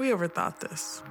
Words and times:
We 0.00 0.08
overthought 0.12 0.60
this. 0.60 1.02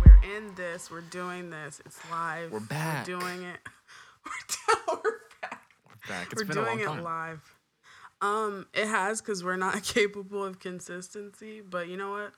We're 0.00 0.16
in 0.24 0.54
this. 0.54 0.90
We're 0.90 1.02
doing 1.02 1.50
this. 1.50 1.82
It's 1.84 2.00
live. 2.10 2.50
We're 2.52 2.60
back. 2.60 3.06
We're 3.06 3.18
doing 3.18 3.42
it. 3.42 3.58
Back. 6.08 6.32
It's 6.32 6.42
we're 6.42 6.46
been 6.46 6.58
a 6.58 6.62
long 6.62 6.78
doing 6.78 6.98
it 6.98 7.02
live. 7.02 7.56
Um, 8.20 8.66
it 8.74 8.88
has 8.88 9.20
because 9.20 9.44
we're 9.44 9.56
not 9.56 9.82
capable 9.94 10.44
of 10.44 10.58
consistency. 10.58 11.60
But 11.60 11.88
you 11.88 11.96
know 11.96 12.10
what? 12.10 12.32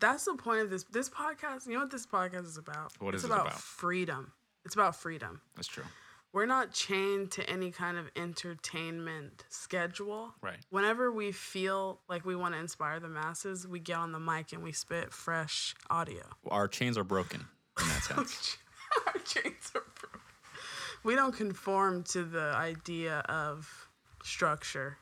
That's 0.00 0.24
the 0.24 0.34
point 0.34 0.60
of 0.60 0.70
this 0.70 0.84
this 0.84 1.08
podcast. 1.08 1.66
You 1.66 1.74
know 1.74 1.80
what 1.80 1.90
this 1.90 2.06
podcast 2.06 2.46
is 2.46 2.56
about? 2.56 2.92
What 2.98 3.14
it's 3.14 3.24
is 3.24 3.30
it 3.30 3.32
about? 3.32 3.46
about? 3.46 3.60
Freedom. 3.60 4.32
It's 4.64 4.74
about 4.74 4.96
freedom. 4.96 5.40
That's 5.56 5.68
true. 5.68 5.84
We're 6.32 6.46
not 6.46 6.72
chained 6.72 7.30
to 7.32 7.48
any 7.48 7.70
kind 7.70 7.96
of 7.96 8.10
entertainment 8.16 9.44
schedule. 9.50 10.34
Right. 10.42 10.56
Whenever 10.68 11.12
we 11.12 11.30
feel 11.30 12.00
like 12.08 12.24
we 12.24 12.34
want 12.34 12.54
to 12.54 12.60
inspire 12.60 12.98
the 12.98 13.08
masses, 13.08 13.68
we 13.68 13.78
get 13.78 13.98
on 13.98 14.10
the 14.10 14.18
mic 14.18 14.52
and 14.52 14.60
we 14.60 14.72
spit 14.72 15.12
fresh 15.12 15.76
audio. 15.90 16.24
Our 16.50 16.66
chains 16.66 16.98
are 16.98 17.04
broken 17.04 17.46
in 17.80 17.86
that 17.86 18.02
sense. 18.16 18.56
Our 19.06 19.20
chains 19.20 19.70
are 19.76 19.84
broken. 20.00 20.20
We 21.04 21.14
don't 21.14 21.36
conform 21.36 22.02
to 22.04 22.24
the 22.24 22.52
idea 22.56 23.18
of 23.28 23.88
structure, 24.22 24.96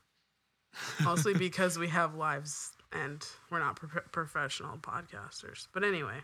mostly 1.03 1.33
because 1.47 1.79
we 1.79 1.89
have 1.89 2.15
lives 2.17 2.73
and 2.93 3.25
we're 3.51 3.61
not 3.61 3.77
pro- 3.77 4.03
professional 4.11 4.77
podcasters. 4.79 5.69
But 5.73 5.85
anyway, 5.85 6.19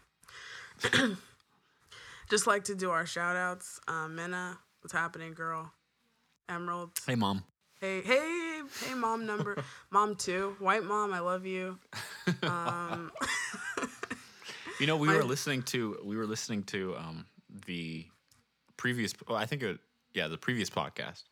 just 2.30 2.46
like 2.46 2.64
to 2.64 2.74
do 2.74 2.90
our 2.90 3.06
shout 3.06 3.36
outs. 3.36 3.80
Um, 3.88 4.16
Minna, 4.16 4.58
what's 4.80 4.92
happening, 4.92 5.32
girl? 5.32 5.72
Emerald. 6.48 6.90
hey, 7.06 7.14
mom. 7.14 7.44
Hey, 7.80 8.00
hey, 8.00 8.60
hey, 8.84 8.94
mom 8.94 9.24
number, 9.26 9.62
mom 9.92 10.16
two, 10.16 10.56
white 10.58 10.82
mom, 10.82 11.12
I 11.12 11.20
love 11.20 11.46
you. 11.46 11.78
Um, 12.42 13.12
You 14.80 14.86
know, 14.86 14.96
we 14.96 15.08
My- 15.08 15.16
were 15.16 15.24
listening 15.24 15.62
to 15.64 15.98
we 16.04 16.16
were 16.16 16.26
listening 16.26 16.62
to 16.64 16.94
um 16.96 17.26
the 17.66 18.06
previous. 18.78 19.12
Well, 19.28 19.36
I 19.36 19.44
think 19.44 19.62
it. 19.62 19.78
Yeah, 20.14 20.28
the 20.28 20.38
previous 20.38 20.70
podcast. 20.70 21.24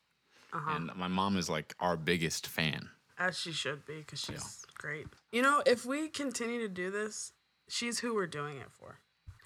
Uh-huh. 0.53 0.77
And 0.77 0.91
my 0.95 1.09
mom 1.09 1.39
is 1.39 1.49
like 1.49 1.75
our 1.81 1.97
biggest 1.97 2.47
fan. 2.47 2.91
As 3.19 3.39
she 3.39 3.53
should 3.53 3.87
be, 3.87 4.01
because 4.01 4.21
she's 4.21 4.67
great. 4.75 5.07
You 5.33 5.41
know, 5.41 5.63
if 5.65 5.87
we 5.87 6.09
continue 6.09 6.61
to 6.61 6.69
do 6.69 6.91
this, 6.91 7.33
she's 7.69 7.99
who 7.99 8.15
we're 8.15 8.27
doing 8.27 8.59
it 8.59 8.71
for. 8.71 8.99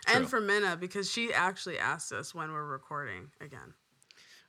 And 0.08 0.28
for 0.28 0.40
Minna, 0.40 0.76
because 0.76 1.10
she 1.10 1.32
actually 1.32 1.78
asked 1.78 2.10
us 2.10 2.34
when 2.34 2.52
we're 2.52 2.64
recording 2.64 3.30
again. 3.40 3.74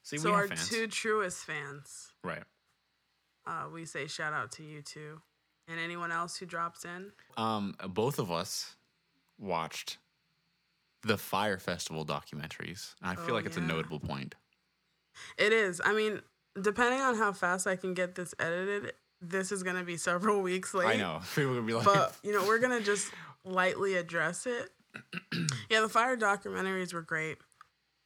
See, 0.01 0.17
so 0.17 0.31
our 0.31 0.47
fans. 0.47 0.67
two 0.67 0.87
truest 0.87 1.45
fans, 1.45 2.13
right. 2.23 2.43
uh, 3.45 3.65
we 3.71 3.85
say 3.85 4.07
shout 4.07 4.33
out 4.33 4.51
to 4.53 4.63
you 4.63 4.81
two. 4.81 5.21
And 5.67 5.79
anyone 5.79 6.11
else 6.11 6.35
who 6.35 6.45
drops 6.45 6.83
in. 6.83 7.11
Um, 7.37 7.75
both 7.89 8.17
of 8.17 8.31
us 8.31 8.75
watched 9.37 9.99
the 11.03 11.17
Fyre 11.17 11.57
Festival 11.57 12.05
documentaries. 12.05 12.95
I 13.01 13.15
feel 13.15 13.31
Oh, 13.31 13.33
like 13.33 13.45
it's 13.45 13.57
a 13.57 13.61
notable 13.61 13.99
point. 13.99 14.35
It 15.37 15.51
is. 15.53 15.81
I 15.83 15.93
mean, 15.93 16.21
depending 16.61 17.01
on 17.01 17.15
how 17.15 17.33
fast 17.33 17.67
I 17.67 17.75
can 17.75 17.93
get 17.93 18.15
this 18.15 18.33
edited, 18.39 18.93
this 19.21 19.51
is 19.51 19.63
going 19.63 19.75
to 19.77 19.83
be 19.83 19.97
several 19.97 20.41
weeks 20.51 20.73
late. 20.73 20.87
I 20.87 20.95
know. 20.97 21.21
People 21.35 21.53
going 21.53 21.61
to 21.61 21.67
be 21.67 21.73
like, 21.73 21.85
but 21.85 22.15
you 22.23 22.31
know 22.33 22.45
we're 22.45 22.59
gonna 22.59 22.81
just 22.93 23.11
lightly 23.43 23.95
address 23.95 24.45
it 24.45 24.69
yeah 25.69 25.79
the 25.79 25.89
Fyre 25.89 26.15
documentaries 26.17 26.93
were 26.93 27.01
great 27.01 27.37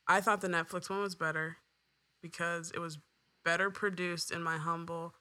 i 0.07 0.21
thought 0.21 0.39
the 0.39 0.47
netflix 0.47 0.89
one 0.89 1.01
was 1.01 1.15
better 1.15 1.57
because 2.21 2.71
it 2.71 2.79
was 2.79 2.99
better 3.43 3.69
produced 3.69 4.31
in 4.31 4.41
my 4.43 4.57
humble 4.57 5.13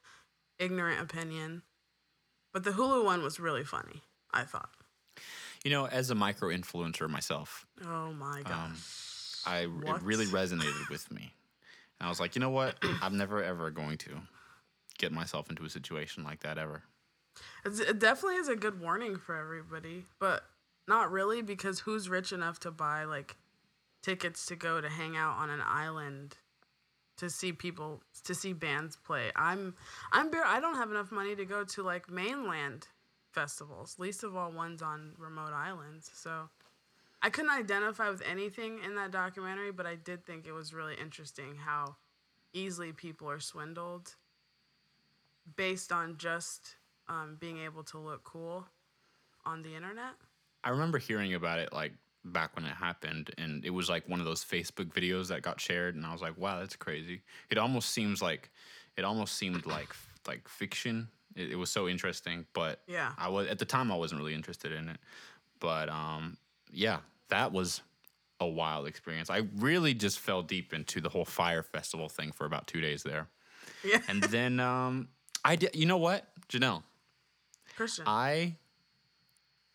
ignorant 0.59 1.01
opinion 1.01 1.63
but 2.53 2.63
the 2.65 2.73
hulu 2.73 3.03
one 3.05 3.23
was 3.25 3.41
really 3.41 3.65
funny 3.65 4.03
i 4.33 4.45
thought 4.45 4.69
you 5.65 5.71
know, 5.71 5.87
as 5.87 6.11
a 6.11 6.15
micro 6.15 6.51
influencer 6.51 7.09
myself, 7.09 7.67
oh 7.85 8.13
my 8.13 8.43
gosh 8.43 8.53
Um, 8.53 8.77
I 9.47 9.65
What? 9.65 9.97
it 9.97 10.03
really 10.03 10.27
resonated 10.27 10.89
with 10.91 11.11
me. 11.11 11.33
And 11.99 12.07
I 12.07 12.09
was 12.09 12.21
like, 12.21 12.35
you 12.37 12.41
know 12.41 12.51
what? 12.51 12.77
I'm 13.03 13.17
never 13.17 13.43
ever 13.43 13.71
going 13.71 13.99
to 13.99 14.11
get 14.99 15.11
myself 15.11 15.51
into 15.51 15.65
a 15.65 15.71
situation 15.71 16.23
like 16.23 16.41
that 16.41 16.57
ever. 16.59 16.83
It's, 17.65 17.81
it 17.81 17.99
definitely 17.99 18.37
is 18.37 18.49
a 18.49 18.55
good 18.57 18.81
warning 18.81 19.17
for 19.17 19.37
everybody 19.37 20.05
but 20.21 20.45
not 20.87 21.11
really 21.11 21.43
because 21.43 21.81
who's 21.81 22.09
rich 22.09 22.31
enough 22.31 22.61
to 22.61 22.71
buy 22.71 23.05
like 23.05 23.35
tickets 24.03 24.47
to 24.47 24.55
go 24.57 24.81
to 24.81 24.89
hang 24.89 25.17
out 25.17 25.37
on 25.39 25.51
an 25.51 25.61
island 25.67 26.37
to 27.17 27.29
see 27.29 27.53
people 27.53 28.03
to 28.23 28.35
see 28.37 28.53
bands 28.53 28.97
play 29.05 29.33
i'm 29.35 29.75
i'm 30.13 30.31
bare 30.31 30.45
i 30.47 30.61
don't 30.61 30.77
have 30.77 30.91
enough 30.93 31.11
money 31.11 31.35
to 31.35 31.45
go 31.45 31.65
to 31.65 31.83
like 31.83 32.09
mainland 32.09 32.87
festivals 33.35 33.97
least 33.99 34.23
of 34.23 34.37
all 34.37 34.53
ones 34.53 34.81
on 34.81 35.13
remote 35.19 35.53
islands 35.53 36.11
so 36.15 36.49
i 37.23 37.29
couldn't 37.29 37.51
identify 37.51 38.09
with 38.09 38.23
anything 38.31 38.79
in 38.85 38.95
that 38.95 39.11
documentary 39.11 39.73
but 39.73 39.87
i 39.87 39.95
did 39.95 40.25
think 40.25 40.47
it 40.47 40.53
was 40.53 40.73
really 40.73 40.95
interesting 41.01 41.57
how 41.57 41.97
easily 42.53 42.93
people 42.93 43.29
are 43.29 43.41
swindled 43.41 44.15
based 45.57 45.93
on 45.93 46.17
just 46.17 46.77
um, 47.09 47.37
being 47.39 47.59
able 47.59 47.83
to 47.85 47.99
look 47.99 48.25
cool 48.25 48.67
on 49.45 49.63
the 49.63 49.75
internet. 49.75 50.15
I 50.63 50.71
remember 50.71 50.99
hearing 50.99 51.35
about 51.35 51.59
it 51.59 51.73
like 51.73 51.93
back 52.25 52.57
when 52.57 52.65
it 52.65 52.75
happened, 52.75 53.31
and 53.37 53.65
it 53.65 53.71
was 53.71 53.91
like 53.91 54.09
one 54.09 54.21
of 54.21 54.27
those 54.27 54.45
Facebook 54.45 54.93
videos 54.93 55.29
that 55.29 55.43
got 55.43 55.61
shared, 55.61 55.95
and 55.95 56.07
I 56.07 56.13
was 56.13 56.23
like, 56.23 56.39
wow, 56.39 56.61
that's 56.61 56.77
crazy. 56.77 57.23
It 57.51 57.59
almost 57.59 57.91
seems 57.91 58.23
like 58.23 58.51
it 58.97 59.05
almost 59.05 59.35
seemed 59.35 59.67
like 59.67 59.95
like 60.27 60.49
fiction. 60.49 61.09
It, 61.37 61.53
it 61.53 61.57
was 61.57 61.71
so 61.71 61.89
interesting, 61.89 62.47
but 62.53 62.81
Yeah. 62.87 63.13
I 63.19 63.29
was 63.29 63.49
at 63.49 63.59
the 63.59 63.65
time 63.65 63.91
I 63.93 63.97
wasn't 63.97 64.21
really 64.21 64.35
interested 64.35 64.73
in 64.73 64.89
it. 64.89 64.99
But 65.61 65.89
um, 65.89 66.37
yeah, 66.71 66.99
that 67.29 67.53
was 67.53 67.81
a 68.41 68.47
wild 68.47 68.87
experience. 68.87 69.31
I 69.31 69.43
really 69.57 69.95
just 69.95 70.19
fell 70.19 70.43
deep 70.43 70.75
into 70.75 71.01
the 71.01 71.09
whole 71.09 71.25
Fyre 71.25 71.63
festival 71.63 72.09
thing 72.09 72.33
for 72.33 72.45
about 72.45 72.67
two 72.67 72.81
days 72.81 73.03
there, 73.03 73.29
Yeah. 73.85 74.01
and 74.09 74.23
then 74.25 74.61
um, 74.61 75.09
I 75.45 75.57
did. 75.57 75.75
You 75.75 75.87
know 75.87 75.97
what, 75.97 76.27
Janelle? 76.49 76.83
Christian. 77.77 78.05
I 78.07 78.57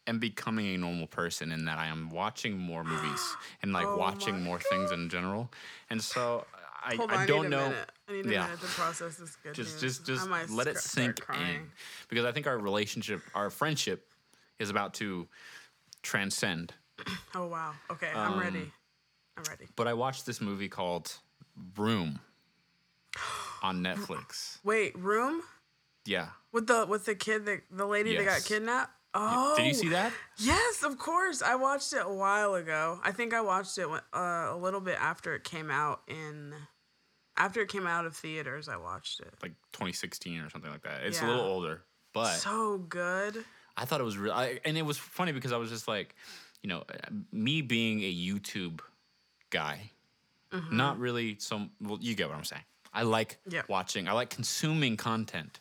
am 0.07 0.19
becoming 0.19 0.67
a 0.73 0.77
normal 0.77 1.07
person 1.07 1.51
in 1.51 1.65
that 1.65 1.77
I 1.77 1.87
am 1.87 2.09
watching 2.09 2.57
more 2.57 2.83
movies 2.83 3.35
and 3.61 3.71
like 3.73 3.87
Oh 3.87 3.97
watching 3.97 4.41
more 4.43 4.59
things 4.59 4.91
in 4.91 5.09
general. 5.09 5.49
And 5.89 6.01
so 6.01 6.45
I, 6.81 6.95
Hold 6.95 7.11
on, 7.11 7.17
I 7.17 7.23
I 7.23 7.25
don't 7.25 7.45
a 7.45 7.49
know. 7.49 7.69
minute. 7.69 7.91
I 8.07 8.11
need 8.13 8.25
a 8.25 8.31
yeah. 8.31 8.43
minute 8.45 8.61
to 8.61 8.65
process 8.67 9.15
this 9.17 9.35
good 9.43 9.53
Just 9.53 9.81
news. 9.81 9.97
just 9.97 10.05
just 10.05 10.29
I 10.29 10.45
let 10.45 10.67
it 10.67 10.77
sc- 10.77 10.91
sink 10.91 11.21
in 11.39 11.69
because 12.09 12.25
I 12.25 12.31
think 12.31 12.47
our 12.47 12.57
relationship, 12.57 13.21
our 13.35 13.49
friendship, 13.49 14.07
is 14.59 14.69
about 14.69 14.93
to 14.95 15.27
transcend. 16.01 16.73
Oh 17.35 17.47
wow. 17.47 17.73
Okay, 17.91 18.09
I'm 18.13 18.33
Um, 18.33 18.39
ready. 18.39 18.71
I'm 19.37 19.43
ready. 19.49 19.67
But 19.75 19.87
I 19.87 19.93
watched 19.93 20.25
this 20.25 20.41
movie 20.41 20.67
called 20.67 21.13
Room 21.77 22.19
on 23.63 23.81
Netflix. 23.83 24.57
Wait, 24.63 24.97
Room 24.97 25.41
Yeah. 26.05 26.29
with 26.51 26.67
the 26.67 26.85
with 26.87 27.05
the 27.05 27.15
kid 27.15 27.45
that 27.45 27.61
the 27.71 27.85
lady 27.85 28.15
that 28.17 28.25
got 28.25 28.43
kidnapped. 28.43 28.91
Oh, 29.13 29.55
Did 29.57 29.65
you 29.67 29.73
see 29.73 29.89
that? 29.89 30.13
Yes, 30.37 30.83
of 30.83 30.99
course. 30.99 31.41
I 31.41 31.55
watched 31.55 31.93
it 31.93 32.01
a 32.05 32.13
while 32.13 32.53
ago. 32.53 32.99
I 33.03 33.11
think 33.11 33.33
I 33.33 33.41
watched 33.41 33.77
it 33.79 33.87
uh, 33.87 34.19
a 34.51 34.55
little 34.55 34.81
bit 34.81 34.97
after 35.01 35.33
it 35.33 35.43
came 35.43 35.71
out 35.71 36.01
in 36.07 36.53
after 37.39 37.61
it 37.61 37.69
came 37.69 37.87
out 37.87 38.05
of 38.05 38.15
theaters. 38.15 38.69
I 38.69 38.77
watched 38.77 39.21
it. 39.21 39.33
Like 39.41 39.53
2016 39.73 40.39
or 40.41 40.49
something 40.49 40.69
like 40.69 40.83
that. 40.83 41.01
It's 41.03 41.21
a 41.21 41.25
little 41.25 41.41
older, 41.41 41.81
but 42.13 42.33
So 42.35 42.77
good. 42.77 43.43
I 43.77 43.85
thought 43.85 44.01
it 44.01 44.03
was 44.03 44.17
real, 44.17 44.33
I, 44.33 44.59
and 44.65 44.77
it 44.77 44.81
was 44.85 44.97
funny 44.97 45.31
because 45.31 45.51
I 45.53 45.57
was 45.57 45.69
just 45.69 45.87
like, 45.87 46.15
you 46.61 46.67
know, 46.69 46.83
me 47.31 47.61
being 47.61 48.01
a 48.01 48.13
YouTube 48.13 48.81
guy, 49.49 49.91
Mm-hmm. 50.51 50.75
not 50.77 50.97
really 50.99 51.37
some. 51.39 51.69
Well, 51.79 51.99
you 52.01 52.15
get 52.15 52.27
what 52.27 52.35
I'm 52.35 52.43
saying. 52.43 52.63
I 52.91 53.03
like 53.03 53.37
Yeah. 53.47 53.61
watching. 53.69 54.07
I 54.07 54.13
like 54.13 54.31
consuming 54.31 54.97
content 54.97 55.59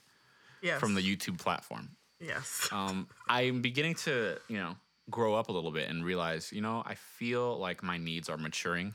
Yes. 0.63 0.81
from 0.81 0.95
the 0.95 1.03
YouTube 1.03 1.39
platform. 1.39 1.91
yes. 2.19 2.67
Um, 2.73 3.07
I'm 3.29 3.61
beginning 3.61 3.95
to, 4.07 4.39
you 4.49 4.57
know, 4.57 4.77
grow 5.11 5.35
up 5.35 5.51
a 5.51 5.53
little 5.53 5.71
bit 5.73 5.91
and 5.91 6.03
realize, 6.05 6.51
you 6.53 6.63
know, 6.63 6.83
I 6.87 6.95
feel 6.95 7.59
like 7.59 7.83
my 7.83 7.99
needs 7.99 8.31
are 8.31 8.39
maturing, 8.39 8.95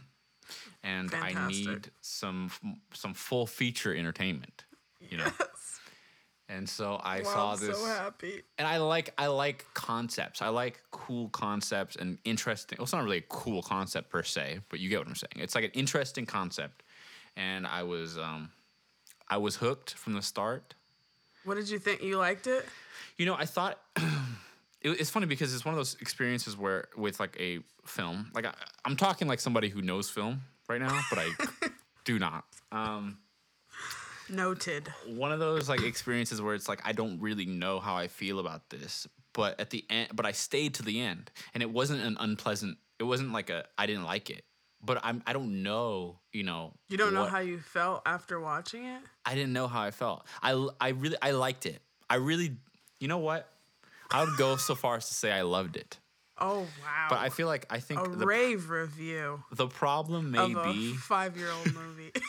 and 0.83 1.13
I 1.13 1.47
need 1.47 1.91
some 2.01 2.51
some 2.93 3.13
full 3.13 3.47
feature 3.47 3.95
entertainment. 3.95 4.65
You 5.09 5.17
know. 5.17 5.31
And 6.49 6.67
so 6.69 6.95
I 6.95 7.19
wow, 7.21 7.23
saw 7.23 7.53
I'm 7.53 7.59
this 7.59 7.77
so 7.79 7.85
happy. 7.85 8.43
and 8.57 8.67
I 8.67 8.77
like 8.77 9.13
I 9.17 9.27
like 9.27 9.65
concepts. 9.73 10.41
I 10.41 10.49
like 10.49 10.81
cool 10.91 11.29
concepts 11.29 11.95
and 11.95 12.19
interesting. 12.25 12.77
Well, 12.77 12.83
it's 12.83 12.93
not 12.93 13.03
really 13.03 13.17
a 13.17 13.25
cool 13.29 13.63
concept 13.63 14.09
per 14.09 14.23
se, 14.23 14.59
but 14.69 14.79
you 14.79 14.89
get 14.89 14.99
what 14.99 15.07
I'm 15.07 15.15
saying. 15.15 15.31
It's 15.37 15.55
like 15.55 15.63
an 15.63 15.71
interesting 15.73 16.25
concept, 16.25 16.83
and 17.37 17.65
I 17.65 17.83
was 17.83 18.17
um, 18.17 18.51
I 19.29 19.37
was 19.37 19.55
hooked 19.55 19.93
from 19.93 20.13
the 20.13 20.21
start. 20.21 20.75
What 21.45 21.55
did 21.55 21.69
you 21.69 21.79
think? 21.79 22.03
You 22.03 22.17
liked 22.17 22.45
it? 22.45 22.65
You 23.17 23.25
know, 23.25 23.35
I 23.35 23.45
thought 23.45 23.79
it, 24.83 24.99
it's 24.99 25.09
funny 25.09 25.25
because 25.25 25.53
it's 25.53 25.65
one 25.65 25.73
of 25.73 25.77
those 25.77 25.95
experiences 26.01 26.57
where 26.57 26.87
with 26.95 27.19
like 27.19 27.35
a 27.39 27.59
film, 27.85 28.31
like 28.33 28.45
I, 28.45 28.53
I'm 28.85 28.95
talking 28.95 29.27
like 29.27 29.39
somebody 29.39 29.69
who 29.69 29.81
knows 29.81 30.09
film 30.09 30.41
right 30.69 30.81
now, 30.81 31.01
but 31.09 31.19
I 31.19 31.29
do 32.05 32.19
not. 32.19 32.45
Um, 32.71 33.17
Noted. 34.29 34.87
one 35.07 35.31
of 35.31 35.39
those 35.39 35.67
like 35.67 35.83
experiences 35.83 36.41
where 36.41 36.55
it's 36.55 36.69
like 36.69 36.81
I 36.85 36.93
don't 36.93 37.19
really 37.19 37.45
know 37.45 37.79
how 37.79 37.95
I 37.95 38.07
feel 38.07 38.39
about 38.39 38.69
this, 38.69 39.07
but 39.33 39.59
at 39.59 39.69
the 39.69 39.85
end, 39.89 40.09
but 40.13 40.25
I 40.25 40.31
stayed 40.31 40.75
to 40.75 40.83
the 40.83 41.01
end, 41.01 41.29
and 41.53 41.61
it 41.61 41.69
wasn't 41.69 42.01
an 42.01 42.17
unpleasant. 42.19 42.77
It 42.99 43.03
wasn't 43.03 43.33
like 43.33 43.49
a 43.49 43.65
I 43.77 43.85
didn't 43.85 44.05
like 44.05 44.29
it, 44.29 44.45
but 44.81 44.99
I'm 45.03 45.21
I 45.27 45.33
don't 45.33 45.61
know. 45.61 46.19
You 46.31 46.43
know, 46.43 46.73
You 46.87 46.97
don't 46.97 47.13
know 47.13 47.25
how 47.25 47.39
you 47.39 47.59
felt 47.59 48.01
after 48.05 48.39
watching 48.39 48.85
it? 48.85 49.01
I 49.25 49.35
didn't 49.35 49.53
know 49.53 49.67
how 49.67 49.81
I 49.81 49.91
felt. 49.91 50.25
I 50.41 50.67
I 50.79 50.89
really 50.89 51.17
I 51.21 51.31
liked 51.31 51.65
it. 51.65 51.81
I 52.09 52.15
really, 52.15 52.55
you 52.99 53.07
know 53.09 53.17
what? 53.19 53.49
I 54.11 54.23
would 54.23 54.37
go 54.37 54.55
so 54.57 54.75
far 54.75 54.97
as 54.97 55.07
to 55.07 55.13
say 55.13 55.31
I 55.31 55.41
loved 55.41 55.75
it, 55.75 55.99
Oh 56.37 56.59
wow! 56.83 57.07
but 57.09 57.19
I 57.19 57.29
feel 57.29 57.47
like 57.47 57.65
I 57.69 57.79
think 57.79 58.05
a 58.05 58.09
the 58.09 58.25
rave 58.25 58.69
review 58.69 59.43
the 59.51 59.67
problem 59.67 60.31
may 60.31 60.53
be 60.53 60.93
five-year-old 60.93 61.73
movie. 61.73 62.11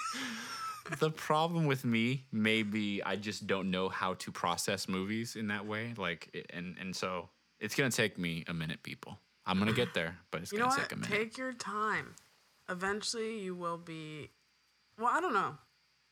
the 0.98 1.10
problem 1.10 1.66
with 1.66 1.84
me 1.84 2.24
may 2.30 2.62
be 2.62 3.02
I 3.02 3.16
just 3.16 3.46
don't 3.46 3.70
know 3.70 3.88
how 3.88 4.14
to 4.14 4.30
process 4.30 4.88
movies 4.88 5.34
in 5.36 5.48
that 5.48 5.66
way. 5.66 5.94
Like, 5.96 6.46
and 6.50 6.76
and 6.78 6.94
so 6.94 7.30
it's 7.60 7.74
gonna 7.74 7.90
take 7.90 8.18
me 8.18 8.44
a 8.48 8.54
minute, 8.54 8.82
people. 8.82 9.18
I'm 9.46 9.58
gonna 9.58 9.72
get 9.72 9.94
there, 9.94 10.18
but 10.30 10.42
it's 10.42 10.52
you 10.52 10.58
gonna 10.58 10.76
take 10.76 10.92
a 10.92 10.96
minute. 10.96 11.10
Take 11.10 11.38
your 11.38 11.52
time. 11.52 12.14
Eventually, 12.68 13.40
you 13.40 13.54
will 13.54 13.78
be. 13.78 14.30
Well, 14.98 15.10
I 15.12 15.20
don't 15.20 15.34
know. 15.34 15.56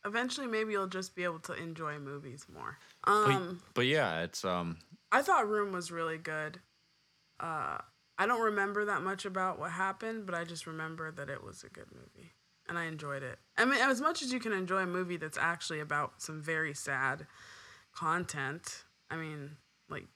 Eventually, 0.05 0.47
maybe 0.47 0.73
you'll 0.73 0.89
just 0.89 1.15
be 1.15 1.25
able 1.25 1.39
to 1.41 1.53
enjoy 1.55 1.99
movies 1.99 2.47
more. 2.53 2.79
but, 3.05 3.13
Um, 3.13 3.63
but 3.75 3.87
yeah, 3.87 4.23
it's 4.23 4.45
um 4.45 4.79
I 5.13 5.23
thought 5.23 5.49
Room 5.49 5.73
was 5.73 5.93
really 5.93 6.19
good. 6.19 6.59
Uh, 7.39 7.79
I 8.19 8.27
don't 8.27 8.41
remember 8.41 8.87
that 8.87 9.03
much 9.03 9.25
about 9.25 9.59
what 9.59 9.71
happened, 9.73 10.27
but 10.27 10.35
I 10.35 10.45
just 10.45 10.67
remember 10.67 11.13
that 11.13 11.29
it 11.29 11.45
was 11.45 11.63
a 11.63 11.69
good 11.69 11.89
movie, 11.93 12.33
and 12.69 12.79
I 12.79 12.87
enjoyed 12.87 13.23
it. 13.23 13.39
I 13.59 13.67
mean, 13.67 13.79
as 13.79 14.01
much 14.01 14.23
as 14.23 14.33
you 14.33 14.41
can 14.41 14.53
enjoy 14.53 14.79
a 14.79 14.87
movie 14.87 15.19
that's 15.19 15.39
actually 15.39 15.81
about 15.81 16.23
some 16.23 16.41
very 16.41 16.75
sad 16.75 17.27
content. 17.95 18.85
I 19.11 19.17
mean, 19.17 19.57
like 19.91 20.07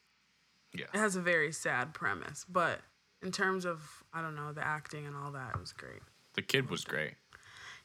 yeah. 0.75 0.87
it 0.95 0.99
has 0.99 1.15
a 1.15 1.21
very 1.21 1.53
sad 1.53 1.93
premise, 1.93 2.47
but 2.49 2.81
in 3.23 3.33
terms 3.33 3.65
of 3.67 4.05
I 4.13 4.23
don't 4.23 4.35
know 4.35 4.53
the 4.53 4.67
acting 4.67 5.07
and 5.07 5.15
all 5.15 5.33
that, 5.33 5.55
it 5.55 5.61
was 5.61 5.73
great. 5.73 6.01
The 6.35 6.43
kid 6.43 6.71
was 6.71 6.85
great. 6.85 7.15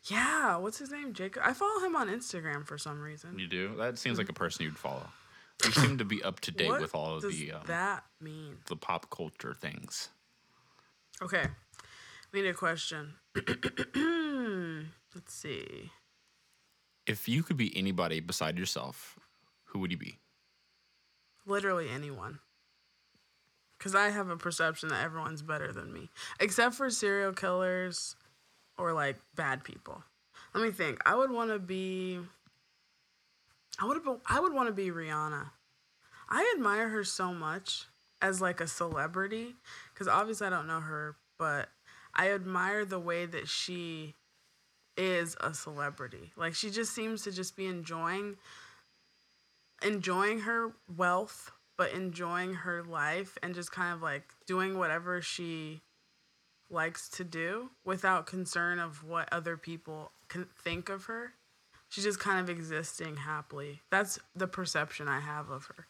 Yeah, 0.05 0.57
what's 0.57 0.79
his 0.79 0.91
name? 0.91 1.13
Jacob. 1.13 1.43
I 1.45 1.53
follow 1.53 1.85
him 1.85 1.95
on 1.95 2.07
Instagram 2.07 2.65
for 2.65 2.77
some 2.77 2.99
reason. 3.01 3.37
You 3.37 3.47
do 3.47 3.75
that 3.77 3.99
seems 3.99 4.17
like 4.17 4.29
a 4.29 4.33
person 4.33 4.65
you'd 4.65 4.77
follow. 4.77 5.07
You 5.65 5.71
seem 5.71 5.97
to 5.97 6.05
be 6.05 6.23
up 6.23 6.39
to 6.41 6.51
date 6.51 6.69
with 6.69 6.95
all 6.95 7.15
of 7.15 7.21
does 7.21 7.37
the 7.37 7.53
um, 7.53 7.61
that 7.67 8.03
mean? 8.19 8.57
the 8.67 8.75
pop 8.75 9.09
culture 9.09 9.53
things. 9.53 10.09
Okay, 11.21 11.45
we 12.31 12.41
need 12.41 12.49
a 12.49 12.53
question. 12.53 13.13
Let's 15.13 15.33
see. 15.33 15.91
If 17.05 17.27
you 17.27 17.43
could 17.43 17.57
be 17.57 17.75
anybody 17.75 18.19
beside 18.19 18.57
yourself, 18.57 19.19
who 19.65 19.79
would 19.79 19.91
you 19.91 19.97
be? 19.97 20.17
Literally 21.45 21.89
anyone. 21.89 22.39
Because 23.77 23.95
I 23.95 24.09
have 24.09 24.29
a 24.29 24.37
perception 24.37 24.89
that 24.89 25.03
everyone's 25.03 25.41
better 25.41 25.73
than 25.73 25.91
me, 25.91 26.09
except 26.39 26.75
for 26.75 26.89
serial 26.89 27.33
killers 27.33 28.15
or 28.77 28.93
like 28.93 29.17
bad 29.35 29.63
people. 29.63 30.03
Let 30.53 30.63
me 30.63 30.71
think. 30.71 30.99
I 31.05 31.15
would 31.15 31.31
want 31.31 31.49
to 31.51 31.59
be. 31.59 32.19
I 33.81 33.85
would. 33.85 34.01
I 34.27 34.39
would 34.39 34.53
want 34.53 34.67
to 34.69 34.73
be 34.73 34.91
Rihanna. 34.91 35.49
I 36.29 36.53
admire 36.55 36.89
her 36.89 37.03
so 37.03 37.33
much 37.33 37.85
as 38.21 38.39
like 38.39 38.61
a 38.61 38.67
celebrity, 38.67 39.55
because 39.93 40.07
obviously 40.07 40.47
I 40.47 40.51
don't 40.51 40.67
know 40.67 40.79
her, 40.79 41.15
but 41.39 41.69
I 42.13 42.31
admire 42.31 42.85
the 42.85 42.99
way 42.99 43.25
that 43.25 43.47
she 43.47 44.15
is 44.95 45.35
a 45.41 45.53
celebrity. 45.53 46.31
Like 46.37 46.53
she 46.53 46.69
just 46.69 46.93
seems 46.93 47.23
to 47.23 47.31
just 47.31 47.55
be 47.55 47.65
enjoying 47.65 48.37
enjoying 49.83 50.41
her 50.41 50.73
wealth, 50.95 51.51
but 51.75 51.91
enjoying 51.91 52.53
her 52.53 52.83
life 52.83 53.37
and 53.41 53.55
just 53.55 53.71
kind 53.71 53.93
of 53.93 54.01
like 54.03 54.25
doing 54.45 54.77
whatever 54.77 55.21
she 55.21 55.81
likes 56.69 57.09
to 57.09 57.23
do 57.23 57.71
without 57.83 58.27
concern 58.27 58.77
of 58.77 59.03
what 59.03 59.27
other 59.31 59.57
people 59.57 60.11
can 60.27 60.45
think 60.63 60.87
of 60.87 61.05
her. 61.05 61.33
She's 61.91 62.05
just 62.05 62.19
kind 62.19 62.39
of 62.39 62.49
existing 62.49 63.17
happily. 63.17 63.81
That's 63.91 64.17
the 64.33 64.47
perception 64.47 65.09
I 65.09 65.19
have 65.19 65.49
of 65.49 65.65
her. 65.65 65.88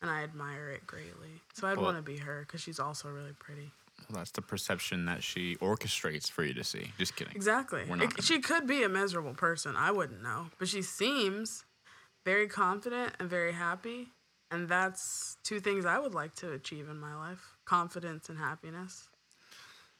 And 0.00 0.08
I 0.08 0.22
admire 0.22 0.70
it 0.70 0.86
greatly. 0.86 1.42
So 1.54 1.66
I'd 1.66 1.76
Well- 1.76 1.86
want 1.86 1.98
to 1.98 2.02
be 2.02 2.18
her 2.18 2.42
because 2.46 2.60
she's 2.60 2.78
also 2.78 3.10
really 3.10 3.32
pretty. 3.32 3.72
Well, 4.08 4.18
that's 4.18 4.30
the 4.30 4.42
perception 4.42 5.04
that 5.06 5.24
she 5.24 5.56
orchestrates 5.56 6.30
for 6.30 6.44
you 6.44 6.54
to 6.54 6.62
see. 6.64 6.92
Just 6.98 7.16
kidding. 7.16 7.34
Exactly. 7.34 7.82
It- 7.82 8.22
she 8.24 8.40
could 8.40 8.66
be 8.68 8.84
a 8.84 8.88
miserable 8.88 9.34
person. 9.34 9.76
I 9.76 9.90
wouldn't 9.90 10.22
know. 10.22 10.50
But 10.58 10.68
she 10.68 10.82
seems 10.82 11.64
very 12.24 12.46
confident 12.48 13.16
and 13.18 13.28
very 13.28 13.52
happy. 13.52 14.12
And 14.52 14.68
that's 14.68 15.36
two 15.42 15.58
things 15.60 15.84
I 15.84 15.98
would 15.98 16.14
like 16.14 16.34
to 16.36 16.52
achieve 16.52 16.88
in 16.88 16.98
my 16.98 17.14
life 17.16 17.56
confidence 17.64 18.28
and 18.28 18.38
happiness. 18.38 19.08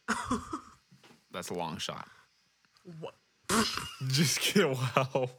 That's 1.31 1.51
a 1.51 1.55
long 1.55 1.79
shot. 1.79 2.09
What? 2.99 3.15
Just 4.09 4.41
kidding. 4.41 4.73
Wow. 4.97 5.31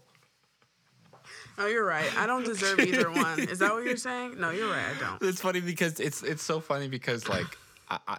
Oh, 1.58 1.68
you're 1.68 1.86
right. 1.86 2.10
I 2.18 2.26
don't 2.26 2.44
deserve 2.44 2.80
either 2.80 3.12
one. 3.12 3.40
Is 3.40 3.60
that 3.60 3.72
what 3.74 3.84
you're 3.84 3.98
saying? 3.98 4.40
No, 4.40 4.50
you're 4.50 4.70
right. 4.70 4.96
I 4.96 5.00
don't. 5.00 5.22
It's 5.30 5.42
funny 5.42 5.60
because 5.62 6.00
it's 6.00 6.24
it's 6.24 6.42
so 6.44 6.60
funny 6.60 6.88
because 6.88 7.28
like 7.30 7.46
I, 7.90 8.00
I 8.08 8.18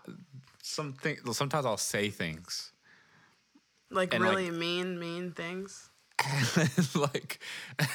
something 0.62 1.17
sometimes 1.33 1.67
I'll 1.67 1.77
say 1.77 2.11
things 2.11 2.73
Like 3.91 4.15
And, 4.15 4.23
really 4.23 4.50
like- 4.50 4.59
mean, 4.61 4.99
mean 5.00 5.33
things. 5.33 5.89
and 6.56 6.94
like 6.94 7.41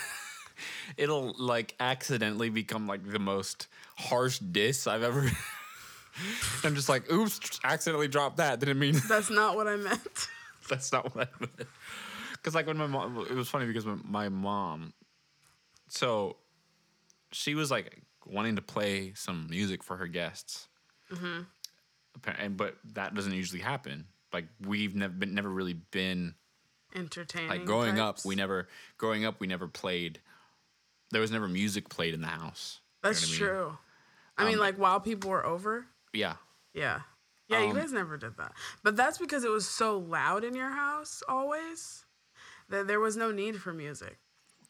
it'll 0.98 1.34
like 1.38 1.76
accidentally 1.80 2.50
become 2.50 2.88
like 2.88 3.08
the 3.10 3.20
most 3.20 3.68
harsh 3.96 4.40
diss 4.40 4.86
I've 4.88 5.04
ever. 5.04 5.30
I'm 6.64 6.74
just 6.76 6.90
like, 6.90 7.10
oops, 7.12 7.60
accidentally 7.64 8.08
dropped 8.08 8.38
that. 8.38 8.60
Didn't 8.60 8.80
mean 8.80 8.96
That's 9.08 9.30
not 9.30 9.56
what 9.56 9.68
I 9.68 9.76
meant. 9.78 10.28
that's 10.70 10.92
not 10.92 11.16
what 11.16 11.28
I 11.28 11.40
meant. 11.40 11.70
Because 12.34 12.56
like 12.56 12.68
when 12.68 12.78
my 12.78 12.88
mom, 12.88 13.26
it 13.30 13.36
was 13.36 13.50
funny 13.50 13.66
because 13.66 13.86
my 14.04 14.30
mom, 14.30 14.94
so 15.88 16.38
she 17.32 17.56
was 17.56 17.72
like 17.72 18.02
wanting 18.26 18.56
to 18.56 18.62
play 18.62 19.14
some 19.16 19.48
music 19.50 19.84
for 19.84 19.98
her 19.98 20.08
guests, 20.08 20.68
mm-hmm. 21.12 21.42
and 22.40 22.58
but 22.58 22.76
that 22.94 23.16
doesn't 23.16 23.34
usually 23.34 23.62
happen. 23.62 24.06
Like 24.34 24.46
we've 24.66 24.96
never 24.96 25.14
been, 25.14 25.34
never 25.34 25.50
really 25.50 25.74
been 25.74 26.36
Entertaining. 26.96 27.50
like 27.50 27.66
growing 27.66 28.00
up. 28.00 28.20
We 28.26 28.36
never 28.36 28.68
growing 28.98 29.26
up. 29.26 29.40
We 29.40 29.48
never 29.48 29.68
played. 29.68 30.20
There 31.12 31.22
was 31.22 31.32
never 31.32 31.48
music 31.48 31.90
played 31.90 32.14
in 32.14 32.22
the 32.22 32.28
house. 32.28 32.82
You 33.04 33.10
know 33.10 33.14
That's 33.14 33.24
I 33.24 33.28
mean? 33.28 33.38
true. 33.38 33.78
I 34.38 34.46
mean, 34.46 34.56
Um, 34.56 34.60
like 34.60 34.76
while 34.78 35.00
people 35.00 35.30
were 35.32 35.46
over. 35.46 35.88
Yeah, 36.14 36.36
Yeah. 36.74 37.02
Yeah, 37.48 37.62
you 37.64 37.70
Um, 37.72 37.76
guys 37.78 37.92
never 37.94 38.18
did 38.18 38.36
that. 38.38 38.54
But 38.84 38.96
that's 38.98 39.18
because 39.18 39.44
it 39.44 39.50
was 39.52 39.68
so 39.68 39.98
loud 39.98 40.44
in 40.44 40.54
your 40.56 40.70
house 40.70 41.24
always 41.30 42.06
that 42.70 42.88
there 42.88 43.00
was 43.00 43.16
no 43.16 43.32
need 43.32 43.62
for 43.62 43.74
music. 43.74 44.18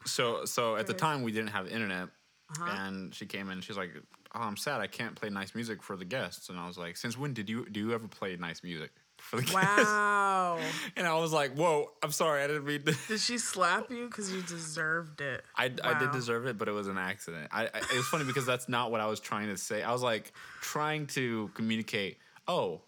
So 0.05 0.46
so 0.46 0.75
at 0.75 0.86
the 0.88 0.93
time 0.93 1.24
we 1.24 1.31
didn't 1.31 1.50
have 1.50 1.67
internet, 1.67 2.10
Uh-huh. 2.51 2.65
and 2.77 3.13
she 3.13 3.25
came 3.25 3.50
in. 3.50 3.62
She's 3.62 3.77
like, 3.77 3.91
"Oh, 4.36 4.39
I'm 4.41 4.55
sad. 4.57 4.79
I 4.79 4.88
can't 4.88 5.15
play 5.15 5.29
nice 5.29 5.53
music 5.55 5.81
for 5.84 5.98
the 5.98 6.05
guests." 6.05 6.50
And 6.50 6.57
I 6.60 6.67
was 6.67 6.77
like, 6.77 6.96
"Since 6.98 7.17
when 7.17 7.34
did 7.34 7.50
you 7.50 7.65
do 7.69 7.79
you 7.79 7.93
ever 7.93 8.07
play 8.07 8.36
nice 8.38 8.63
music 8.63 8.91
for 9.17 9.38
the 9.38 9.41
guests?" 9.41 9.55
Wow. 9.55 10.60
And 10.96 11.05
I 11.07 11.15
was 11.15 11.34
like, 11.34 11.53
"Whoa, 11.55 11.91
I'm 12.03 12.12
sorry. 12.12 12.43
I 12.43 12.48
didn't 12.48 12.65
mean." 12.65 12.84
To. 12.84 12.96
did 13.07 13.19
she 13.19 13.38
slap 13.39 13.89
you 13.91 14.05
because 14.07 14.31
you 14.31 14.41
deserved 14.43 15.19
it? 15.19 15.43
I, 15.57 15.65
I 15.84 15.98
did 16.00 16.12
deserve 16.12 16.46
it, 16.46 16.57
but 16.57 16.67
it 16.69 16.74
was 16.74 16.88
an 16.88 16.98
accident. 17.00 17.48
I, 17.51 17.63
I 17.65 17.79
it 17.79 17.98
was 17.98 18.07
funny 18.07 18.24
because 18.24 18.46
that's 18.46 18.69
not 18.69 18.91
what 18.91 19.01
I 19.01 19.07
was 19.07 19.19
trying 19.19 19.48
to 19.48 19.57
say. 19.57 19.81
I 19.84 19.91
was 19.91 20.03
like 20.03 20.31
trying 20.62 21.07
to 21.07 21.50
communicate. 21.55 22.17
Oh, 22.48 22.82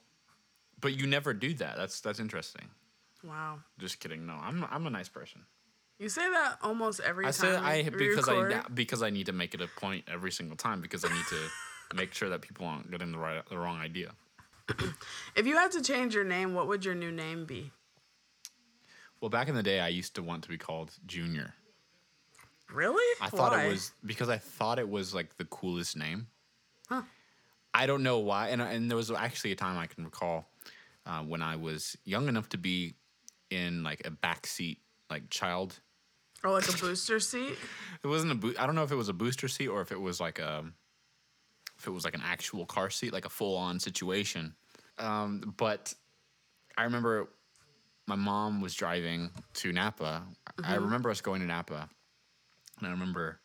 but 0.80 0.94
you 0.94 1.08
never 1.08 1.34
do 1.34 1.54
that. 1.56 1.78
That's 1.78 2.02
that's 2.02 2.20
interesting. 2.20 2.70
Wow. 3.24 3.60
Just 3.78 4.00
kidding. 4.00 4.26
No, 4.26 4.34
I'm 4.34 4.66
I'm 4.70 4.88
a 4.88 4.90
nice 4.90 5.10
person. 5.10 5.42
You 6.00 6.08
say 6.08 6.30
that 6.30 6.58
almost 6.62 7.02
every 7.02 7.26
I 7.26 7.32
time. 7.32 7.64
I 7.64 7.82
say 7.82 7.86
I 7.86 7.90
because 7.90 8.30
I 8.30 8.62
because 8.74 9.04
I 9.04 9.10
need 9.10 9.26
to 9.26 9.34
make 9.34 9.54
it 9.54 9.62
a 9.62 9.68
point 9.68 10.06
every 10.12 10.32
single 10.32 10.56
time 10.56 10.82
because 10.82 11.04
I 11.04 11.10
need 11.10 11.26
to 11.30 11.96
make 11.96 12.14
sure 12.14 12.30
that 12.30 12.42
people 12.42 12.66
aren't 12.66 12.90
getting 12.90 13.12
the 13.12 13.18
right 13.18 13.44
the 13.50 13.58
wrong 13.58 13.80
idea. 13.80 14.12
If 15.36 15.46
you 15.46 15.56
had 15.56 15.72
to 15.72 15.82
change 15.82 16.14
your 16.16 16.24
name, 16.24 16.54
what 16.54 16.68
would 16.68 16.86
your 16.86 16.96
new 16.96 17.12
name 17.12 17.46
be? 17.46 17.72
Well, 19.20 19.30
back 19.30 19.50
in 19.50 19.56
the 19.56 19.64
day, 19.64 19.80
I 19.80 19.90
used 19.90 20.16
to 20.16 20.24
want 20.24 20.44
to 20.44 20.50
be 20.50 20.58
called 20.58 20.92
Junior. 21.06 21.54
Really? 22.72 23.04
I 23.22 23.30
thought 23.30 23.52
Why? 23.52 23.66
it 23.66 23.72
was 23.72 23.92
because 24.06 24.30
I 24.30 24.38
thought 24.38 24.80
it 24.80 24.88
was 24.88 25.14
like 25.14 25.38
the 25.38 25.46
coolest 25.46 25.98
name. 25.98 26.28
Huh. 26.88 27.02
I 27.74 27.86
don't 27.86 28.04
know 28.04 28.20
why, 28.20 28.50
and 28.50 28.62
and 28.62 28.90
there 28.90 28.98
was 28.98 29.12
actually 29.12 29.52
a 29.52 29.56
time 29.56 29.78
I 29.78 29.88
can 29.88 30.04
recall 30.06 30.50
uh, 31.06 31.22
when 31.22 31.42
I 31.42 31.56
was 31.56 31.98
young 32.06 32.28
enough 32.28 32.50
to 32.50 32.58
be 32.58 32.96
in 33.50 33.84
like 33.84 34.02
a 34.06 34.12
backseat 34.12 34.78
like 35.10 35.30
child. 35.30 35.80
Or 36.44 36.52
like 36.52 36.70
a 36.70 36.78
booster 36.78 37.20
seat. 37.20 37.58
It 38.04 38.08
wasn't 38.08 38.32
a 38.32 38.36
bo- 38.36 38.54
I 38.58 38.66
don't 38.66 38.76
know 38.76 38.84
if 38.84 38.92
it 38.92 38.96
was 38.96 39.10
a 39.10 39.14
booster 39.14 39.50
seat 39.50 39.68
or 39.68 39.82
if 39.82 39.92
it 39.92 40.00
was 40.00 40.22
like 40.22 40.40
a 40.40 40.64
if 41.78 41.88
it 41.88 41.92
was 41.92 42.06
like 42.06 42.16
an 42.16 42.22
actual 42.24 42.66
car 42.66 42.90
seat, 42.90 43.12
like 43.12 43.26
a 43.26 43.30
full 43.30 43.58
on 43.58 43.80
situation. 43.80 44.54
Um, 44.98 45.54
but 45.58 45.94
I 46.78 46.84
remember 46.84 47.30
my 48.08 48.16
mom 48.16 48.62
was 48.62 48.74
driving 48.74 49.32
to 49.56 49.72
Napa. 49.74 50.24
I 50.64 50.76
remember 50.76 51.10
us 51.10 51.22
going 51.22 51.42
to 51.42 51.48
Napa, 51.48 51.90
and 52.80 52.88
I 52.88 52.92
remember 52.92 53.40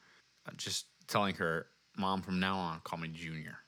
just 0.56 0.86
telling 1.08 1.34
her, 1.36 1.66
"Mom, 1.96 2.22
from 2.22 2.38
now 2.38 2.56
on, 2.56 2.80
call 2.84 2.98
me 2.98 3.08
Junior." 3.08 3.58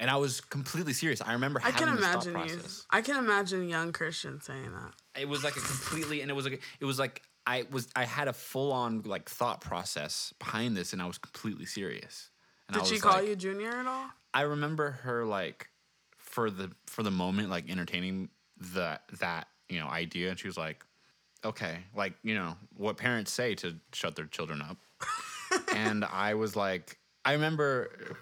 And 0.00 0.10
I 0.10 0.16
was 0.16 0.40
completely 0.40 0.94
serious. 0.94 1.20
I 1.20 1.34
remember 1.34 1.60
I 1.62 1.70
having 1.70 1.86
can 1.86 1.96
this 1.96 2.04
thought 2.06 2.26
imagine 2.26 2.32
you. 2.48 2.56
process. 2.56 2.86
I 2.90 3.02
can 3.02 3.16
imagine 3.18 3.68
young 3.68 3.92
Christian 3.92 4.40
saying 4.40 4.72
that. 4.72 5.20
It 5.20 5.28
was 5.28 5.44
like 5.44 5.56
a 5.56 5.60
completely, 5.60 6.22
and 6.22 6.30
it 6.30 6.34
was 6.34 6.46
like 6.46 6.62
it 6.80 6.84
was 6.86 6.98
like 6.98 7.20
I 7.46 7.66
was 7.70 7.86
I 7.94 8.04
had 8.06 8.26
a 8.26 8.32
full 8.32 8.72
on 8.72 9.02
like 9.02 9.28
thought 9.28 9.60
process 9.60 10.32
behind 10.38 10.74
this, 10.76 10.92
and 10.94 11.02
I 11.02 11.06
was 11.06 11.18
completely 11.18 11.66
serious. 11.66 12.30
And 12.66 12.76
I 12.76 12.80
Did 12.80 12.86
she 12.88 12.94
was 12.94 13.02
call 13.02 13.12
like- 13.16 13.28
you 13.28 13.36
Junior 13.36 13.70
at 13.70 13.86
all? 13.86 14.06
I 14.32 14.42
remember 14.42 14.90
her 15.02 15.24
like 15.26 15.68
for 16.16 16.50
the 16.50 16.70
for 16.86 17.02
the 17.02 17.10
moment 17.10 17.50
like 17.50 17.68
entertaining 17.70 18.30
the 18.56 18.98
that 19.18 19.48
you 19.68 19.78
know 19.80 19.86
idea, 19.88 20.30
and 20.30 20.38
she 20.38 20.46
was 20.48 20.56
like, 20.56 20.82
"Okay, 21.44 21.76
like 21.94 22.14
you 22.22 22.34
know 22.34 22.56
what 22.74 22.96
parents 22.96 23.30
say 23.32 23.54
to 23.56 23.76
shut 23.92 24.16
their 24.16 24.26
children 24.26 24.62
up," 24.62 24.78
and 25.74 26.06
I 26.06 26.34
was 26.34 26.56
like, 26.56 26.98
I 27.24 27.32
remember 27.34 28.16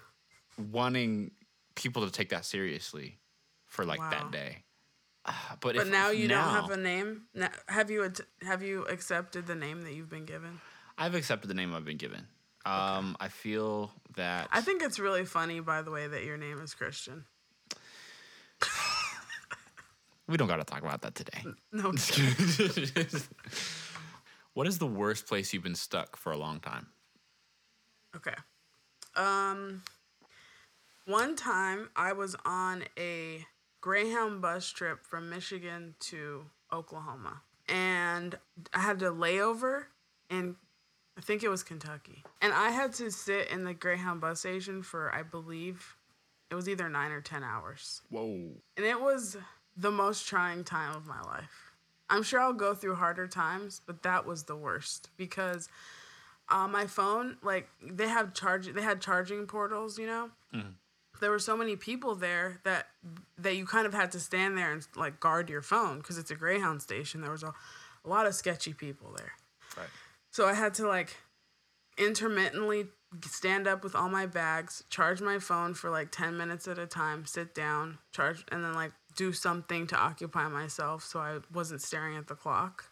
wanting 0.71 1.31
people 1.79 2.05
to 2.05 2.11
take 2.11 2.29
that 2.29 2.45
seriously 2.45 3.19
for 3.67 3.85
like 3.85 3.99
Wow. 3.99 4.09
that 4.11 4.31
day. 4.31 4.63
Ah, 5.25 5.57
But, 5.61 5.75
But 5.75 5.87
if, 5.87 5.91
now 5.91 6.09
you 6.11 6.27
now, 6.27 6.45
don't 6.45 6.53
have 6.61 6.69
a 6.71 6.77
name. 6.77 7.23
Now, 7.33 7.49
have 7.67 7.91
you 7.91 8.11
have 8.41 8.63
you 8.63 8.85
accepted 8.85 9.47
the 9.47 9.55
name 9.55 9.81
that 9.83 9.93
you've 9.93 10.09
been 10.09 10.25
given? 10.25 10.59
I've 10.97 11.15
accepted 11.15 11.47
the 11.47 11.53
name 11.53 11.73
I've 11.73 11.85
been 11.85 11.97
given. 11.97 12.27
Um, 12.65 13.15
I 13.19 13.29
feel 13.29 13.91
that 14.15 14.49
I 14.51 14.61
think 14.61 14.83
it's 14.83 14.99
really 14.99 15.25
funny, 15.25 15.59
by 15.59 15.81
the 15.81 15.91
way, 15.91 16.07
that 16.07 16.23
your 16.23 16.37
name 16.37 16.61
is 16.61 16.73
Christian. 16.73 17.25
we 20.27 20.37
don't 20.37 20.47
got 20.47 20.57
to 20.57 20.63
talk 20.63 20.81
about 20.81 21.01
that 21.01 21.15
today. 21.15 21.45
No, 21.71 21.91
what 24.53 24.67
is 24.67 24.77
the 24.77 24.87
worst 24.87 25.27
place 25.27 25.53
you've 25.53 25.63
been 25.63 25.75
stuck 25.75 26.17
for 26.17 26.31
a 26.31 26.37
long 26.37 26.59
time? 26.59 26.87
Okay. 28.15 28.35
Um 29.15 29.81
one 31.09 31.35
time 31.35 31.89
I 31.95 32.13
was 32.13 32.35
on 32.45 32.83
a 32.97 33.45
Greyhound 33.81 34.41
bus 34.41 34.69
trip 34.69 35.05
from 35.05 35.29
Michigan 35.29 35.95
to 36.01 36.45
Oklahoma 36.71 37.41
and 37.67 38.37
I 38.73 38.79
had 38.79 38.99
to 38.99 39.11
layover 39.11 39.85
in 40.29 40.55
I 41.17 41.21
think 41.21 41.43
it 41.43 41.49
was 41.49 41.63
Kentucky. 41.63 42.23
And 42.41 42.53
I 42.53 42.69
had 42.69 42.93
to 42.93 43.11
sit 43.11 43.49
in 43.49 43.65
the 43.65 43.73
Greyhound 43.73 44.21
bus 44.21 44.39
station 44.39 44.83
for 44.83 45.13
I 45.13 45.23
believe 45.23 45.97
it 46.49 46.55
was 46.55 46.69
either 46.69 46.87
9 46.87 47.11
or 47.11 47.19
10 47.19 47.43
hours. 47.43 48.01
Whoa. 48.09 48.51
And 48.77 48.85
it 48.85 49.01
was 49.01 49.35
the 49.75 49.91
most 49.91 50.27
trying 50.27 50.63
time 50.63 50.95
of 50.95 51.05
my 51.05 51.21
life. 51.21 51.73
I'm 52.09 52.23
sure 52.23 52.39
I'll 52.39 52.53
go 52.53 52.73
through 52.73 52.95
harder 52.95 53.27
times, 53.27 53.81
but 53.85 54.03
that 54.03 54.25
was 54.25 54.43
the 54.43 54.55
worst 54.55 55.09
because 55.17 55.67
on 56.47 56.71
my 56.71 56.87
phone, 56.87 57.37
like 57.43 57.67
they 57.83 58.07
have 58.07 58.33
charge, 58.33 58.67
they 58.67 58.81
had 58.81 59.01
charging 59.01 59.45
portals, 59.45 59.99
you 59.99 60.07
know. 60.07 60.29
Mm-hmm. 60.53 60.69
There 61.19 61.31
were 61.31 61.39
so 61.39 61.57
many 61.57 61.75
people 61.75 62.15
there 62.15 62.59
that 62.63 62.87
that 63.37 63.55
you 63.55 63.65
kind 63.65 63.85
of 63.85 63.93
had 63.93 64.11
to 64.13 64.19
stand 64.19 64.57
there 64.57 64.71
and 64.71 64.85
like 64.95 65.19
guard 65.19 65.49
your 65.49 65.61
phone 65.61 65.97
because 65.97 66.17
it's 66.17 66.31
a 66.31 66.35
Greyhound 66.35 66.81
station. 66.81 67.21
There 67.21 67.31
was 67.31 67.43
a, 67.43 67.53
a 68.05 68.09
lot 68.09 68.25
of 68.25 68.35
sketchy 68.35 68.73
people 68.73 69.13
there. 69.15 69.33
Right. 69.77 69.89
So 70.31 70.47
I 70.47 70.53
had 70.53 70.73
to 70.75 70.87
like 70.87 71.15
intermittently 71.97 72.87
stand 73.25 73.67
up 73.67 73.83
with 73.83 73.95
all 73.95 74.09
my 74.09 74.25
bags, 74.25 74.83
charge 74.89 75.21
my 75.21 75.39
phone 75.39 75.73
for 75.73 75.89
like 75.89 76.11
10 76.11 76.37
minutes 76.37 76.67
at 76.67 76.77
a 76.77 76.85
time, 76.85 77.25
sit 77.25 77.55
down, 77.55 77.97
charge, 78.11 78.45
and 78.51 78.63
then 78.63 78.73
like 78.73 78.91
do 79.15 79.33
something 79.33 79.87
to 79.87 79.97
occupy 79.97 80.47
myself 80.47 81.03
so 81.03 81.19
I 81.19 81.39
wasn't 81.53 81.81
staring 81.81 82.15
at 82.15 82.27
the 82.27 82.35
clock. 82.35 82.85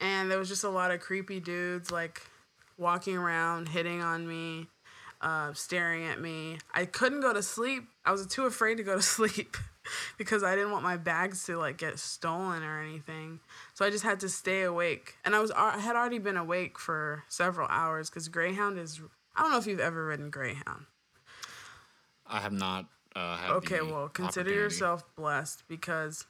And 0.00 0.30
there 0.30 0.38
was 0.38 0.48
just 0.48 0.64
a 0.64 0.68
lot 0.68 0.90
of 0.90 1.00
creepy 1.00 1.40
dudes 1.40 1.90
like 1.90 2.22
walking 2.78 3.16
around, 3.16 3.68
hitting 3.68 4.00
on 4.00 4.26
me, 4.26 4.68
uh, 5.22 5.52
staring 5.54 6.04
at 6.06 6.20
me. 6.20 6.58
I 6.74 6.84
couldn't 6.84 7.20
go 7.20 7.32
to 7.32 7.42
sleep. 7.42 7.84
I 8.04 8.12
was 8.12 8.26
too 8.26 8.44
afraid 8.44 8.76
to 8.76 8.82
go 8.82 8.96
to 8.96 9.02
sleep 9.16 9.56
because 10.18 10.42
I 10.42 10.54
didn't 10.54 10.72
want 10.72 10.82
my 10.82 10.96
bags 10.96 11.44
to 11.46 11.56
like 11.56 11.78
get 11.78 11.98
stolen 11.98 12.62
or 12.62 12.80
anything. 12.80 13.40
So 13.74 13.84
I 13.84 13.90
just 13.90 14.04
had 14.04 14.20
to 14.20 14.28
stay 14.28 14.62
awake. 14.62 15.14
And 15.24 15.34
I 15.34 15.40
was 15.40 15.50
I 15.52 15.78
had 15.78 15.96
already 15.96 16.18
been 16.18 16.36
awake 16.36 16.78
for 16.78 17.24
several 17.28 17.68
hours 17.68 18.10
cuz 18.10 18.28
Greyhound 18.28 18.78
is 18.78 19.00
I 19.34 19.42
don't 19.42 19.52
know 19.52 19.58
if 19.58 19.66
you've 19.66 19.80
ever 19.80 20.06
ridden 20.06 20.30
Greyhound. 20.30 20.86
I 22.26 22.40
have 22.40 22.52
not. 22.52 22.86
Uh, 23.14 23.36
had 23.36 23.50
Okay, 23.50 23.82
well, 23.82 24.08
consider 24.08 24.50
yourself 24.50 25.04
blessed 25.16 25.64
because 25.68 26.24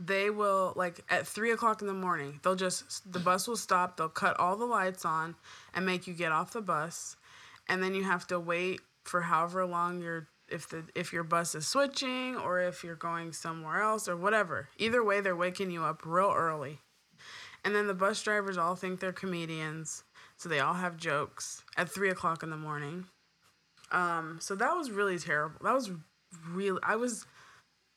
they 0.00 0.28
will 0.30 0.72
like 0.76 1.04
at 1.08 1.26
three 1.26 1.52
o'clock 1.52 1.80
in 1.80 1.86
the 1.86 1.94
morning. 1.94 2.40
They'll 2.42 2.56
just 2.56 3.10
the 3.10 3.20
bus 3.20 3.46
will 3.46 3.56
stop. 3.56 3.96
They'll 3.96 4.08
cut 4.08 4.38
all 4.38 4.56
the 4.56 4.64
lights 4.64 5.04
on 5.04 5.36
and 5.72 5.86
make 5.86 6.06
you 6.06 6.14
get 6.14 6.32
off 6.32 6.52
the 6.52 6.62
bus, 6.62 7.16
and 7.68 7.82
then 7.82 7.94
you 7.94 8.04
have 8.04 8.26
to 8.28 8.38
wait 8.38 8.80
for 9.04 9.22
however 9.22 9.64
long 9.66 10.00
you're 10.00 10.28
if 10.48 10.68
the 10.68 10.84
if 10.94 11.12
your 11.12 11.24
bus 11.24 11.54
is 11.54 11.66
switching 11.66 12.36
or 12.36 12.60
if 12.60 12.84
you're 12.84 12.94
going 12.94 13.32
somewhere 13.32 13.80
else 13.80 14.08
or 14.08 14.16
whatever. 14.16 14.68
Either 14.78 15.02
way, 15.02 15.20
they're 15.20 15.36
waking 15.36 15.70
you 15.70 15.82
up 15.82 16.02
real 16.04 16.32
early, 16.34 16.80
and 17.64 17.74
then 17.74 17.86
the 17.86 17.94
bus 17.94 18.22
drivers 18.22 18.58
all 18.58 18.76
think 18.76 19.00
they're 19.00 19.12
comedians, 19.12 20.04
so 20.36 20.48
they 20.48 20.60
all 20.60 20.74
have 20.74 20.96
jokes 20.96 21.62
at 21.76 21.88
three 21.88 22.10
o'clock 22.10 22.42
in 22.42 22.50
the 22.50 22.56
morning. 22.56 23.06
Um, 23.90 24.38
so 24.40 24.54
that 24.56 24.74
was 24.74 24.90
really 24.90 25.18
terrible. 25.18 25.58
That 25.62 25.74
was 25.74 25.90
really 26.48 26.80
I 26.82 26.96
was 26.96 27.26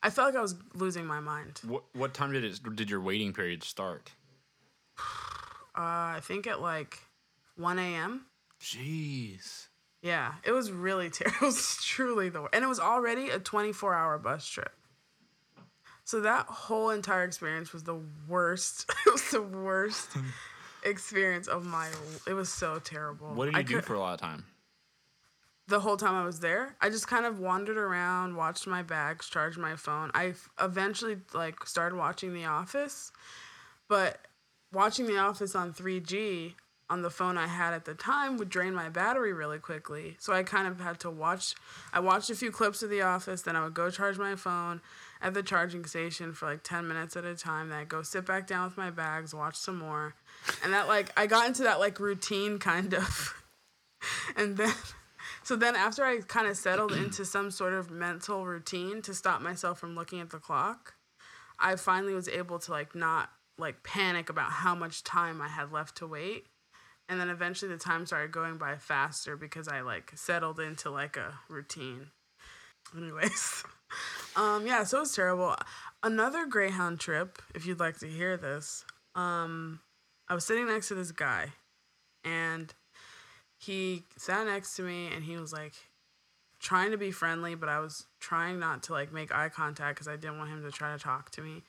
I 0.02 0.10
felt 0.10 0.28
like 0.28 0.36
I 0.36 0.42
was 0.42 0.54
losing 0.74 1.06
my 1.06 1.20
mind. 1.20 1.60
What 1.66 1.84
what 1.94 2.14
time 2.14 2.32
did 2.32 2.44
it 2.44 2.60
did 2.76 2.90
your 2.90 3.00
waiting 3.00 3.32
period 3.32 3.62
start? 3.62 4.12
Uh, 5.76 6.16
I 6.16 6.20
think 6.24 6.48
at 6.48 6.60
like 6.60 6.98
1 7.54 7.78
a.m. 7.78 8.26
Jeez. 8.60 9.66
Yeah, 10.02 10.34
it 10.44 10.52
was 10.52 10.70
really 10.70 11.10
terrible. 11.10 11.36
It 11.42 11.44
was 11.46 11.82
truly 11.82 12.28
the 12.28 12.42
worst. 12.42 12.54
And 12.54 12.64
it 12.64 12.68
was 12.68 12.80
already 12.80 13.30
a 13.30 13.38
24 13.38 13.94
hour 13.94 14.18
bus 14.18 14.46
trip. 14.46 14.72
So 16.04 16.20
that 16.22 16.46
whole 16.46 16.90
entire 16.90 17.24
experience 17.24 17.72
was 17.72 17.84
the 17.84 18.00
worst. 18.28 18.90
it 19.06 19.12
was 19.12 19.30
the 19.30 19.42
worst 19.42 20.10
experience 20.84 21.48
of 21.48 21.66
my. 21.66 21.88
It 22.26 22.32
was 22.32 22.48
so 22.52 22.78
terrible. 22.78 23.34
What 23.34 23.46
did 23.46 23.54
you 23.54 23.60
I 23.60 23.62
do 23.62 23.74
could- 23.76 23.84
for 23.84 23.94
a 23.94 24.00
lot 24.00 24.14
of 24.14 24.20
time? 24.20 24.44
the 25.66 25.80
whole 25.80 25.98
time 25.98 26.14
I 26.14 26.24
was 26.24 26.40
there, 26.40 26.74
I 26.80 26.88
just 26.88 27.08
kind 27.08 27.26
of 27.26 27.40
wandered 27.40 27.76
around, 27.76 28.36
watched 28.36 28.66
my 28.66 28.82
bags, 28.82 29.28
charged 29.28 29.58
my 29.58 29.76
phone. 29.76 30.10
I 30.14 30.32
eventually 30.58 31.18
like 31.34 31.66
started 31.66 31.94
watching 31.96 32.32
The 32.32 32.46
Office, 32.46 33.12
but 33.86 34.18
watching 34.72 35.06
The 35.06 35.18
Office 35.18 35.54
on 35.54 35.74
3G 35.74 36.54
on 36.90 37.02
the 37.02 37.10
phone 37.10 37.36
I 37.36 37.46
had 37.46 37.74
at 37.74 37.84
the 37.84 37.94
time 37.94 38.38
would 38.38 38.48
drain 38.48 38.74
my 38.74 38.88
battery 38.88 39.32
really 39.32 39.58
quickly. 39.58 40.16
So 40.18 40.32
I 40.32 40.42
kind 40.42 40.66
of 40.66 40.80
had 40.80 41.00
to 41.00 41.10
watch 41.10 41.54
I 41.92 42.00
watched 42.00 42.30
a 42.30 42.34
few 42.34 42.50
clips 42.50 42.82
of 42.82 42.90
The 42.90 43.02
Office, 43.02 43.42
then 43.42 43.56
I 43.56 43.64
would 43.64 43.74
go 43.74 43.90
charge 43.90 44.18
my 44.18 44.36
phone 44.36 44.80
at 45.20 45.34
the 45.34 45.42
charging 45.42 45.84
station 45.84 46.32
for 46.32 46.46
like 46.46 46.62
10 46.62 46.86
minutes 46.86 47.16
at 47.16 47.24
a 47.24 47.34
time, 47.34 47.68
then 47.68 47.78
I'd 47.78 47.88
go 47.88 48.02
sit 48.02 48.24
back 48.24 48.46
down 48.46 48.64
with 48.64 48.76
my 48.76 48.90
bags, 48.90 49.34
watch 49.34 49.56
some 49.56 49.78
more. 49.78 50.14
And 50.62 50.72
that 50.72 50.88
like 50.88 51.12
I 51.16 51.26
got 51.26 51.46
into 51.46 51.62
that 51.64 51.80
like 51.80 52.00
routine 52.00 52.58
kind 52.58 52.94
of. 52.94 53.42
and 54.36 54.56
then 54.56 54.72
so 55.42 55.56
then 55.56 55.76
after 55.76 56.04
I 56.04 56.20
kind 56.20 56.46
of 56.46 56.56
settled 56.56 56.92
into 56.92 57.24
some 57.24 57.50
sort 57.50 57.74
of 57.74 57.90
mental 57.90 58.44
routine 58.44 59.02
to 59.02 59.14
stop 59.14 59.40
myself 59.40 59.78
from 59.78 59.94
looking 59.94 60.20
at 60.20 60.30
the 60.30 60.38
clock, 60.38 60.94
I 61.58 61.76
finally 61.76 62.14
was 62.14 62.28
able 62.28 62.58
to 62.60 62.70
like 62.70 62.94
not 62.94 63.30
like 63.58 63.82
panic 63.82 64.30
about 64.30 64.50
how 64.50 64.74
much 64.74 65.02
time 65.02 65.42
I 65.42 65.48
had 65.48 65.72
left 65.72 65.96
to 65.96 66.06
wait. 66.06 66.46
And 67.08 67.18
then 67.18 67.30
eventually 67.30 67.72
the 67.72 67.78
time 67.78 68.04
started 68.06 68.32
going 68.32 68.58
by 68.58 68.76
faster 68.76 69.36
because 69.36 69.66
I 69.68 69.80
like 69.80 70.12
settled 70.14 70.60
into 70.60 70.90
like 70.90 71.16
a 71.16 71.38
routine. 71.48 72.08
Anyways. 72.96 73.64
Um 74.36 74.66
yeah, 74.66 74.84
so 74.84 74.98
it 74.98 75.00
was 75.00 75.14
terrible. 75.14 75.56
Another 76.02 76.44
Greyhound 76.44 77.00
trip, 77.00 77.40
if 77.54 77.64
you'd 77.64 77.80
like 77.80 77.98
to 78.00 78.06
hear 78.06 78.36
this. 78.36 78.84
Um 79.14 79.80
I 80.28 80.34
was 80.34 80.44
sitting 80.44 80.66
next 80.66 80.88
to 80.88 80.94
this 80.94 81.10
guy 81.10 81.54
and 82.22 82.72
he 83.56 84.04
sat 84.18 84.46
next 84.46 84.76
to 84.76 84.82
me 84.82 85.08
and 85.12 85.24
he 85.24 85.38
was 85.38 85.52
like 85.52 85.72
trying 86.60 86.90
to 86.90 86.98
be 86.98 87.10
friendly, 87.10 87.54
but 87.54 87.68
I 87.68 87.80
was 87.80 88.06
trying 88.20 88.58
not 88.58 88.82
to 88.84 88.92
like 88.92 89.12
make 89.12 89.34
eye 89.34 89.48
contact 89.48 89.96
because 89.96 90.08
I 90.08 90.16
didn't 90.16 90.38
want 90.38 90.50
him 90.50 90.62
to 90.62 90.70
try 90.70 90.92
to 90.92 91.02
talk 91.02 91.30
to 91.32 91.40
me. 91.40 91.62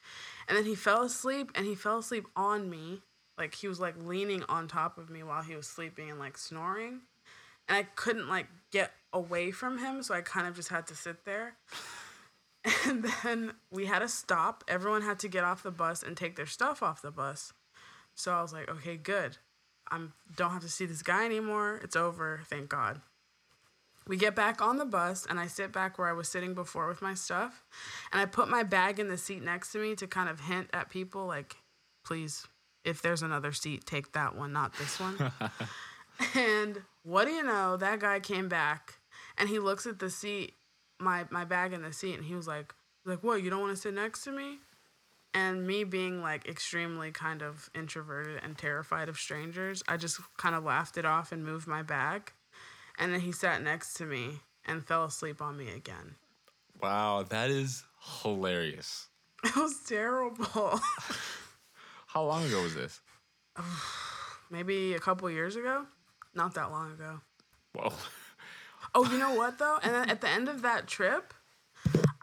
And 0.47 0.57
then 0.57 0.65
he 0.65 0.75
fell 0.75 1.03
asleep 1.03 1.51
and 1.55 1.65
he 1.65 1.75
fell 1.75 1.99
asleep 1.99 2.25
on 2.35 2.69
me. 2.69 3.01
Like 3.39 3.55
he 3.55 3.67
was 3.67 3.79
like 3.79 3.95
leaning 4.03 4.43
on 4.49 4.67
top 4.67 4.97
of 4.97 5.09
me 5.09 5.23
while 5.23 5.41
he 5.41 5.55
was 5.55 5.65
sleeping 5.65 6.11
and 6.11 6.19
like 6.19 6.37
snoring. 6.37 7.01
And 7.67 7.77
I 7.77 7.83
couldn't 7.95 8.27
like 8.27 8.47
get 8.71 8.91
away 9.13 9.51
from 9.51 9.77
him, 9.77 10.03
so 10.03 10.13
I 10.13 10.21
kind 10.21 10.47
of 10.47 10.55
just 10.55 10.69
had 10.69 10.85
to 10.87 10.95
sit 10.95 11.25
there. 11.25 11.55
And 12.85 13.05
then 13.23 13.53
we 13.71 13.85
had 13.85 14.01
a 14.01 14.09
stop. 14.09 14.65
Everyone 14.67 15.01
had 15.01 15.17
to 15.19 15.29
get 15.29 15.45
off 15.45 15.63
the 15.63 15.71
bus 15.71 16.03
and 16.03 16.15
take 16.17 16.35
their 16.35 16.45
stuff 16.45 16.83
off 16.83 17.01
the 17.01 17.09
bus. 17.09 17.53
So 18.15 18.33
I 18.33 18.41
was 18.41 18.51
like, 18.51 18.69
okay, 18.69 18.97
good. 18.97 19.37
I'm 19.89 20.11
don't 20.35 20.51
have 20.51 20.61
to 20.63 20.69
see 20.69 20.85
this 20.85 21.01
guy 21.01 21.25
anymore. 21.25 21.79
It's 21.81 21.95
over. 21.95 22.41
Thank 22.49 22.67
God. 22.69 22.99
We 24.07 24.17
get 24.17 24.35
back 24.35 24.61
on 24.61 24.77
the 24.77 24.85
bus 24.85 25.25
and 25.27 25.39
I 25.39 25.47
sit 25.47 25.71
back 25.71 25.97
where 25.97 26.09
I 26.09 26.13
was 26.13 26.27
sitting 26.27 26.53
before 26.53 26.87
with 26.87 27.01
my 27.01 27.13
stuff. 27.13 27.63
And 28.11 28.21
I 28.21 28.25
put 28.25 28.49
my 28.49 28.63
bag 28.63 28.99
in 28.99 29.07
the 29.07 29.17
seat 29.17 29.41
next 29.41 29.71
to 29.71 29.79
me 29.79 29.95
to 29.95 30.05
kind 30.05 30.27
of 30.29 30.41
hint 30.41 30.69
at 30.73 30.89
people 30.89 31.27
like, 31.27 31.55
please, 32.03 32.45
if 32.89 33.01
there's 33.01 33.21
another 33.21 33.51
seat, 33.51 33.85
take 33.85 34.11
that 34.13 34.35
one, 34.35 34.51
not 34.51 34.73
this 34.77 34.99
one. 34.99 35.31
and 36.35 36.81
what 37.03 37.25
do 37.25 37.31
you 37.31 37.43
know? 37.43 37.77
That 37.77 37.99
guy 37.99 38.19
came 38.19 38.49
back 38.49 38.95
and 39.37 39.47
he 39.47 39.59
looks 39.59 39.85
at 39.85 39.99
the 39.99 40.09
seat, 40.09 40.53
my 40.99 41.25
my 41.29 41.45
bag 41.45 41.73
in 41.73 41.81
the 41.81 41.93
seat, 41.93 42.15
and 42.15 42.25
he 42.25 42.35
was 42.35 42.47
like, 42.47 42.73
like, 43.05 43.23
what, 43.23 43.41
you 43.41 43.49
don't 43.49 43.61
want 43.61 43.75
to 43.75 43.81
sit 43.81 43.93
next 43.93 44.23
to 44.23 44.31
me? 44.31 44.59
And 45.33 45.65
me 45.65 45.83
being 45.83 46.21
like 46.21 46.47
extremely 46.47 47.11
kind 47.11 47.41
of 47.41 47.69
introverted 47.75 48.41
and 48.43 48.57
terrified 48.57 49.09
of 49.09 49.17
strangers, 49.17 49.83
I 49.87 49.97
just 49.97 50.19
kind 50.37 50.55
of 50.55 50.63
laughed 50.63 50.97
it 50.97 51.05
off 51.05 51.31
and 51.31 51.45
moved 51.45 51.67
my 51.67 51.83
bag. 51.83 52.33
And 52.97 53.13
then 53.13 53.21
he 53.21 53.31
sat 53.31 53.61
next 53.61 53.93
to 53.95 54.05
me 54.05 54.41
and 54.65 54.85
fell 54.85 55.05
asleep 55.05 55.41
on 55.41 55.55
me 55.55 55.69
again. 55.69 56.15
Wow, 56.81 57.23
that 57.29 57.49
is 57.49 57.83
hilarious. 58.21 59.07
It 59.41 59.55
was 59.55 59.79
terrible. 59.87 60.81
How 62.09 62.23
long 62.23 62.43
ago 62.43 62.63
was 62.63 62.73
this? 62.73 63.01
Maybe 64.49 64.95
a 64.95 64.99
couple 64.99 65.29
years 65.29 65.55
ago? 65.55 65.85
Not 66.33 66.55
that 66.55 66.71
long 66.71 66.91
ago. 66.93 67.21
Whoa. 67.73 67.93
Oh, 68.95 69.07
you 69.11 69.19
know 69.19 69.35
what 69.35 69.59
though? 69.59 69.77
And 69.83 69.93
then 69.93 70.09
at 70.09 70.19
the 70.19 70.29
end 70.29 70.49
of 70.49 70.63
that 70.63 70.87
trip, 70.87 71.35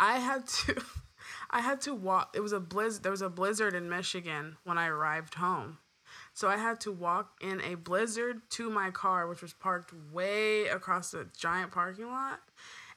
I 0.00 0.18
had 0.18 0.48
to 0.48 0.82
I 1.50 1.60
had 1.60 1.80
to 1.82 1.94
walk 1.94 2.34
it 2.34 2.40
was 2.40 2.50
a 2.50 2.58
blizzard 2.58 3.04
there 3.04 3.12
was 3.12 3.22
a 3.22 3.30
blizzard 3.30 3.72
in 3.72 3.88
Michigan 3.88 4.56
when 4.64 4.76
I 4.76 4.88
arrived 4.88 5.34
home. 5.34 5.78
So 6.34 6.48
I 6.48 6.56
had 6.56 6.80
to 6.80 6.90
walk 6.90 7.38
in 7.40 7.60
a 7.60 7.76
blizzard 7.76 8.42
to 8.50 8.68
my 8.68 8.90
car, 8.90 9.28
which 9.28 9.42
was 9.42 9.52
parked 9.52 9.92
way 10.12 10.66
across 10.66 11.12
the 11.12 11.28
giant 11.38 11.70
parking 11.70 12.08
lot. 12.08 12.40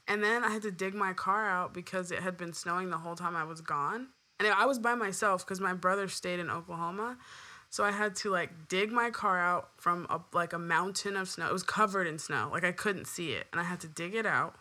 And 0.07 0.23
then 0.23 0.43
I 0.43 0.49
had 0.49 0.63
to 0.63 0.71
dig 0.71 0.95
my 0.95 1.13
car 1.13 1.47
out 1.47 1.71
because 1.71 2.09
it 2.09 2.23
had 2.23 2.37
been 2.37 2.53
snowing 2.53 2.89
the 2.89 2.97
whole 2.97 3.15
time 3.15 3.35
I 3.35 3.43
was 3.43 3.61
gone. 3.61 4.07
And 4.39 4.47
I 4.47 4.65
was 4.65 4.79
by 4.79 4.95
myself 4.95 5.45
because 5.45 5.59
my 5.59 5.73
brother 5.73 6.07
stayed 6.07 6.39
in 6.39 6.49
Oklahoma. 6.49 7.17
So 7.69 7.83
I 7.83 7.91
had 7.91 8.15
to 8.17 8.29
like 8.29 8.67
dig 8.67 8.91
my 8.91 9.11
car 9.11 9.39
out 9.39 9.69
from 9.77 10.07
a, 10.09 10.21
like 10.33 10.53
a 10.53 10.59
mountain 10.59 11.15
of 11.15 11.29
snow. 11.29 11.47
It 11.47 11.53
was 11.53 11.63
covered 11.63 12.07
in 12.07 12.17
snow. 12.17 12.49
Like 12.51 12.63
I 12.63 12.71
couldn't 12.71 13.05
see 13.05 13.33
it. 13.33 13.47
And 13.51 13.61
I 13.61 13.63
had 13.63 13.79
to 13.81 13.87
dig 13.87 14.15
it 14.15 14.25
out, 14.25 14.55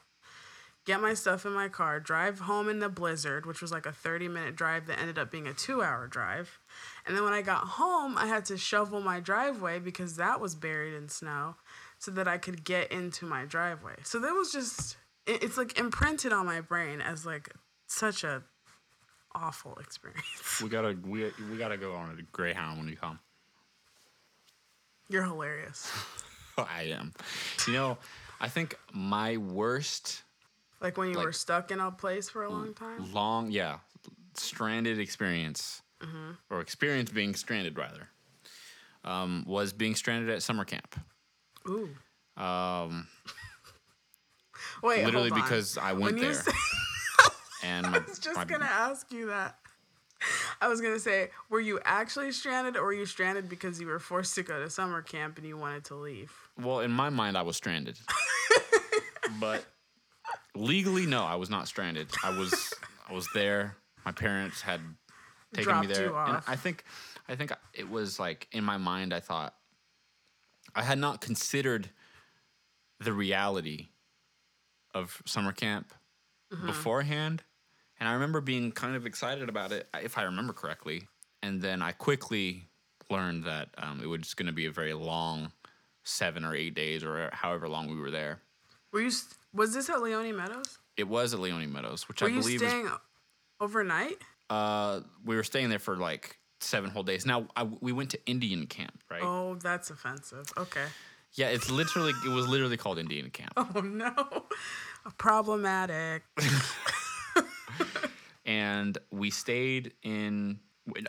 get 0.85 1.01
my 1.01 1.15
stuff 1.15 1.47
in 1.47 1.53
my 1.53 1.69
car, 1.69 2.01
drive 2.01 2.41
home 2.41 2.69
in 2.69 2.81
the 2.81 2.91
blizzard, 2.91 3.47
which 3.47 3.63
was 3.63 3.73
like 3.73 3.87
a 3.87 3.93
30 3.93 4.29
minute 4.29 4.57
drive 4.57 4.87
that 4.87 4.99
ended 4.99 5.19
up 5.19 5.31
being 5.31 5.47
a 5.47 5.55
two 5.55 5.83
hour 5.83 6.07
drive. 6.07 6.59
And 7.07 7.17
then 7.17 7.25
when 7.25 7.33
I 7.33 7.41
got 7.41 7.61
home, 7.65 8.19
I 8.19 8.27
had 8.27 8.45
to 8.47 8.59
shovel 8.59 9.01
my 9.01 9.21
driveway 9.21 9.79
because 9.79 10.17
that 10.17 10.41
was 10.41 10.55
buried 10.55 10.95
in 10.95 11.09
snow 11.09 11.57
so 11.99 12.11
that 12.11 12.29
I 12.29 12.37
could 12.37 12.63
get 12.63 12.93
into 12.93 13.25
my 13.25 13.47
driveway. 13.47 13.97
So 14.03 14.19
that 14.19 14.33
was 14.33 14.53
just, 14.53 14.99
it, 15.27 15.43
it's 15.43 15.57
like 15.57 15.79
imprinted 15.79 16.33
on 16.33 16.45
my 16.45 16.61
brain 16.61 17.01
as 17.01 17.25
like 17.25 17.55
such 17.87 18.23
a 18.23 18.43
awful 19.39 19.77
experience. 19.81 20.61
We 20.63 20.69
gotta 20.69 20.97
we 21.07 21.31
we 21.51 21.57
gotta 21.59 21.77
go 21.77 21.95
on 21.95 22.11
a 22.19 22.23
Greyhound 22.33 22.79
when 22.79 22.89
you 22.89 22.97
come. 22.97 23.19
You're 25.09 25.25
hilarious. 25.25 25.91
I 26.59 26.85
am. 26.85 27.13
You 27.67 27.73
know, 27.73 27.99
I 28.41 28.49
think 28.49 28.77
my 28.93 29.37
worst 29.37 30.23
Like 30.81 30.97
when 30.97 31.09
you 31.09 31.15
Like- 31.15 31.27
were 31.27 31.33
stuck 31.33 31.71
in 31.71 31.81
a 31.81 31.91
place 31.91 32.29
for 32.29 32.45
a 32.45 32.51
long 32.51 32.75
time. 32.75 33.13
long 33.13 33.51
yeah 33.51 33.79
stranded 34.35 34.99
experience 35.01 35.83
or 36.49 36.61
experience 36.61 37.11
being 37.11 37.35
stranded 37.35 37.77
rather 37.77 38.09
um, 39.05 39.45
was 39.49 39.73
being 39.73 39.95
stranded 39.97 40.31
at 40.31 40.43
summer 40.43 40.65
camp. 40.65 40.95
Ooh. 41.69 41.89
Um, 42.41 43.09
Wait, 44.83 45.05
literally 45.05 45.31
because 45.31 45.77
I 45.77 45.93
went 45.93 46.21
there 46.21 46.35
say, 46.35 46.53
and 47.65 47.87
I 47.95 47.99
was 47.99 48.19
just 48.19 48.37
my- 48.37 48.45
gonna 48.45 48.65
ask 48.65 49.11
you 49.13 49.27
that. 49.27 49.57
I 50.61 50.67
was 50.67 50.81
gonna 50.81 50.99
say, 50.99 51.31
were 51.49 51.61
you 51.61 51.79
actually 51.85 52.33
stranded, 52.33 52.77
or 52.77 52.85
were 52.87 52.93
you 52.93 53.07
stranded 53.07 53.49
because 53.49 53.81
you 53.81 53.87
were 53.87 54.01
forced 54.01 54.35
to 54.35 54.43
go 54.43 54.61
to 54.61 54.69
summer 54.69 55.01
camp 55.01 55.39
and 55.39 55.47
you 55.47 55.57
wanted 55.57 55.85
to 55.87 55.95
leave? 55.95 56.33
well 56.61 56.81
in 56.81 56.91
my 56.91 57.09
mind 57.09 57.37
I 57.39 57.43
was 57.43 57.57
stranded, 57.57 57.99
but 59.41 59.65
legally 60.57 61.07
no, 61.07 61.23
I 61.25 61.37
was 61.37 61.51
not 61.51 61.69
stranded. 61.69 62.09
I 62.25 62.37
was 62.37 62.73
I 63.09 63.13
was 63.13 63.29
there. 63.33 63.77
My 64.05 64.13
parents 64.13 64.61
had 64.63 64.81
taken 65.55 65.81
me 65.81 65.87
there, 65.87 66.13
and. 66.17 66.43
I 66.47 66.57
think 66.57 66.83
I 67.29 67.37
think 67.37 67.53
it 67.73 67.89
was 67.89 68.19
like 68.19 68.49
in 68.53 68.65
my 68.65 68.77
mind 68.77 69.13
I 69.15 69.21
thought 69.21 69.55
I 70.75 70.83
had 70.83 70.99
not 70.99 71.21
considered 71.21 71.91
the 72.99 73.13
reality 73.13 73.89
of 74.95 75.23
summer 75.27 75.53
camp 75.53 75.95
Mm-hmm. 76.53 76.67
beforehand, 76.67 77.43
and 78.01 78.09
I 78.09 78.13
remember 78.13 78.41
being 78.41 78.73
kind 78.73 78.95
of 78.97 79.07
excited 79.07 79.49
about 79.49 79.73
it, 79.73 79.89
if 80.03 80.19
I 80.19 80.23
remember 80.23 80.53
correctly. 80.53 81.09
And 81.43 81.61
then 81.63 81.83
I 81.83 81.93
quickly 81.93 82.65
learned 83.11 83.45
that 83.45 83.69
um, 83.79 84.01
it 84.03 84.07
was 84.07 84.35
going 84.35 84.47
to 84.47 84.53
be 84.53 84.67
a 84.67 84.71
very 84.73 84.93
long 84.95 85.53
seven 86.05 86.45
or 86.45 86.55
eight 86.55 86.75
days, 86.75 87.05
or 87.05 87.31
however 87.33 87.69
long 87.69 87.89
we 87.89 88.01
were 88.01 88.11
there. 88.11 88.41
Were 88.93 89.01
you? 89.03 89.11
st- 89.11 89.35
Was 89.53 89.75
this 89.75 89.89
at 89.89 90.03
Leoni 90.03 90.33
Meadows? 90.33 90.79
It 90.97 91.07
was 91.09 91.33
at 91.35 91.41
Leoni 91.41 91.67
Meadows, 91.67 92.09
which 92.09 92.23
Were 92.23 92.29
I 92.29 92.33
believe 92.33 92.63
is 92.63 92.71
staying 92.71 92.89
overnight? 93.61 94.17
uh, 94.51 95.01
we 95.25 95.37
were 95.37 95.45
staying 95.45 95.69
there 95.69 95.79
for 95.79 95.97
like 95.97 96.39
seven 96.61 96.91
whole 96.91 97.03
days. 97.05 97.25
Now 97.27 97.47
I, 97.55 97.63
we 97.65 97.93
went 97.93 98.11
to 98.11 98.19
Indian 98.27 98.67
camp, 98.67 98.99
right? 99.11 99.23
Oh, 99.23 99.55
that's 99.63 99.91
offensive. 99.91 100.47
Okay. 100.57 100.87
Yeah, 101.35 101.49
it's 101.49 101.71
literally 101.71 102.13
it 102.25 102.31
was 102.31 102.49
literally 102.49 102.77
called 102.79 102.99
Indian 102.99 103.31
camp, 103.31 103.53
Oh 103.57 103.81
no, 103.81 104.45
problematic. 105.19 106.23
and 108.49 108.97
we 109.13 109.31
stayed 109.31 109.93
in. 110.03 110.59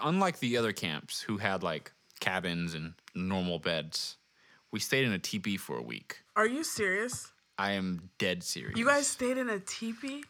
Unlike 0.04 0.40
the 0.40 0.58
other 0.58 0.74
camps 0.74 1.22
who 1.22 1.38
had 1.38 1.64
like 1.64 1.94
cabins 2.20 2.74
and 2.74 2.94
normal 3.16 3.60
beds, 3.60 4.18
we 4.72 4.80
stayed 4.80 5.06
in 5.06 5.14
a 5.14 5.20
teepee 5.20 5.56
for 5.56 5.78
a 5.78 5.82
week. 5.82 6.18
Are 6.36 6.46
you 6.46 6.66
serious? 6.66 7.32
I 7.58 7.72
am 7.72 8.10
dead 8.18 8.44
serious. 8.44 8.78
You 8.78 8.86
guys 8.86 9.08
stayed 9.08 9.38
in 9.38 9.50
a 9.50 9.60
teepee? 9.60 10.24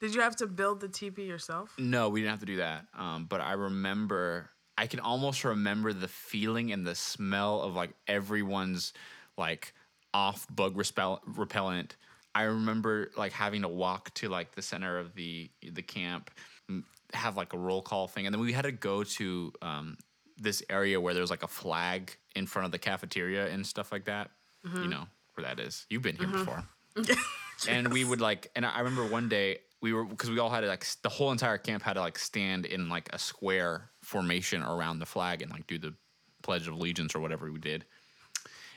Did 0.00 0.14
you 0.14 0.20
have 0.20 0.36
to 0.36 0.46
build 0.46 0.80
the 0.80 0.88
teepee 0.88 1.24
yourself? 1.24 1.74
No, 1.78 2.10
we 2.10 2.20
didn't 2.20 2.30
have 2.30 2.40
to 2.40 2.46
do 2.46 2.56
that. 2.56 2.86
Um, 2.96 3.26
but 3.26 3.40
I 3.40 3.52
remember, 3.52 4.50
I 4.76 4.86
can 4.86 5.00
almost 5.00 5.44
remember 5.44 5.94
the 5.94 6.08
feeling 6.08 6.72
and 6.72 6.86
the 6.86 6.94
smell 6.94 7.62
of 7.62 7.74
like 7.74 7.90
everyone's 8.06 8.92
like 9.36 9.72
off 10.12 10.46
bug 10.54 10.76
repellent. 10.76 11.96
I 12.34 12.42
remember 12.44 13.10
like 13.16 13.32
having 13.32 13.62
to 13.62 13.68
walk 13.68 14.14
to 14.14 14.28
like 14.28 14.54
the 14.54 14.62
center 14.62 14.98
of 14.98 15.14
the 15.14 15.50
the 15.62 15.82
camp, 15.82 16.30
m- 16.68 16.84
have 17.12 17.36
like 17.36 17.52
a 17.52 17.58
roll 17.58 17.82
call 17.82 18.08
thing, 18.08 18.26
and 18.26 18.34
then 18.34 18.40
we 18.40 18.52
had 18.52 18.62
to 18.62 18.72
go 18.72 19.02
to 19.02 19.52
um, 19.62 19.96
this 20.36 20.62
area 20.70 21.00
where 21.00 21.14
there's 21.14 21.30
like 21.30 21.42
a 21.42 21.48
flag 21.48 22.16
in 22.36 22.46
front 22.46 22.66
of 22.66 22.72
the 22.72 22.78
cafeteria 22.78 23.48
and 23.48 23.66
stuff 23.66 23.92
like 23.92 24.04
that. 24.04 24.30
You 24.62 24.70
mm-hmm. 24.70 24.90
know 24.90 25.06
where 25.34 25.46
that 25.46 25.58
is. 25.58 25.86
You've 25.88 26.02
been 26.02 26.16
here 26.16 26.26
mm-hmm. 26.26 26.38
before 26.44 26.64
and 27.68 27.92
we 27.92 28.04
would 28.04 28.20
like 28.20 28.50
and 28.56 28.64
i 28.66 28.78
remember 28.78 29.04
one 29.06 29.28
day 29.28 29.58
we 29.80 29.92
were 29.92 30.04
because 30.04 30.30
we 30.30 30.38
all 30.38 30.50
had 30.50 30.60
to 30.60 30.66
like 30.66 30.84
the 31.02 31.08
whole 31.08 31.32
entire 31.32 31.58
camp 31.58 31.82
had 31.82 31.94
to 31.94 32.00
like 32.00 32.18
stand 32.18 32.66
in 32.66 32.88
like 32.88 33.08
a 33.12 33.18
square 33.18 33.90
formation 34.02 34.62
around 34.62 34.98
the 34.98 35.06
flag 35.06 35.42
and 35.42 35.50
like 35.50 35.66
do 35.66 35.78
the 35.78 35.94
pledge 36.42 36.66
of 36.66 36.74
allegiance 36.74 37.14
or 37.14 37.20
whatever 37.20 37.50
we 37.50 37.58
did 37.58 37.84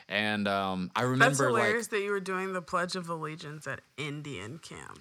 and 0.09 0.47
um 0.47 0.91
i 0.95 1.01
That's 1.01 1.09
remember 1.11 1.51
like 1.51 1.63
hilarious 1.63 1.87
that 1.87 2.01
you 2.01 2.11
were 2.11 2.19
doing 2.19 2.53
the 2.53 2.61
Pledge 2.61 2.95
of 2.95 3.09
Allegiance 3.09 3.67
at 3.67 3.81
Indian 3.97 4.59
camp. 4.59 4.99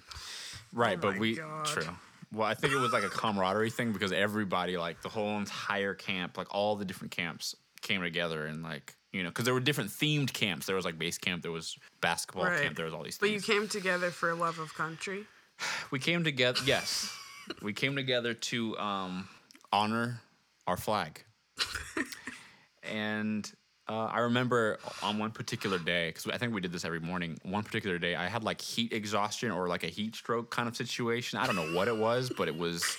right 0.71 0.97
Oh 0.97 1.01
but 1.01 1.17
we 1.19 1.35
God. 1.35 1.65
true 1.65 1.87
well 2.31 2.47
i 2.47 2.53
think 2.53 2.73
it 2.73 2.79
was 2.79 2.91
like 2.93 3.03
a 3.03 3.09
camaraderie 3.09 3.69
thing 3.69 3.91
because 3.91 4.11
everybody 4.11 4.77
like 4.77 5.01
the 5.01 5.09
whole 5.09 5.37
entire 5.37 5.93
camp 5.93 6.37
like 6.37 6.47
all 6.53 6.75
the 6.75 6.85
different 6.85 7.11
camps 7.11 7.55
came 7.81 8.01
together 8.01 8.45
and 8.47 8.63
like 8.63 8.95
you 9.11 9.21
know 9.23 9.29
because 9.29 9.45
there 9.45 9.53
were 9.53 9.59
different 9.59 9.89
themed 9.89 10.31
camps 10.33 10.65
there 10.65 10.75
was 10.75 10.85
like 10.85 10.97
base 10.97 11.17
camp 11.17 11.41
there 11.43 11.51
was 11.51 11.77
basketball 12.01 12.45
Right. 12.45 12.61
camp 12.63 12.75
there 12.77 12.85
was 12.85 12.93
all 12.93 13.03
these 13.03 13.17
things. 13.17 13.41
But 13.41 13.45
things 13.45 13.47
you 13.47 13.53
came 13.61 13.67
together 13.67 14.09
for 14.09 14.33
love 14.33 14.57
of 14.59 14.73
country. 14.73 15.25
we 15.91 15.99
came 15.99 16.23
together 16.23 16.59
yes 16.65 17.13
we 17.61 17.73
came 17.73 17.95
together 17.95 18.33
to 18.33 18.77
um, 18.79 19.27
honor 19.73 20.21
our 20.65 20.77
flag 20.77 21.21
and 22.83 23.51
uh, 23.89 24.05
i 24.05 24.19
remember 24.19 24.79
on 25.01 25.17
one 25.17 25.31
particular 25.31 25.77
day 25.77 26.09
because 26.09 26.27
i 26.27 26.37
think 26.37 26.53
we 26.53 26.61
did 26.61 26.71
this 26.71 26.85
every 26.85 26.99
morning 26.99 27.37
one 27.43 27.63
particular 27.63 27.97
day 27.97 28.15
i 28.15 28.27
had 28.27 28.43
like 28.43 28.61
heat 28.61 28.93
exhaustion 28.93 29.51
or 29.51 29.67
like 29.67 29.83
a 29.83 29.87
heat 29.87 30.15
stroke 30.15 30.49
kind 30.49 30.67
of 30.67 30.75
situation 30.75 31.39
i 31.39 31.45
don't 31.45 31.55
know 31.55 31.73
what 31.73 31.87
it 31.87 31.95
was 31.95 32.31
but 32.37 32.47
it 32.47 32.57
was 32.57 32.97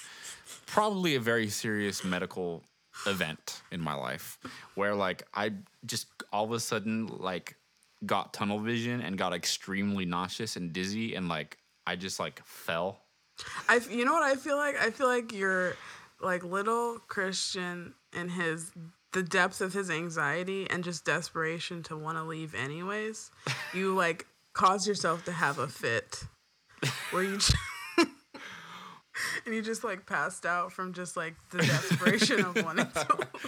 probably 0.67 1.15
a 1.15 1.21
very 1.21 1.49
serious 1.49 2.05
medical 2.05 2.63
event 3.07 3.63
in 3.73 3.81
my 3.81 3.95
life 3.95 4.39
where 4.75 4.95
like 4.95 5.23
i 5.35 5.51
just 5.87 6.07
all 6.33 6.45
of 6.45 6.53
a 6.53 6.61
sudden 6.61 7.07
like 7.07 7.57
got 8.07 8.33
tunnel 8.33 8.59
vision 8.59 9.01
and 9.01 9.17
got 9.17 9.33
extremely 9.33 10.05
nauseous 10.05 10.57
and 10.57 10.73
dizzy 10.73 11.15
and 11.15 11.29
like 11.29 11.59
i 11.87 11.97
just 11.97 12.21
like 12.21 12.41
fell 12.45 13.01
I, 13.69 13.81
you 13.91 14.05
know 14.05 14.13
what 14.13 14.23
I 14.23 14.37
feel 14.37 14.57
like? 14.57 14.77
I 14.81 14.91
feel 14.91 15.07
like 15.07 15.33
you're 15.33 15.77
like 16.21 16.45
little 16.45 16.99
Christian 17.09 17.95
in 18.13 18.29
his 18.29 18.71
the 19.15 19.23
depth 19.23 19.61
of 19.61 19.73
his 19.73 19.91
anxiety 19.91 20.69
and 20.69 20.85
just 20.85 21.05
desperation 21.05 21.83
to 21.85 21.97
want 21.97 22.19
to 22.19 22.25
leave 22.25 22.55
anyways, 22.55 23.31
you 23.75 23.95
like 23.95 24.27
cause 24.53 24.87
yourself 24.87 25.25
to 25.25 25.33
have 25.33 25.59
a 25.59 25.67
fit 25.69 26.25
where 27.11 27.23
you 27.23 27.39
just, 27.39 27.57
and 29.47 29.55
you 29.55 29.63
just 29.63 29.85
like 29.85 30.05
passed 30.05 30.45
out 30.45 30.73
from 30.73 30.93
just 30.93 31.17
like 31.17 31.35
the 31.51 31.59
desperation 31.59 32.45
of 32.45 32.63
wanting 32.63 32.87
to. 32.91 33.29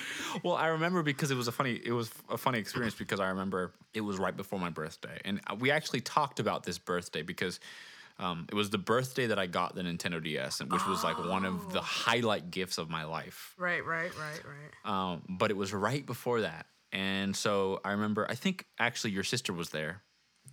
Well, 0.43 0.55
I 0.55 0.67
remember 0.67 1.03
because 1.03 1.31
it 1.31 1.35
was 1.35 1.49
a 1.49 1.53
funny 1.53 1.81
it 1.83 1.93
was 1.93 2.11
a 2.29 2.37
funny 2.37 2.59
experience 2.59 2.95
because 2.95 3.21
I 3.21 3.29
remember 3.29 3.73
it 3.95 4.03
was 4.03 4.19
right 4.19 4.37
before 4.37 4.61
my 4.61 4.69
birthday, 4.69 5.19
and 5.25 5.41
we 5.59 5.71
actually 5.71 6.03
talked 6.03 6.41
about 6.41 6.63
this 6.65 6.79
birthday 6.79 7.23
because. 7.23 7.59
Um, 8.19 8.47
it 8.49 8.55
was 8.55 8.71
the 8.71 8.79
birthday 8.79 9.27
that 9.27 9.39
I 9.39 9.47
got 9.47 9.75
the 9.75 9.83
Nintendo 9.83 10.23
DS, 10.23 10.61
and 10.61 10.73
which 10.73 10.87
was 10.87 11.05
like 11.05 11.19
one 11.19 11.45
of 11.45 11.73
the 11.73 11.83
highlight 11.83 12.51
gifts 12.51 12.79
of 12.79 12.89
my 12.89 13.05
life. 13.05 13.55
Right, 13.59 13.85
right, 13.85 14.11
right, 14.19 14.41
right. 14.45 14.91
Um, 14.91 15.23
but 15.29 15.51
it 15.51 15.57
was 15.57 15.75
right 15.75 16.05
before 16.05 16.41
that, 16.41 16.67
and 16.93 17.37
so 17.37 17.81
I 17.85 17.93
remember. 17.93 18.27
I 18.29 18.35
think 18.35 18.65
actually 18.79 19.11
your 19.11 19.25
sister 19.25 19.53
was 19.53 19.69
there. 19.69 20.03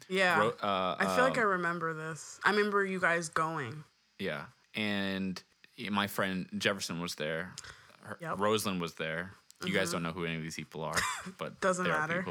Yeah. 0.09 0.39
Ro- 0.39 0.53
uh, 0.61 0.95
I 0.99 1.15
feel 1.15 1.23
like 1.23 1.37
I 1.37 1.43
um, 1.43 1.49
remember 1.49 1.93
this. 1.93 2.39
I 2.43 2.51
remember 2.51 2.83
you 2.83 2.99
guys 2.99 3.29
going. 3.29 3.83
Yeah, 4.19 4.45
and 4.75 5.41
my 5.89 6.07
friend 6.07 6.47
Jefferson 6.57 6.99
was 6.99 7.15
there. 7.15 7.53
Her, 8.01 8.17
Yep. 8.19 8.31
Mm-hmm. 8.33 8.43
Rosalind 8.43 8.81
was 8.81 8.95
there. 8.95 9.31
You 9.65 9.73
guys 9.73 9.91
don't 9.93 10.03
know 10.03 10.11
who 10.11 10.25
any 10.25 10.35
of 10.35 10.41
these 10.41 10.55
people 10.57 10.83
are, 10.83 10.99
but 11.37 11.61
Doesn't 11.61 11.87
matter. 11.87 12.25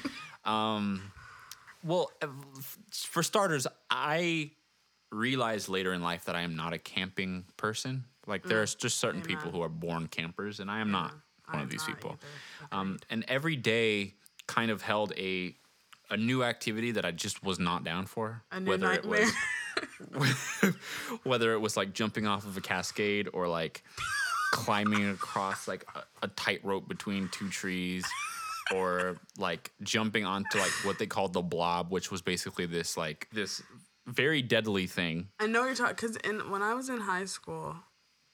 um, 0.44 1.12
well, 1.84 2.10
uh, 2.20 2.26
for 2.90 3.22
starters, 3.22 3.68
I 3.88 4.50
realized 5.12 5.68
later 5.68 5.92
in 5.92 6.02
life 6.02 6.24
that 6.24 6.34
I 6.34 6.40
am 6.40 6.56
not 6.56 6.72
a 6.72 6.78
camping 6.78 7.44
person. 7.56 8.04
Like 8.26 8.42
there's 8.44 8.74
just 8.74 8.98
certain 8.98 9.22
people 9.22 9.50
Mm. 9.50 9.54
Who 9.54 9.62
are 9.62 9.68
born 9.68 10.06
campers, 10.08 10.60
and 10.60 10.70
I 10.70 10.80
am 10.80 10.90
not 10.90 11.12
one 11.46 11.58
I'm 11.58 11.62
of 11.62 11.70
these 11.70 11.84
people. 11.84 12.18
Um, 12.70 12.98
and 13.10 13.24
every 13.28 13.56
day 13.56 14.14
kind 14.46 14.70
of 14.70 14.82
held 14.82 15.12
a 15.16 15.54
a 16.10 16.16
new 16.16 16.44
activity 16.44 16.90
that 16.92 17.04
I 17.04 17.10
just 17.10 17.42
was 17.42 17.58
not 17.58 17.84
down 17.84 18.06
for. 18.06 18.42
A 18.52 18.60
new 18.60 18.70
whether 18.70 18.86
nightmare. 18.86 19.22
it 19.22 20.18
was 20.18 20.74
whether 21.24 21.52
it 21.54 21.58
was 21.58 21.76
like 21.76 21.92
jumping 21.94 22.26
off 22.26 22.44
of 22.44 22.56
a 22.56 22.60
cascade 22.60 23.28
or 23.32 23.48
like 23.48 23.82
climbing 24.52 25.08
across 25.10 25.66
like 25.66 25.84
a, 25.94 26.02
a 26.26 26.28
tightrope 26.28 26.86
between 26.88 27.28
two 27.30 27.48
trees 27.48 28.04
or 28.74 29.16
like 29.38 29.72
jumping 29.82 30.24
onto 30.26 30.58
like 30.58 30.70
what 30.84 30.98
they 30.98 31.06
called 31.06 31.32
the 31.32 31.40
blob 31.40 31.90
which 31.90 32.10
was 32.10 32.20
basically 32.20 32.66
this 32.66 32.96
like 32.96 33.26
this 33.32 33.62
very 34.06 34.42
deadly 34.42 34.86
thing 34.86 35.28
I 35.38 35.46
know 35.46 35.64
you're 35.64 35.74
talking 35.74 35.94
because 35.94 36.16
in 36.16 36.50
when 36.50 36.62
I 36.62 36.74
was 36.74 36.88
in 36.88 37.00
high 37.00 37.24
school, 37.26 37.76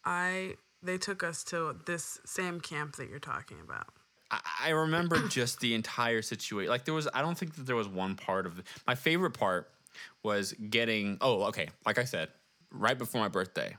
I 0.05 0.57
they 0.83 0.97
took 0.99 1.23
us 1.23 1.43
to 1.45 1.77
this 1.87 2.21
same 2.25 2.61
camp 2.61 2.97
that 2.97 3.09
you're 3.11 3.19
talking 3.19 3.59
about. 3.61 3.87
I, 4.31 4.41
I 4.67 4.71
remember 4.71 5.19
just 5.29 5.61
the 5.61 5.75
entire 5.75 6.23
situation 6.23 6.71
like 6.71 6.85
there 6.85 6.95
was 6.95 7.09
i 7.15 7.23
don't 7.23 7.37
think 7.37 7.55
that 7.57 7.67
there 7.67 7.77
was 7.77 7.89
one 7.89 8.15
part 8.15 8.47
of 8.47 8.57
the, 8.57 8.63
my 8.87 8.95
favorite 8.95 9.33
part 9.33 9.71
was 10.23 10.53
getting 10.53 11.17
oh 11.21 11.45
okay 11.45 11.69
like 11.87 11.99
i 11.99 12.05
said 12.05 12.29
right 12.71 12.99
before 12.99 13.21
my 13.21 13.29
birthday 13.29 13.75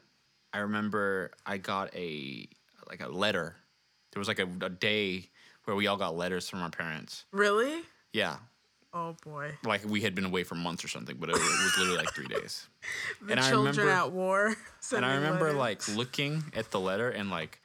i 0.51 0.57
remember 0.59 1.31
i 1.45 1.57
got 1.57 1.95
a 1.95 2.47
like 2.89 3.01
a 3.01 3.07
letter 3.07 3.55
there 4.11 4.19
was 4.19 4.27
like 4.27 4.39
a, 4.39 4.47
a 4.61 4.69
day 4.69 5.29
where 5.65 5.75
we 5.75 5.85
all 5.85 5.97
got 5.97 6.17
letters 6.17 6.49
from 6.49 6.61
our 6.63 6.71
parents 6.71 7.25
Really? 7.31 7.81
yeah 8.11 8.37
Oh 8.93 9.15
boy. 9.23 9.51
like 9.63 9.85
we 9.85 10.01
had 10.01 10.15
been 10.15 10.25
away 10.25 10.43
for 10.43 10.55
months 10.55 10.83
or 10.83 10.87
something 10.87 11.15
but 11.19 11.29
it, 11.29 11.33
was- 11.33 11.41
it 11.41 11.63
was 11.63 11.77
literally 11.77 11.97
like 11.99 12.13
three 12.13 12.27
days 12.27 12.67
The 13.25 13.31
And 13.33 13.39
I 13.39 13.49
children 13.49 13.75
remember- 13.77 13.91
at 13.91 14.11
war. 14.11 14.55
and 14.95 15.05
i 15.05 15.13
remember 15.15 15.53
letters. 15.53 15.89
like 15.89 15.95
looking 15.97 16.43
at 16.55 16.71
the 16.71 16.79
letter 16.79 17.09
and 17.09 17.29
like 17.29 17.61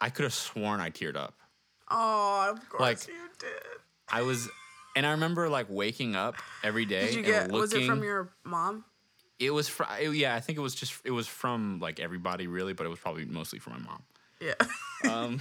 i 0.00 0.10
could 0.10 0.24
have 0.24 0.34
sworn 0.34 0.80
i 0.80 0.90
teared 0.90 1.16
up 1.16 1.34
Oh, 1.90 2.50
of 2.50 2.68
course 2.68 2.80
like- 2.80 3.06
you 3.08 3.14
did. 3.38 3.50
I 4.08 4.22
was, 4.22 4.48
and 4.96 5.06
I 5.06 5.12
remember 5.12 5.48
like 5.48 5.66
waking 5.68 6.14
up 6.16 6.36
every 6.62 6.84
day 6.86 7.06
Did 7.06 7.14
you 7.14 7.22
get? 7.22 7.50
looking. 7.50 7.60
Was 7.60 7.72
it 7.74 7.86
from 7.86 8.02
your 8.02 8.30
mom? 8.44 8.84
It 9.38 9.50
was 9.50 9.68
from. 9.68 9.86
Yeah, 10.14 10.34
I 10.34 10.40
think 10.40 10.58
it 10.58 10.60
was 10.62 10.74
just. 10.74 10.94
It 11.04 11.10
was 11.10 11.26
from 11.26 11.78
like 11.80 12.00
everybody 12.00 12.46
really, 12.46 12.72
but 12.74 12.84
it 12.86 12.90
was 12.90 12.98
probably 12.98 13.24
mostly 13.24 13.58
from 13.58 13.74
my 13.74 13.78
mom. 13.80 14.02
Yeah. 14.40 14.54
Um, 15.10 15.40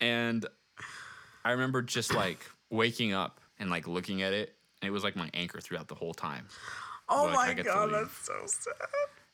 and 0.00 0.46
I 1.44 1.52
remember 1.52 1.82
just 1.82 2.14
like 2.14 2.38
waking 2.70 3.12
up 3.12 3.40
and 3.64 3.70
like 3.70 3.88
looking 3.88 4.22
at 4.22 4.32
it, 4.34 4.54
and 4.82 4.88
it 4.88 4.92
was 4.92 5.02
like 5.02 5.16
my 5.16 5.30
anchor 5.34 5.58
throughout 5.58 5.88
the 5.88 5.94
whole 5.94 6.12
time. 6.14 6.46
oh 7.08 7.24
Like, 7.34 7.56
my 7.56 7.62
god, 7.62 7.90
that's 7.92 8.26
so 8.26 8.34
sad. 8.44 8.74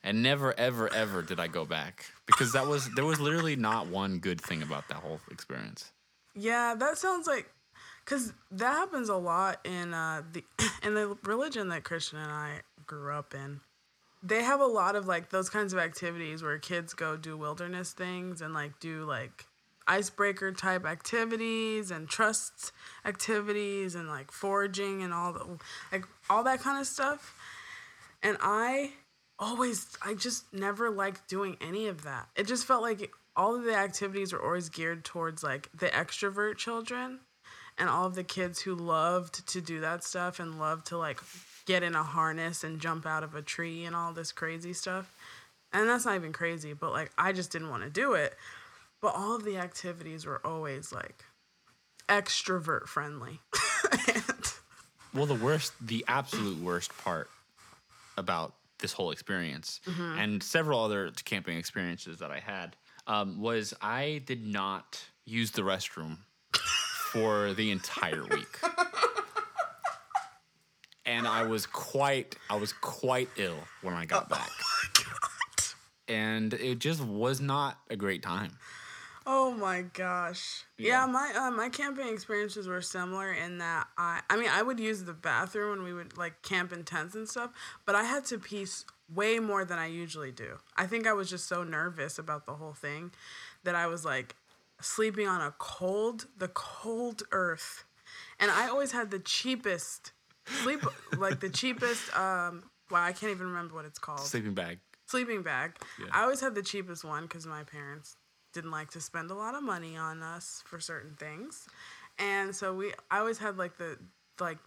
And 0.03 0.23
never, 0.23 0.59
ever, 0.59 0.91
ever 0.95 1.21
did 1.21 1.39
I 1.39 1.49
go 1.49 1.67
back 1.67 2.07
because 2.25 2.53
that 2.53 2.67
was 2.67 2.89
there 2.95 3.05
was 3.05 3.21
literally 3.21 3.57
not 3.57 3.89
one 3.89 4.19
good 4.21 4.41
thing 4.41 4.63
about 4.63 4.89
that 4.89 4.99
whole 4.99 5.21
experience. 5.31 5.93
Yeah, 6.35 6.75
that 6.79 6.97
sounds 6.97 7.27
like 7.27 7.51
because 8.05 8.33
that 8.53 8.73
happens 8.73 9.09
a 9.09 9.17
lot 9.17 9.59
in 9.65 9.93
uh, 9.93 10.23
the 10.33 10.45
in 10.83 10.95
the 10.95 11.19
religion 11.25 11.69
that 11.69 11.85
Christian 11.85 12.19
and 12.19 12.31
I 12.31 12.61
grew 12.87 13.13
up 13.13 13.35
in. 13.35 13.61
They 14.23 14.43
have 14.43 14.61
a 14.61 14.67
lot 14.67 14.97
of 14.97 15.07
like 15.07 15.31
those 15.31 15.51
kinds 15.51 15.73
of 15.73 15.79
activities 15.81 16.43
where 16.43 16.59
kids 16.59 16.95
go 16.95 17.17
do 17.17 17.37
wilderness 17.37 17.93
things 17.93 18.43
and 18.43 18.55
like 18.55 18.79
do 18.79 19.05
like 19.05 19.47
icebreaker 19.91 20.53
type 20.53 20.87
activities 20.87 21.91
and 21.91 22.09
trust 22.09 22.73
activities 23.05 23.97
and 23.97 24.09
like 24.09 24.31
foraging 24.31 25.03
and 25.03 25.13
all 25.13 25.33
the 25.33 25.59
like 25.91 26.05
all 26.31 26.45
that 26.45 26.61
kind 26.61 26.81
of 26.81 26.87
stuff. 26.87 27.35
And 28.23 28.39
I 28.41 28.93
always 29.39 29.89
I 30.05 30.15
just 30.15 30.53
never 30.55 30.91
liked 30.91 31.29
doing 31.29 31.57
any 31.61 31.89
of 31.89 32.05
that. 32.05 32.29
It 32.37 32.47
just 32.47 32.67
felt 32.67 32.83
like 32.83 33.11
all 33.35 33.57
of 33.57 33.65
the 33.65 33.75
activities 33.75 34.33
were 34.33 34.43
always 34.43 34.69
geared 34.69 35.05
towards 35.05 35.43
like 35.43 35.69
the 35.77 35.87
extrovert 35.89 36.57
children 36.57 37.19
and 37.77 37.89
all 37.89 38.07
of 38.07 38.15
the 38.15 38.25
kids 38.25 38.61
who 38.61 38.75
loved 38.75 39.47
to 39.49 39.61
do 39.61 39.81
that 39.81 40.05
stuff 40.05 40.39
and 40.39 40.61
loved 40.61 40.87
to 40.87 40.99
like 40.99 41.21
get 41.67 41.83
in 41.83 41.97
a 41.97 42.03
harness 42.03 42.63
and 42.63 42.81
jump 42.81 43.07
out 43.07 43.25
of 43.25 43.35
a 43.35 43.43
tree 43.43 43.85
and 43.85 43.97
all 43.97 44.13
this 44.13 44.31
crazy 44.31 44.73
stuff. 44.73 45.13
And 45.73 45.89
that's 45.89 46.05
not 46.05 46.15
even 46.15 46.33
crazy, 46.33 46.75
but 46.75 46.93
like 46.93 47.11
I 47.19 47.33
just 47.33 47.51
didn't 47.51 47.71
want 47.71 47.83
to 47.83 47.91
do 47.91 48.13
it. 48.13 48.35
But 49.03 49.15
all 49.15 49.37
of 49.37 49.45
the 49.45 49.57
activities 49.57 50.27
were 50.27 50.45
always 50.47 50.93
like 50.93 51.25
extrovert 52.09 52.87
friendly. 52.87 53.41
and 54.15 54.25
Well, 55.15 55.27
the 55.27 55.35
worst, 55.35 55.73
the 55.81 56.05
absolute 56.07 56.59
worst 56.63 56.97
part 56.99 57.29
about 58.17 58.55
this 58.79 58.93
whole 58.93 59.11
experience 59.11 59.81
and 59.87 60.43
several 60.43 60.81
other 60.81 61.11
camping 61.25 61.59
experiences 61.59 62.19
that 62.21 62.31
I 62.31 62.39
had 62.39 62.77
um, 63.07 63.41
was 63.41 63.75
I 63.83 64.23
did 64.25 64.47
not 64.47 65.03
use 65.25 65.51
the 65.51 65.63
restroom 65.63 66.19
for 67.11 67.53
the 67.55 67.71
entire 67.73 68.23
week. 68.25 68.59
and 71.05 71.27
I 71.27 71.43
was 71.43 71.67
quite, 71.67 72.37
I 72.49 72.57
was 72.57 72.73
quite 72.73 73.29
ill 73.37 73.59
when 73.83 73.95
I 73.95 74.07
got 74.07 74.29
back. 74.29 74.51
And 76.07 76.55
it 76.55 76.79
just 76.79 77.03
was 77.03 77.41
not 77.41 77.79
a 77.91 77.97
great 77.97 78.23
time. 78.23 78.53
Oh 79.27 79.51
my 79.53 79.83
gosh. 79.83 80.65
Yeah. 80.79 81.05
Yeah, 81.05 81.07
my 81.07 81.33
uh, 81.37 81.51
my 81.51 81.69
camping 81.69 82.09
experiences 82.09 82.67
were 82.67 82.81
similar 82.81 83.33
in 83.33 83.59
that 83.59 83.87
I 83.99 84.21
I 84.31 84.37
mean 84.37 84.49
I 84.51 84.63
would 84.63 84.81
use 84.81 85.05
the 85.05 85.13
bathroom 85.13 85.71
when 85.79 85.83
we 85.83 85.93
would 85.93 86.17
like 86.17 86.43
camp 86.43 86.73
in 86.73 86.85
tents 86.85 87.15
and 87.15 87.29
stuff, 87.29 87.51
but 87.85 87.95
I 87.95 88.05
had 88.05 88.25
to 88.27 88.39
pee 88.39 88.67
way 89.13 89.39
more 89.39 89.65
than 89.65 89.79
I 89.79 89.87
usually 89.87 90.33
do. 90.33 90.59
I 90.77 90.87
think 90.87 91.07
I 91.07 91.13
was 91.13 91.29
just 91.29 91.47
so 91.49 91.63
nervous 91.65 92.19
about 92.19 92.47
the 92.47 92.55
whole 92.55 92.73
thing 92.73 93.13
that 93.65 93.75
I 93.75 93.87
was 93.87 94.05
like 94.05 94.37
sleeping 94.81 95.29
on 95.29 95.41
a 95.41 95.55
cold 95.59 96.27
the 96.39 96.49
cold 96.49 97.23
earth. 97.33 97.85
And 98.39 98.51
I 98.51 98.69
always 98.69 98.93
had 98.93 99.11
the 99.11 99.19
cheapest 99.19 100.13
sleep 100.63 100.81
like 101.19 101.41
the 101.41 101.51
cheapest 101.51 102.17
um 102.17 102.65
well, 102.91 103.03
I 103.03 103.13
can't 103.13 103.31
even 103.31 103.47
remember 103.49 103.75
what 103.75 103.85
it's 103.85 103.99
called 104.01 104.21
Sleeping 104.21 104.55
bag. 104.55 104.81
sleeping 105.07 105.43
bag. 105.43 105.77
Yeah. 106.01 106.07
I 106.11 106.23
always 106.23 106.41
had 106.41 106.55
the 106.55 106.63
cheapest 106.63 107.05
one 107.05 107.23
because 107.25 107.47
my 107.47 107.63
parents 107.63 108.17
didn't 108.53 108.71
like 108.71 108.91
to 108.91 109.01
spend 109.01 109.31
a 109.31 109.35
lot 109.35 109.55
of 109.55 109.63
money 109.63 109.97
on 109.97 110.23
us 110.23 110.63
for 110.67 110.81
certain 110.81 111.15
things, 111.15 111.67
and 112.19 112.55
so 112.55 112.75
we. 112.75 112.93
I 113.11 113.19
always 113.19 113.39
had 113.39 113.57
like 113.57 113.77
the 113.77 113.99
like 114.41 114.59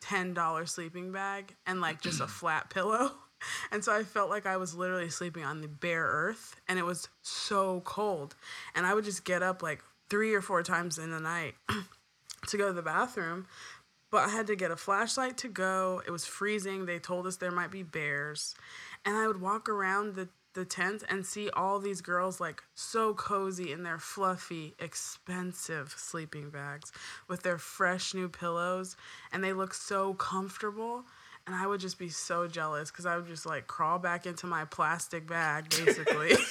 ten 0.00 0.34
dollar 0.34 0.66
sleeping 0.66 1.12
bag 1.12 1.54
and 1.66 1.80
like 1.80 2.00
just 2.00 2.20
a 2.20 2.26
flat 2.40 2.70
pillow. 2.70 3.12
And 3.70 3.84
so 3.84 3.94
I 3.94 4.02
felt 4.02 4.30
like 4.30 4.46
I 4.46 4.56
was 4.56 4.74
literally 4.74 5.10
sleeping 5.10 5.44
on 5.44 5.60
the 5.60 5.68
bare 5.68 6.04
earth 6.04 6.56
and 6.66 6.76
it 6.76 6.84
was 6.84 7.08
so 7.22 7.82
cold. 7.84 8.34
And 8.74 8.84
I 8.84 8.94
would 8.94 9.04
just 9.04 9.24
get 9.24 9.44
up 9.44 9.62
like 9.62 9.80
three 10.10 10.34
or 10.34 10.40
four 10.40 10.64
times 10.64 10.98
in 10.98 11.12
the 11.12 11.20
night 11.20 11.54
to 12.48 12.56
go 12.56 12.66
to 12.66 12.72
the 12.72 12.82
bathroom. 12.82 13.46
But 14.10 14.26
I 14.26 14.30
had 14.30 14.46
to 14.46 14.56
get 14.56 14.70
a 14.70 14.76
flashlight 14.76 15.36
to 15.38 15.48
go. 15.48 16.02
It 16.06 16.10
was 16.10 16.24
freezing. 16.24 16.86
They 16.86 16.98
told 16.98 17.26
us 17.26 17.36
there 17.36 17.50
might 17.50 17.70
be 17.70 17.82
bears. 17.82 18.54
And 19.04 19.16
I 19.16 19.26
would 19.26 19.40
walk 19.40 19.68
around 19.68 20.14
the, 20.14 20.28
the 20.58 20.64
tent 20.64 21.04
and 21.08 21.24
see 21.24 21.48
all 21.50 21.78
these 21.78 22.00
girls 22.00 22.40
like 22.40 22.64
so 22.74 23.14
cozy 23.14 23.70
in 23.70 23.84
their 23.84 23.98
fluffy, 24.00 24.74
expensive 24.80 25.94
sleeping 25.96 26.50
bags 26.50 26.90
with 27.28 27.42
their 27.44 27.58
fresh 27.58 28.12
new 28.12 28.28
pillows. 28.28 28.96
And 29.32 29.42
they 29.42 29.52
look 29.52 29.72
so 29.72 30.14
comfortable. 30.14 31.04
And 31.46 31.54
I 31.54 31.68
would 31.68 31.78
just 31.78 31.96
be 31.96 32.08
so 32.08 32.48
jealous 32.48 32.90
because 32.90 33.06
I 33.06 33.16
would 33.16 33.28
just 33.28 33.46
like 33.46 33.68
crawl 33.68 34.00
back 34.00 34.26
into 34.26 34.46
my 34.48 34.64
plastic 34.64 35.26
bag 35.26 35.70
basically. 35.70 36.32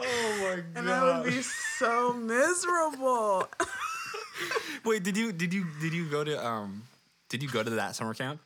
Oh 0.00 0.38
my 0.40 0.56
God. 0.56 0.64
and 0.76 0.90
I 0.90 1.20
would 1.20 1.26
be 1.26 1.42
so 1.42 2.12
miserable. 2.12 3.48
Wait, 4.84 5.02
did 5.02 5.16
you 5.16 5.32
did 5.32 5.52
you 5.52 5.66
did 5.80 5.92
you 5.92 6.06
go 6.06 6.22
to 6.22 6.46
um 6.46 6.84
did 7.28 7.42
you 7.42 7.48
go 7.48 7.62
to 7.62 7.70
that 7.70 7.96
summer 7.96 8.14
camp? 8.14 8.40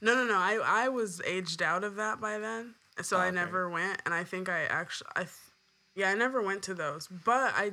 No, 0.00 0.14
no, 0.14 0.24
no. 0.24 0.36
I 0.36 0.58
I 0.64 0.88
was 0.88 1.20
aged 1.24 1.62
out 1.62 1.84
of 1.84 1.96
that 1.96 2.20
by 2.20 2.38
then, 2.38 2.74
so 3.02 3.16
Oh, 3.16 3.20
I 3.20 3.24
ah, 3.24 3.26
okay. 3.28 3.34
never 3.36 3.68
went. 3.68 4.00
And 4.04 4.14
I 4.14 4.24
think 4.24 4.48
I 4.48 4.64
actually, 4.64 5.08
I, 5.16 5.20
th- 5.20 5.32
yeah, 5.96 6.10
I 6.10 6.14
never 6.14 6.40
went 6.40 6.62
to 6.64 6.74
those. 6.74 7.08
But 7.08 7.52
I, 7.56 7.72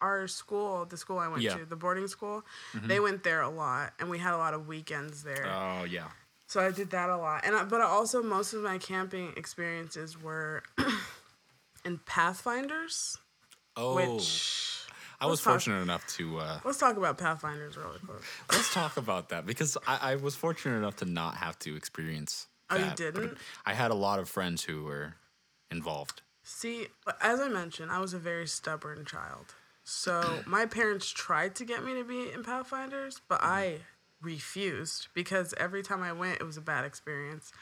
our 0.00 0.26
school, 0.26 0.84
the 0.84 0.96
school 0.96 1.18
I 1.18 1.28
went 1.28 1.42
Yeah. 1.42 1.54
to, 1.58 1.64
the 1.64 1.76
boarding 1.76 2.08
school, 2.08 2.42
mm-hmm. 2.74 2.88
they 2.88 2.98
went 2.98 3.22
there 3.22 3.42
a 3.42 3.48
lot, 3.50 3.92
and 4.00 4.10
we 4.10 4.18
had 4.18 4.34
a 4.34 4.38
lot 4.38 4.54
of 4.54 4.66
weekends 4.66 5.22
there. 5.22 5.46
Oh 5.46 5.84
yeah. 5.84 6.08
So 6.48 6.60
I 6.60 6.72
did 6.72 6.90
that 6.90 7.08
a 7.08 7.16
lot, 7.16 7.42
and 7.44 7.54
I, 7.54 7.62
but 7.62 7.80
also 7.80 8.22
most 8.24 8.52
of 8.54 8.62
my 8.62 8.78
camping 8.78 9.32
experiences 9.36 10.20
were 10.20 10.64
in 11.84 11.98
Pathfinders, 11.98 13.16
Oh, 13.76 13.94
which. 13.94 14.69
I 15.20 15.26
was 15.26 15.40
talk- 15.40 15.52
fortunate 15.52 15.82
enough 15.82 16.06
to. 16.16 16.38
uh 16.38 16.60
Let's 16.64 16.78
talk 16.78 16.96
about 16.96 17.18
Pathfinders 17.18 17.76
really 17.76 17.98
quick. 18.04 18.22
Let's 18.50 18.72
talk 18.72 18.96
about 18.96 19.28
that 19.30 19.46
because 19.46 19.76
I, 19.86 20.12
I 20.12 20.16
was 20.16 20.34
fortunate 20.34 20.76
enough 20.76 20.96
to 20.96 21.04
not 21.04 21.36
have 21.36 21.58
to 21.60 21.76
experience. 21.76 22.48
Oh, 22.70 22.76
you 22.76 22.84
that, 22.84 22.96
didn't? 22.96 23.36
I 23.66 23.74
had 23.74 23.90
a 23.90 23.94
lot 23.94 24.18
of 24.18 24.28
friends 24.28 24.62
who 24.62 24.84
were 24.84 25.14
involved. 25.70 26.22
See, 26.42 26.86
as 27.20 27.40
I 27.40 27.48
mentioned, 27.48 27.90
I 27.90 27.98
was 27.98 28.14
a 28.14 28.18
very 28.18 28.46
stubborn 28.46 29.04
child. 29.04 29.54
So 29.84 30.40
my 30.46 30.66
parents 30.66 31.08
tried 31.10 31.54
to 31.56 31.64
get 31.64 31.84
me 31.84 31.94
to 31.94 32.04
be 32.04 32.30
in 32.32 32.42
Pathfinders, 32.42 33.20
but 33.28 33.40
I 33.42 33.78
refused 34.22 35.08
because 35.14 35.54
every 35.58 35.82
time 35.82 36.02
I 36.02 36.12
went, 36.12 36.40
it 36.40 36.44
was 36.44 36.56
a 36.56 36.62
bad 36.62 36.84
experience. 36.84 37.52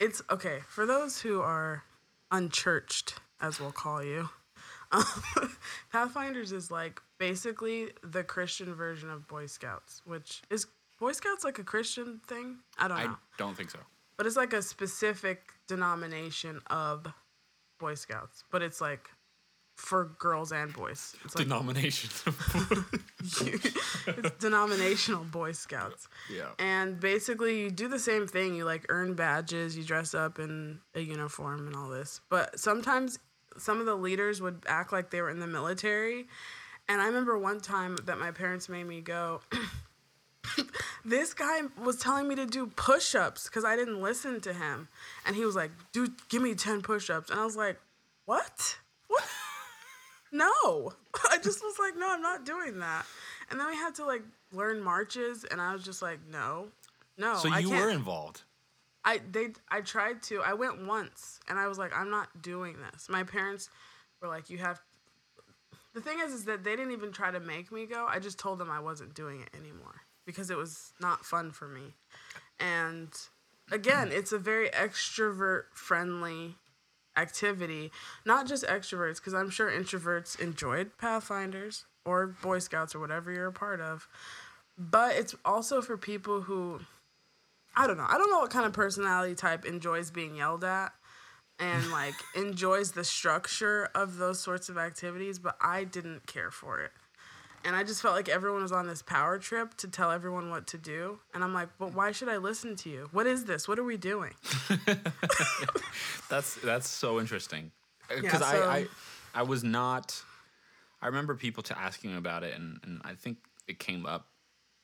It's 0.00 0.22
okay 0.30 0.60
for 0.68 0.86
those 0.86 1.20
who 1.20 1.40
are 1.40 1.84
unchurched, 2.30 3.14
as 3.40 3.60
we'll 3.60 3.72
call 3.72 4.02
you. 4.02 4.28
Um, 4.90 5.04
Pathfinders 5.92 6.52
is 6.52 6.70
like 6.70 7.00
basically 7.18 7.90
the 8.02 8.24
Christian 8.24 8.74
version 8.74 9.10
of 9.10 9.26
Boy 9.28 9.46
Scouts, 9.46 10.02
which 10.04 10.42
is 10.50 10.66
Boy 10.98 11.12
Scouts 11.12 11.44
like 11.44 11.58
a 11.58 11.64
Christian 11.64 12.20
thing? 12.26 12.58
I 12.78 12.88
don't 12.88 12.98
know. 12.98 13.04
I 13.04 13.16
don't 13.36 13.56
think 13.56 13.70
so. 13.70 13.78
But 14.16 14.26
it's 14.26 14.36
like 14.36 14.52
a 14.52 14.62
specific 14.62 15.52
denomination 15.68 16.60
of 16.68 17.06
Boy 17.78 17.94
Scouts, 17.94 18.44
but 18.50 18.62
it's 18.62 18.80
like 18.80 19.08
for 19.76 20.06
girls 20.18 20.50
and 20.50 20.72
boys. 20.72 21.14
It's 21.24 21.36
like 21.36 21.44
Denomination. 21.44 22.10
it's 23.20 24.30
denominational 24.40 25.22
Boy 25.24 25.52
Scouts. 25.52 26.08
yeah. 26.28 26.48
And 26.58 26.98
basically, 26.98 27.60
you 27.60 27.70
do 27.70 27.86
the 27.86 28.00
same 28.00 28.26
thing. 28.26 28.56
You 28.56 28.64
like 28.64 28.86
earn 28.88 29.14
badges, 29.14 29.76
you 29.76 29.84
dress 29.84 30.14
up 30.14 30.40
in 30.40 30.80
a 30.96 31.00
uniform 31.00 31.68
and 31.68 31.76
all 31.76 31.88
this. 31.88 32.20
But 32.28 32.58
sometimes 32.58 33.20
some 33.58 33.80
of 33.80 33.86
the 33.86 33.94
leaders 33.94 34.40
would 34.40 34.62
act 34.66 34.92
like 34.92 35.10
they 35.10 35.20
were 35.20 35.30
in 35.30 35.40
the 35.40 35.46
military. 35.46 36.26
And 36.88 37.02
I 37.02 37.06
remember 37.06 37.38
one 37.38 37.60
time 37.60 37.96
that 38.04 38.18
my 38.18 38.30
parents 38.30 38.68
made 38.68 38.84
me 38.84 39.00
go. 39.00 39.42
this 41.04 41.34
guy 41.34 41.60
was 41.82 41.96
telling 41.96 42.26
me 42.26 42.34
to 42.36 42.46
do 42.46 42.66
push 42.66 43.14
ups 43.14 43.44
because 43.44 43.64
I 43.64 43.76
didn't 43.76 44.00
listen 44.00 44.40
to 44.42 44.52
him. 44.52 44.88
And 45.26 45.36
he 45.36 45.44
was 45.44 45.54
like, 45.54 45.70
dude, 45.92 46.12
give 46.28 46.40
me 46.40 46.54
10 46.54 46.80
push 46.82 47.10
ups. 47.10 47.30
And 47.30 47.38
I 47.38 47.44
was 47.44 47.56
like, 47.56 47.78
what? 48.24 48.78
What? 49.08 49.24
no. 50.32 50.92
I 51.30 51.38
just 51.38 51.62
was 51.62 51.76
like, 51.78 51.96
no, 51.96 52.10
I'm 52.10 52.22
not 52.22 52.46
doing 52.46 52.78
that. 52.80 53.04
And 53.50 53.60
then 53.60 53.68
we 53.68 53.76
had 53.76 53.94
to 53.96 54.04
like 54.04 54.22
learn 54.52 54.82
marches. 54.82 55.44
And 55.44 55.60
I 55.60 55.72
was 55.72 55.82
just 55.82 56.00
like, 56.00 56.20
no, 56.30 56.68
no. 57.18 57.36
So 57.36 57.54
you 57.56 57.70
were 57.70 57.90
involved. 57.90 58.42
I 59.08 59.20
they 59.32 59.48
I 59.70 59.80
tried 59.80 60.22
to. 60.24 60.42
I 60.42 60.52
went 60.52 60.86
once 60.86 61.40
and 61.48 61.58
I 61.58 61.66
was 61.66 61.78
like, 61.78 61.96
I'm 61.96 62.10
not 62.10 62.42
doing 62.42 62.76
this. 62.92 63.08
My 63.08 63.22
parents 63.22 63.70
were 64.20 64.28
like, 64.28 64.50
you 64.50 64.58
have 64.58 64.82
the 65.94 66.02
thing 66.02 66.18
is 66.22 66.34
is 66.34 66.44
that 66.44 66.62
they 66.62 66.76
didn't 66.76 66.92
even 66.92 67.10
try 67.10 67.30
to 67.30 67.40
make 67.40 67.72
me 67.72 67.86
go. 67.86 68.06
I 68.06 68.18
just 68.18 68.38
told 68.38 68.58
them 68.58 68.70
I 68.70 68.80
wasn't 68.80 69.14
doing 69.14 69.40
it 69.40 69.48
anymore 69.58 70.02
because 70.26 70.50
it 70.50 70.58
was 70.58 70.92
not 71.00 71.24
fun 71.24 71.52
for 71.52 71.66
me. 71.66 71.94
And 72.60 73.08
again, 73.72 74.10
it's 74.12 74.32
a 74.32 74.38
very 74.38 74.68
extrovert 74.68 75.62
friendly 75.72 76.56
activity. 77.16 77.90
Not 78.26 78.46
just 78.46 78.62
extroverts, 78.66 79.16
because 79.16 79.32
I'm 79.32 79.48
sure 79.48 79.70
introverts 79.70 80.38
enjoyed 80.38 80.98
Pathfinders 80.98 81.86
or 82.04 82.26
Boy 82.26 82.58
Scouts 82.58 82.94
or 82.94 83.00
whatever 83.00 83.32
you're 83.32 83.46
a 83.46 83.52
part 83.52 83.80
of. 83.80 84.06
But 84.76 85.16
it's 85.16 85.34
also 85.46 85.80
for 85.80 85.96
people 85.96 86.42
who 86.42 86.80
I 87.78 87.86
don't 87.86 87.96
know. 87.96 88.06
I 88.08 88.18
don't 88.18 88.28
know 88.30 88.40
what 88.40 88.50
kind 88.50 88.66
of 88.66 88.72
personality 88.72 89.34
type 89.36 89.64
enjoys 89.64 90.10
being 90.10 90.34
yelled 90.34 90.64
at 90.64 90.92
and 91.60 91.90
like 91.92 92.14
enjoys 92.34 92.92
the 92.92 93.04
structure 93.04 93.88
of 93.94 94.16
those 94.16 94.40
sorts 94.40 94.68
of 94.68 94.76
activities, 94.76 95.38
but 95.38 95.56
I 95.60 95.84
didn't 95.84 96.26
care 96.26 96.50
for 96.50 96.80
it. 96.80 96.90
And 97.64 97.74
I 97.76 97.84
just 97.84 98.02
felt 98.02 98.14
like 98.14 98.28
everyone 98.28 98.62
was 98.62 98.72
on 98.72 98.86
this 98.86 99.02
power 99.02 99.38
trip 99.38 99.74
to 99.78 99.88
tell 99.88 100.10
everyone 100.10 100.50
what 100.50 100.66
to 100.68 100.78
do. 100.78 101.18
And 101.34 101.42
I'm 101.44 101.52
like, 101.54 101.68
but 101.78 101.92
why 101.94 102.12
should 102.12 102.28
I 102.28 102.36
listen 102.38 102.76
to 102.76 102.90
you? 102.90 103.08
What 103.12 103.26
is 103.26 103.44
this? 103.44 103.66
What 103.68 103.78
are 103.78 103.84
we 103.84 103.96
doing? 103.96 104.34
That's 106.30 106.56
that's 106.56 106.88
so 106.88 107.20
interesting. 107.20 107.72
Uh, 108.10 108.14
yeah, 108.16 108.20
Because 108.22 108.40
so- 108.40 108.46
I, 108.46 108.76
I 108.76 108.86
I 109.34 109.42
was 109.42 109.64
not. 109.64 110.22
I 111.00 111.06
remember 111.06 111.34
people 111.34 111.62
to 111.64 111.78
asking 111.78 112.16
about 112.16 112.42
it, 112.42 112.54
and, 112.54 112.80
and 112.82 113.00
I 113.04 113.14
think 113.14 113.38
it 113.66 113.78
came 113.78 114.04
up 114.04 114.26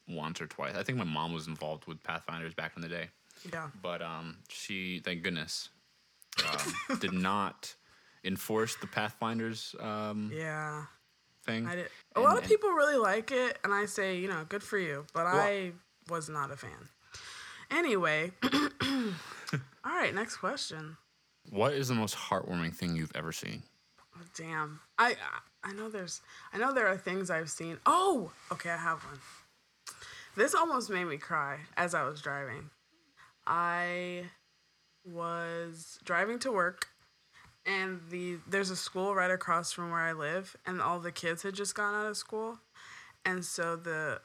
once 0.08 0.40
or 0.40 0.46
twice. 0.46 0.74
I 0.76 0.82
think 0.82 0.98
my 0.98 1.04
mom 1.04 1.32
was 1.32 1.46
involved 1.46 1.86
with 1.86 2.02
Pathfinders 2.02 2.54
back 2.54 2.72
in 2.76 2.82
the 2.82 2.88
day, 2.88 3.08
Yeah. 3.52 3.68
but 3.82 4.02
um, 4.02 4.36
she, 4.48 5.00
thank 5.00 5.22
goodness, 5.22 5.70
um, 6.48 6.98
did 7.00 7.12
not 7.12 7.74
enforce 8.24 8.76
the 8.76 8.86
Pathfinders 8.86 9.74
um, 9.80 10.30
Yeah. 10.34 10.84
thing. 11.44 11.66
I 11.66 11.74
did. 11.76 11.86
A 11.86 11.88
And- 12.16 12.24
lot 12.24 12.36
of 12.38 12.44
people 12.44 12.70
really 12.70 12.96
like 12.96 13.30
it, 13.32 13.58
and 13.64 13.72
I 13.72 13.86
say, 13.86 14.16
you 14.18 14.28
know, 14.28 14.44
good 14.48 14.62
for 14.62 14.78
you. 14.78 15.06
But 15.14 15.26
I 15.26 15.72
was 16.08 16.28
not 16.28 16.50
a 16.50 16.56
fan. 16.56 16.88
Anyway, 17.70 18.30
all 18.42 19.12
right, 19.84 20.14
next 20.14 20.36
question. 20.36 20.96
What 21.50 21.72
is 21.74 21.88
the 21.88 21.94
most 21.94 22.14
heartwarming 22.16 22.74
thing 22.74 22.94
you've 22.96 23.12
ever 23.14 23.32
seen? 23.32 23.62
Oh, 24.16 24.20
damn. 24.36 24.80
I 24.98 25.16
I 25.62 25.72
know 25.72 25.88
there's 25.88 26.20
I 26.52 26.58
know 26.58 26.72
there 26.72 26.86
are 26.86 26.96
things 26.96 27.30
I've 27.30 27.50
seen. 27.50 27.78
Oh, 27.84 28.30
okay, 28.52 28.70
I 28.70 28.76
have 28.76 29.02
one. 29.04 29.18
This 30.36 30.54
almost 30.54 30.90
made 30.90 31.04
me 31.04 31.16
cry 31.16 31.60
as 31.76 31.94
I 31.94 32.04
was 32.04 32.20
driving. 32.20 32.70
I 33.46 34.24
was 35.04 35.98
driving 36.04 36.38
to 36.40 36.50
work 36.50 36.88
and 37.66 38.00
the 38.10 38.38
there's 38.48 38.70
a 38.70 38.76
school 38.76 39.14
right 39.14 39.30
across 39.30 39.72
from 39.72 39.90
where 39.90 40.00
I 40.00 40.12
live 40.12 40.56
and 40.66 40.80
all 40.82 40.98
the 40.98 41.12
kids 41.12 41.42
had 41.42 41.54
just 41.54 41.74
gone 41.74 41.94
out 41.94 42.06
of 42.06 42.16
school. 42.16 42.58
And 43.24 43.44
so 43.44 43.76
the 43.76 44.20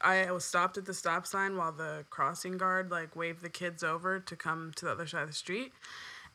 I 0.00 0.30
was 0.30 0.44
stopped 0.44 0.78
at 0.78 0.86
the 0.86 0.94
stop 0.94 1.26
sign 1.26 1.56
while 1.56 1.72
the 1.72 2.04
crossing 2.10 2.56
guard 2.56 2.90
like 2.90 3.14
waved 3.14 3.42
the 3.42 3.50
kids 3.50 3.82
over 3.82 4.20
to 4.20 4.36
come 4.36 4.72
to 4.76 4.86
the 4.86 4.92
other 4.92 5.06
side 5.06 5.22
of 5.22 5.28
the 5.28 5.34
street. 5.34 5.72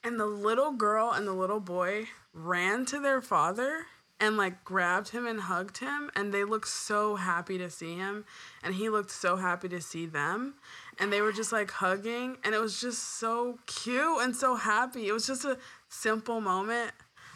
And 0.04 0.20
the 0.20 0.26
little 0.26 0.72
girl 0.72 1.12
and 1.12 1.28
the 1.28 1.34
little 1.34 1.60
boy 1.60 2.06
ran 2.34 2.86
to 2.88 3.00
their 3.00 3.22
father 3.22 3.86
and 4.20 4.38
like 4.38 4.64
grabbed 4.64 5.10
him 5.10 5.26
and 5.26 5.42
hugged 5.42 5.78
him 5.78 6.12
and 6.16 6.34
they 6.34 6.44
looked 6.44 6.68
so 6.68 7.16
happy 7.16 7.58
to 7.58 7.70
see 7.70 7.96
him 7.96 8.26
and 8.64 8.76
he 8.76 8.90
looked 8.90 9.12
so 9.12 9.38
happy 9.38 9.70
to 9.70 9.82
see 9.82 10.06
them 10.06 10.56
and 11.00 11.12
they 11.12 11.22
were 11.22 11.32
just 11.32 11.52
like 11.52 11.72
hugging 11.72 12.38
and 12.44 12.54
it 12.54 12.60
was 12.60 12.80
just 12.80 13.20
so 13.20 13.60
cute 13.66 14.22
and 14.22 14.36
so 14.36 14.56
happy. 14.56 15.08
It 15.08 15.14
was 15.14 15.26
just 15.26 15.46
a 15.46 15.58
simple 15.88 16.42
moment, 16.42 16.92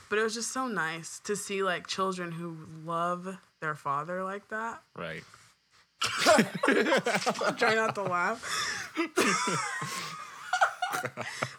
but 0.10 0.20
it 0.20 0.24
was 0.24 0.34
just 0.34 0.52
so 0.52 0.68
nice 0.68 1.20
to 1.22 1.36
see 1.36 1.64
like 1.64 1.88
children 1.88 2.32
who 2.32 2.58
love 2.84 3.38
their 3.62 3.76
father 3.76 4.24
like 4.24 4.50
that. 4.50 4.82
Right. 4.96 5.24
Try 7.58 7.76
not 7.76 7.96
to 7.96 8.04
laugh. 8.04 8.92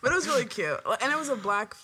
but 0.02 0.12
it 0.12 0.14
was 0.14 0.28
really 0.28 0.44
cute, 0.44 0.78
and 1.00 1.10
it 1.12 1.18
was 1.18 1.30
a 1.30 1.36
black, 1.36 1.74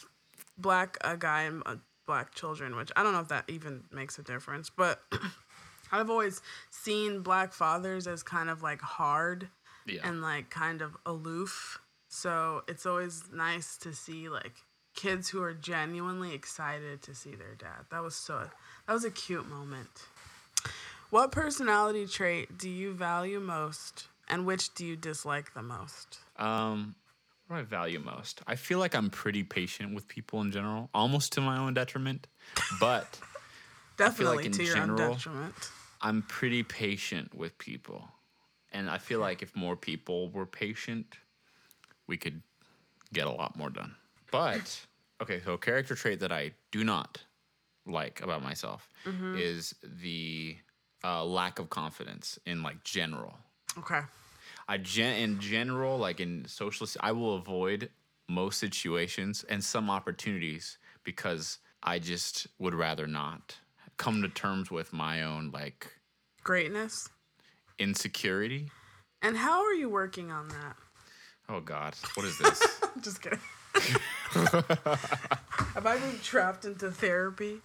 black 0.58 0.98
uh, 1.00 1.16
guy 1.16 1.42
and 1.42 1.62
uh, 1.64 1.76
black 2.10 2.34
children, 2.34 2.74
which 2.74 2.90
I 2.96 3.04
don't 3.04 3.12
know 3.12 3.20
if 3.20 3.28
that 3.28 3.44
even 3.48 3.84
makes 3.92 4.18
a 4.18 4.22
difference. 4.24 4.68
But 4.68 5.00
I've 5.92 6.10
always 6.10 6.42
seen 6.70 7.22
black 7.22 7.52
fathers 7.52 8.08
as 8.08 8.24
kind 8.24 8.50
of 8.50 8.62
like 8.62 8.80
hard 8.80 9.48
Yeah. 9.86 10.00
and 10.08 10.20
like 10.20 10.50
kind 10.50 10.82
of 10.82 10.96
aloof. 11.06 11.78
So 12.08 12.64
it's 12.66 12.84
always 12.84 13.22
nice 13.32 13.76
to 13.78 13.92
see 13.92 14.28
like 14.28 14.54
kids 14.96 15.28
who 15.28 15.40
are 15.40 15.54
genuinely 15.54 16.34
excited 16.34 17.00
to 17.02 17.14
see 17.14 17.36
their 17.36 17.54
dad. 17.56 17.86
That 17.92 18.02
was 18.02 18.16
so 18.16 18.50
that 18.86 18.92
was 18.92 19.04
a 19.04 19.10
cute 19.10 19.48
moment. 19.48 19.94
What 21.10 21.30
personality 21.32 22.06
trait 22.08 22.58
do 22.58 22.68
you 22.68 22.92
value 22.92 23.38
most 23.38 24.08
and 24.28 24.46
which 24.46 24.74
do 24.74 24.84
you 24.84 24.96
dislike 24.96 25.54
the 25.54 25.62
most? 25.62 26.18
Um, 26.36 26.94
what 27.50 27.56
do 27.56 27.62
I 27.62 27.64
value 27.64 27.98
most? 27.98 28.42
I 28.46 28.54
feel 28.54 28.78
like 28.78 28.94
I'm 28.94 29.10
pretty 29.10 29.42
patient 29.42 29.92
with 29.92 30.06
people 30.06 30.40
in 30.40 30.52
general, 30.52 30.88
almost 30.94 31.32
to 31.32 31.40
my 31.40 31.58
own 31.58 31.74
detriment, 31.74 32.28
but 32.78 33.18
Definitely 33.96 34.46
in 34.46 34.52
to 34.52 34.62
your 34.62 34.74
general- 34.76 35.02
own 35.02 35.12
detriment. 35.14 35.54
I'm 36.00 36.22
pretty 36.22 36.62
patient 36.62 37.34
with 37.34 37.58
people. 37.58 38.08
And 38.72 38.88
I 38.88 38.98
feel 38.98 39.18
like 39.18 39.42
if 39.42 39.54
more 39.56 39.74
people 39.74 40.30
were 40.30 40.46
patient, 40.46 41.16
we 42.06 42.16
could 42.16 42.40
get 43.12 43.26
a 43.26 43.30
lot 43.30 43.56
more 43.56 43.68
done. 43.68 43.96
But 44.30 44.86
okay, 45.20 45.40
so 45.44 45.54
a 45.54 45.58
character 45.58 45.96
trait 45.96 46.20
that 46.20 46.30
I 46.30 46.52
do 46.70 46.84
not 46.84 47.18
like 47.84 48.22
about 48.22 48.44
myself 48.44 48.88
is 49.34 49.74
the 49.82 50.56
uh, 51.02 51.24
lack 51.24 51.58
of 51.58 51.68
confidence 51.68 52.38
in 52.46 52.62
like 52.62 52.84
general. 52.84 53.34
Okay. 53.76 54.02
I 54.70 54.78
gen 54.78 55.16
in 55.16 55.40
general, 55.40 55.98
like 55.98 56.20
in 56.20 56.44
social, 56.46 56.86
I 57.00 57.10
will 57.10 57.34
avoid 57.34 57.90
most 58.28 58.60
situations 58.60 59.44
and 59.48 59.64
some 59.64 59.90
opportunities 59.90 60.78
because 61.02 61.58
I 61.82 61.98
just 61.98 62.46
would 62.60 62.72
rather 62.72 63.08
not 63.08 63.56
come 63.96 64.22
to 64.22 64.28
terms 64.28 64.70
with 64.70 64.92
my 64.92 65.24
own 65.24 65.50
like 65.50 65.92
Greatness. 66.44 67.08
insecurity. 67.80 68.70
And 69.22 69.36
how 69.36 69.64
are 69.64 69.74
you 69.74 69.90
working 69.90 70.30
on 70.30 70.46
that? 70.50 70.76
Oh 71.48 71.58
God, 71.58 71.96
what 72.14 72.24
is 72.24 72.38
this? 72.38 72.80
Just 73.00 73.22
kidding. 73.22 73.40
Have 73.74 75.84
I 75.84 75.98
been 75.98 76.20
trapped 76.22 76.64
into 76.64 76.92
therapy? 76.92 77.60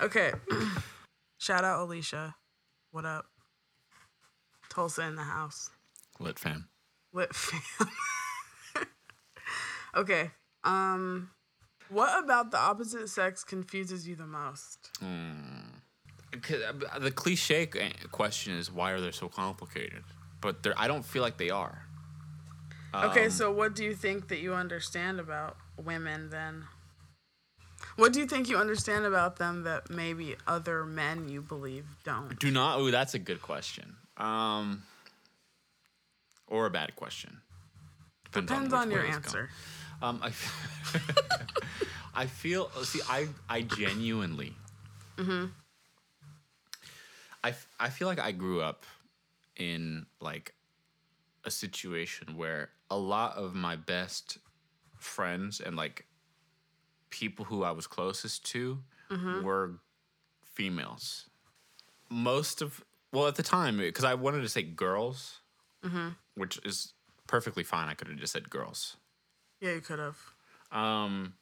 Okay. 0.00 0.32
Shout 1.38 1.62
out 1.62 1.82
Alicia. 1.82 2.34
What 2.90 3.04
up? 3.04 3.26
Tulsa 4.68 5.02
in 5.02 5.14
the 5.14 5.22
house. 5.22 5.70
Lit 6.20 6.38
fam. 6.38 6.68
Lit 7.12 7.34
fam. 7.34 7.88
okay. 9.96 10.30
Um 10.62 11.30
what 11.90 12.24
about 12.24 12.50
the 12.50 12.58
opposite 12.58 13.08
sex 13.08 13.44
confuses 13.44 14.08
you 14.08 14.16
the 14.16 14.26
most? 14.26 14.90
uh, 15.02 16.98
The 16.98 17.10
cliche 17.10 17.66
question 18.10 18.54
is 18.54 18.72
why 18.72 18.92
are 18.92 19.00
they 19.00 19.12
so 19.12 19.28
complicated? 19.28 20.02
But 20.40 20.62
they're, 20.62 20.74
I 20.78 20.88
don't 20.88 21.04
feel 21.04 21.22
like 21.22 21.36
they 21.36 21.50
are. 21.50 21.86
Okay, 22.94 23.24
Um, 23.24 23.30
so 23.30 23.50
what 23.52 23.74
do 23.74 23.84
you 23.84 23.94
think 23.94 24.28
that 24.28 24.38
you 24.38 24.54
understand 24.54 25.20
about 25.20 25.56
women 25.82 26.30
then? 26.30 26.64
What 27.96 28.12
do 28.12 28.20
you 28.20 28.26
think 28.26 28.48
you 28.48 28.56
understand 28.56 29.04
about 29.04 29.36
them 29.36 29.64
that 29.64 29.90
maybe 29.90 30.36
other 30.46 30.84
men 30.84 31.28
you 31.28 31.42
believe 31.42 31.84
don't? 32.04 32.38
Do 32.38 32.50
not. 32.50 32.78
Oh, 32.78 32.90
that's 32.90 33.14
a 33.14 33.18
good 33.18 33.42
question. 33.42 33.96
Um, 34.16 34.82
or 36.46 36.66
a 36.66 36.70
bad 36.70 36.94
question. 36.96 37.40
Depends 38.32 38.72
which 38.72 38.80
on 38.80 38.88
way 38.88 38.94
your 38.94 39.04
answer. 39.04 39.48
Um, 40.02 40.20
I, 40.22 40.32
I 42.14 42.26
feel. 42.26 42.70
See, 42.82 43.00
I 43.08 43.28
I 43.48 43.62
genuinely. 43.62 44.54
Mm-hmm. 45.16 45.46
I 47.42 47.54
I 47.78 47.90
feel 47.90 48.08
like 48.08 48.18
I 48.18 48.32
grew 48.32 48.60
up 48.60 48.84
in 49.56 50.06
like 50.20 50.54
a 51.44 51.50
situation 51.50 52.36
where 52.36 52.70
a 52.90 52.96
lot 52.98 53.36
of 53.36 53.54
my 53.54 53.76
best 53.76 54.38
friends 54.98 55.60
and 55.60 55.76
like 55.76 56.06
people 57.10 57.44
who 57.44 57.62
I 57.62 57.70
was 57.70 57.86
closest 57.86 58.44
to 58.52 58.78
Mm-hmm. 59.10 59.42
were 59.44 59.72
females. 60.42 61.28
Most 62.10 62.62
of 62.62 62.82
well 63.12 63.28
at 63.28 63.36
the 63.36 63.42
time 63.42 63.76
because 63.76 64.02
I 64.04 64.14
wanted 64.14 64.40
to 64.42 64.48
say 64.48 64.62
girls, 64.62 65.40
Mm-hmm. 65.84 66.08
Which 66.34 66.58
is 66.64 66.92
perfectly 67.26 67.62
fine. 67.62 67.88
I 67.88 67.94
could 67.94 68.08
have 68.08 68.16
just 68.18 68.32
said 68.32 68.50
girls. 68.50 68.96
Yeah, 69.60 69.72
you 69.74 69.80
could 69.80 69.98
have. 69.98 70.18
Um, 70.70 71.34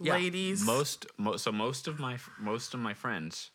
yeah, 0.00 0.14
Ladies. 0.14 0.62
Most, 0.64 1.06
mo- 1.18 1.36
so 1.36 1.52
most 1.52 1.88
of 1.88 1.98
my 1.98 2.18
most 2.38 2.74
of 2.74 2.80
my 2.80 2.94
friends, 2.94 3.50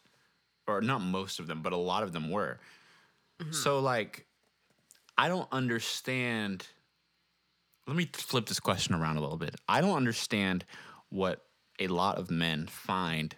or 0.67 0.81
not 0.81 0.99
most 0.99 1.39
of 1.39 1.47
them, 1.47 1.61
but 1.61 1.73
a 1.73 1.77
lot 1.77 2.03
of 2.03 2.13
them 2.13 2.29
were. 2.29 2.59
So 3.51 3.79
like, 3.79 4.25
I 5.17 5.27
don't 5.27 5.49
understand. 5.51 6.65
Let 7.87 7.97
me 7.97 8.09
flip 8.13 8.45
this 8.45 8.59
question 8.59 8.95
around 8.95 9.17
a 9.17 9.21
little 9.21 9.37
bit. 9.37 9.55
I 9.67 9.81
don't 9.81 9.97
understand 9.97 10.63
what 11.09 11.45
a 11.79 11.87
lot 11.87 12.17
of 12.17 12.31
men 12.31 12.67
find. 12.67 13.35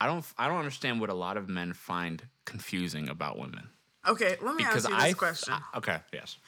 I 0.00 0.06
don't. 0.06 0.24
I 0.38 0.48
don't 0.48 0.58
understand 0.58 1.00
what 1.00 1.10
a 1.10 1.14
lot 1.14 1.36
of 1.36 1.48
men 1.48 1.72
find 1.72 2.26
confusing 2.46 3.08
about 3.08 3.38
women. 3.38 3.68
Okay, 4.08 4.36
let 4.42 4.54
me 4.56 4.64
Because 4.64 4.86
ask 4.86 4.88
you 4.88 4.96
this 4.96 5.14
I, 5.14 5.18
question. 5.18 5.54
I- 5.54 5.78
okay, 5.78 5.98
yes. 6.12 6.38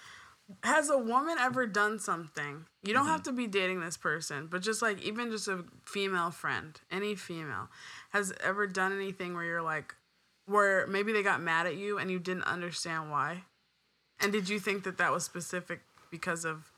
Has 0.64 0.90
a 0.90 0.98
woman 0.98 1.36
ever 1.38 1.66
done 1.66 1.98
something? 1.98 2.66
You 2.82 2.92
don't 2.92 3.04
Mm-hmm. 3.04 3.12
have 3.12 3.22
to 3.24 3.32
be 3.32 3.46
dating 3.46 3.80
this 3.80 3.96
person, 3.96 4.48
but 4.50 4.60
just 4.60 4.82
like 4.82 5.00
even 5.02 5.30
just 5.30 5.48
a 5.48 5.64
female 5.84 6.30
friend, 6.30 6.78
any 6.90 7.14
female, 7.14 7.68
has 8.10 8.32
ever 8.42 8.66
done 8.66 8.92
anything 8.92 9.34
where 9.34 9.44
you're 9.44 9.62
like, 9.62 9.94
where 10.46 10.86
maybe 10.86 11.12
they 11.12 11.22
got 11.22 11.40
mad 11.40 11.66
at 11.66 11.76
you 11.76 11.96
and 11.98 12.10
you 12.10 12.18
didn't 12.18 12.42
understand 12.44 13.10
why? 13.10 13.44
And 14.20 14.32
did 14.32 14.48
you 14.48 14.58
think 14.58 14.84
that 14.84 14.98
that 14.98 15.12
was 15.12 15.24
specific 15.24 15.80
because 16.10 16.44
of 16.44 16.70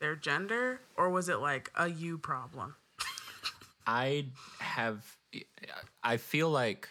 their 0.00 0.16
gender, 0.16 0.80
or 0.96 1.10
was 1.10 1.28
it 1.28 1.38
like 1.40 1.70
a 1.76 1.88
you 1.88 2.18
problem? 2.18 2.74
I 3.86 4.26
have 4.58 5.04
I 6.02 6.16
feel 6.16 6.50
like 6.50 6.88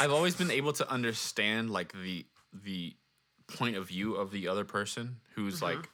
I've 0.00 0.12
always 0.12 0.34
been 0.34 0.50
able 0.50 0.72
to 0.74 0.90
understand 0.90 1.70
like 1.70 1.92
the 1.92 2.24
the 2.64 2.94
point 3.46 3.76
of 3.76 3.88
view 3.88 4.14
of 4.14 4.30
the 4.30 4.48
other 4.48 4.64
person 4.64 5.16
who's 5.34 5.56
mm-hmm. 5.56 5.76
like 5.76 5.88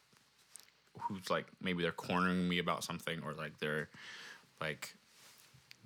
who's 1.03 1.31
like 1.31 1.47
maybe 1.63 1.83
they're 1.83 1.93
cornering 1.93 2.49
me 2.49 2.59
about 2.59 2.85
something 2.85 3.23
or 3.25 3.33
like 3.33 3.59
they're 3.59 3.89
like 4.61 4.95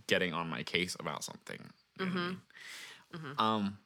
getting 0.07 0.33
on 0.33 0.49
my 0.49 0.63
case 0.63 0.97
about 0.99 1.25
something. 1.25 1.59
You 1.99 2.07
know 2.07 2.13
what 2.13 2.19
I 2.19 2.21
mm-hmm. 2.21 2.29
mean? 2.29 2.41
Mm-hmm. 3.15 3.41
Um 3.41 3.79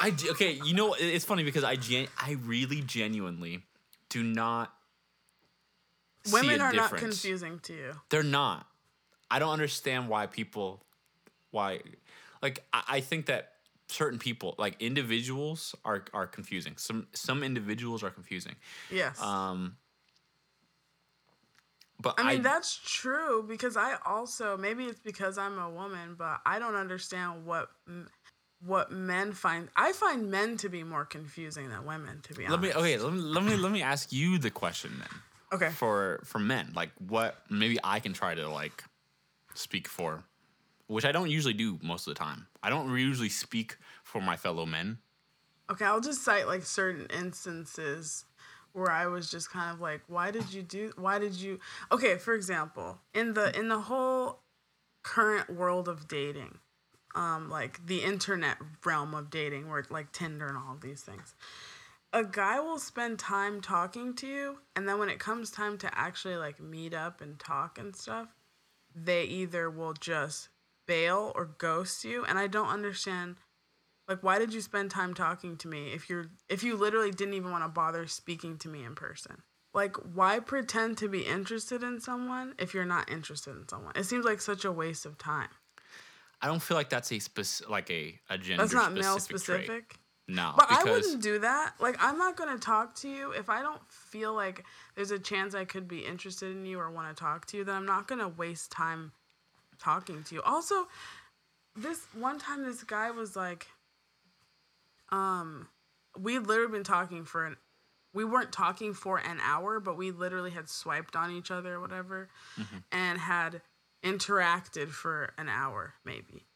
I 0.00 0.14
okay, 0.30 0.58
you 0.64 0.74
know 0.74 0.94
it's 0.98 1.24
funny 1.24 1.44
because 1.44 1.64
I 1.64 1.76
gen- 1.76 2.08
I 2.20 2.36
really 2.44 2.80
genuinely 2.80 3.64
do 4.08 4.22
not 4.22 4.72
see 6.24 6.32
Women 6.32 6.60
are 6.60 6.72
not 6.72 6.96
confusing 6.96 7.58
to 7.60 7.72
you. 7.72 7.92
They're 8.10 8.22
not. 8.22 8.66
I 9.30 9.38
don't 9.38 9.52
understand 9.52 10.08
why 10.08 10.26
people, 10.26 10.82
why, 11.50 11.80
like 12.42 12.64
I, 12.72 12.82
I 12.88 13.00
think 13.00 13.26
that 13.26 13.52
certain 13.88 14.18
people, 14.18 14.54
like 14.58 14.76
individuals, 14.80 15.74
are 15.84 16.04
are 16.12 16.26
confusing. 16.26 16.74
Some 16.76 17.08
some 17.12 17.42
individuals 17.42 18.02
are 18.02 18.10
confusing. 18.10 18.54
Yes. 18.90 19.20
Um. 19.20 19.76
But 22.00 22.14
I 22.18 22.34
mean, 22.34 22.42
that's 22.42 22.76
true 22.76 23.44
because 23.46 23.76
I 23.76 23.96
also 24.06 24.56
maybe 24.56 24.84
it's 24.84 25.00
because 25.00 25.36
I'm 25.36 25.58
a 25.58 25.68
woman, 25.68 26.14
but 26.16 26.40
I 26.46 26.60
don't 26.60 26.76
understand 26.76 27.44
what 27.44 27.70
what 28.64 28.92
men 28.92 29.32
find. 29.32 29.68
I 29.74 29.92
find 29.92 30.30
men 30.30 30.56
to 30.58 30.68
be 30.68 30.84
more 30.84 31.04
confusing 31.04 31.68
than 31.68 31.84
women, 31.84 32.20
to 32.22 32.34
be 32.34 32.42
let 32.42 32.58
honest. 32.58 32.76
me 32.76 32.80
okay. 32.80 32.98
Let 32.98 33.12
me 33.12 33.18
let 33.20 33.44
me 33.44 33.56
let 33.56 33.72
me 33.72 33.82
ask 33.82 34.12
you 34.12 34.38
the 34.38 34.50
question 34.50 34.92
then. 34.98 35.20
Okay. 35.52 35.70
For 35.70 36.20
for 36.24 36.38
men, 36.38 36.72
like 36.74 36.90
what 36.98 37.36
maybe 37.50 37.78
I 37.82 37.98
can 37.98 38.12
try 38.12 38.34
to 38.34 38.48
like 38.48 38.84
speak 39.54 39.88
for, 39.88 40.22
which 40.88 41.04
I 41.04 41.12
don't 41.12 41.30
usually 41.30 41.54
do 41.54 41.78
most 41.82 42.06
of 42.08 42.14
the 42.14 42.18
time. 42.18 42.48
I 42.62 42.70
don't 42.70 42.90
usually 42.98 43.28
speak 43.28 43.76
for 44.02 44.20
my 44.20 44.36
fellow 44.36 44.66
men. 44.66 44.98
Okay, 45.70 45.84
I'll 45.84 46.00
just 46.00 46.24
cite 46.24 46.46
like 46.46 46.64
certain 46.64 47.06
instances 47.16 48.24
where 48.72 48.90
I 48.90 49.06
was 49.06 49.30
just 49.30 49.50
kind 49.50 49.72
of 49.72 49.80
like, 49.80 50.00
why 50.08 50.30
did 50.30 50.52
you 50.52 50.62
do 50.62 50.92
why 50.96 51.18
did 51.18 51.34
you 51.34 51.60
Okay, 51.92 52.16
for 52.16 52.34
example, 52.34 52.98
in 53.14 53.34
the 53.34 53.56
in 53.56 53.68
the 53.68 53.80
whole 53.80 54.40
current 55.02 55.50
world 55.50 55.88
of 55.88 56.08
dating, 56.08 56.58
um 57.14 57.50
like 57.50 57.86
the 57.86 58.02
internet 58.02 58.56
realm 58.84 59.14
of 59.14 59.30
dating 59.30 59.68
where 59.68 59.84
like 59.90 60.10
Tinder 60.12 60.46
and 60.46 60.56
all 60.56 60.78
these 60.80 61.02
things. 61.02 61.34
A 62.14 62.24
guy 62.24 62.58
will 62.58 62.78
spend 62.78 63.18
time 63.18 63.60
talking 63.60 64.14
to 64.14 64.26
you 64.26 64.58
and 64.74 64.88
then 64.88 64.98
when 64.98 65.10
it 65.10 65.18
comes 65.18 65.50
time 65.50 65.76
to 65.78 65.98
actually 65.98 66.36
like 66.36 66.58
meet 66.58 66.94
up 66.94 67.20
and 67.20 67.38
talk 67.38 67.78
and 67.78 67.94
stuff, 67.94 68.28
they 68.94 69.24
either 69.24 69.68
will 69.68 69.92
just 69.92 70.48
bail 70.88 71.30
or 71.36 71.44
ghost 71.44 72.04
you 72.04 72.24
and 72.24 72.36
I 72.36 72.48
don't 72.48 72.66
understand 72.66 73.36
like 74.08 74.22
why 74.22 74.38
did 74.38 74.52
you 74.54 74.60
spend 74.60 74.90
time 74.90 75.14
talking 75.14 75.56
to 75.58 75.68
me 75.68 75.92
if 75.92 76.08
you're 76.08 76.30
if 76.48 76.64
you 76.64 76.76
literally 76.76 77.12
didn't 77.12 77.34
even 77.34 77.52
want 77.52 77.62
to 77.62 77.68
bother 77.68 78.06
speaking 78.08 78.56
to 78.58 78.68
me 78.68 78.82
in 78.82 78.96
person? 78.96 79.42
Like 79.74 79.96
why 80.14 80.40
pretend 80.40 80.98
to 80.98 81.08
be 81.08 81.20
interested 81.20 81.82
in 81.82 82.00
someone 82.00 82.54
if 82.58 82.72
you're 82.74 82.86
not 82.86 83.10
interested 83.10 83.54
in 83.54 83.68
someone? 83.68 83.92
It 83.94 84.04
seems 84.04 84.24
like 84.24 84.40
such 84.40 84.64
a 84.64 84.72
waste 84.72 85.04
of 85.04 85.18
time. 85.18 85.50
I 86.40 86.46
don't 86.46 86.62
feel 86.62 86.76
like 86.76 86.88
that's 86.88 87.12
a 87.12 87.18
spec- 87.18 87.68
like 87.68 87.90
a 87.90 88.18
a 88.30 88.38
gender 88.38 88.62
That's 88.62 88.72
not 88.72 88.94
male 88.94 89.18
specific. 89.20 89.66
trait. 89.66 89.82
No, 90.30 90.52
But 90.56 90.66
I 90.68 90.84
wouldn't 90.84 91.22
do 91.22 91.38
that. 91.38 91.74
Like 91.80 91.96
I'm 92.00 92.18
not 92.18 92.36
going 92.36 92.54
to 92.54 92.60
talk 92.60 92.94
to 92.96 93.08
you 93.08 93.30
if 93.32 93.48
I 93.48 93.62
don't 93.62 93.80
feel 93.90 94.34
like 94.34 94.64
there's 94.94 95.10
a 95.10 95.18
chance 95.18 95.54
I 95.54 95.64
could 95.64 95.88
be 95.88 96.00
interested 96.00 96.54
in 96.54 96.66
you 96.66 96.78
or 96.78 96.90
want 96.90 97.14
to 97.14 97.18
talk 97.18 97.46
to 97.46 97.56
you, 97.56 97.64
then 97.64 97.74
I'm 97.74 97.86
not 97.86 98.08
going 98.08 98.20
to 98.20 98.28
waste 98.28 98.70
time 98.70 99.12
talking 99.78 100.22
to 100.24 100.34
you. 100.34 100.42
Also, 100.42 100.88
this 101.76 102.00
one 102.12 102.38
time 102.38 102.64
this 102.64 102.82
guy 102.82 103.10
was 103.10 103.36
like 103.36 103.66
um 105.10 105.68
we 106.18 106.38
literally 106.38 106.72
been 106.72 106.84
talking 106.84 107.24
for 107.24 107.46
an 107.46 107.56
we 108.14 108.24
weren't 108.24 108.52
talking 108.52 108.94
for 108.94 109.18
an 109.18 109.38
hour, 109.42 109.78
but 109.80 109.96
we 109.96 110.10
literally 110.10 110.50
had 110.50 110.68
swiped 110.68 111.14
on 111.14 111.30
each 111.30 111.50
other 111.50 111.74
or 111.74 111.80
whatever 111.80 112.28
and 112.90 113.18
had 113.18 113.60
interacted 114.02 114.88
for 114.88 115.32
an 115.38 115.48
hour 115.48 115.94
maybe. 116.04 116.46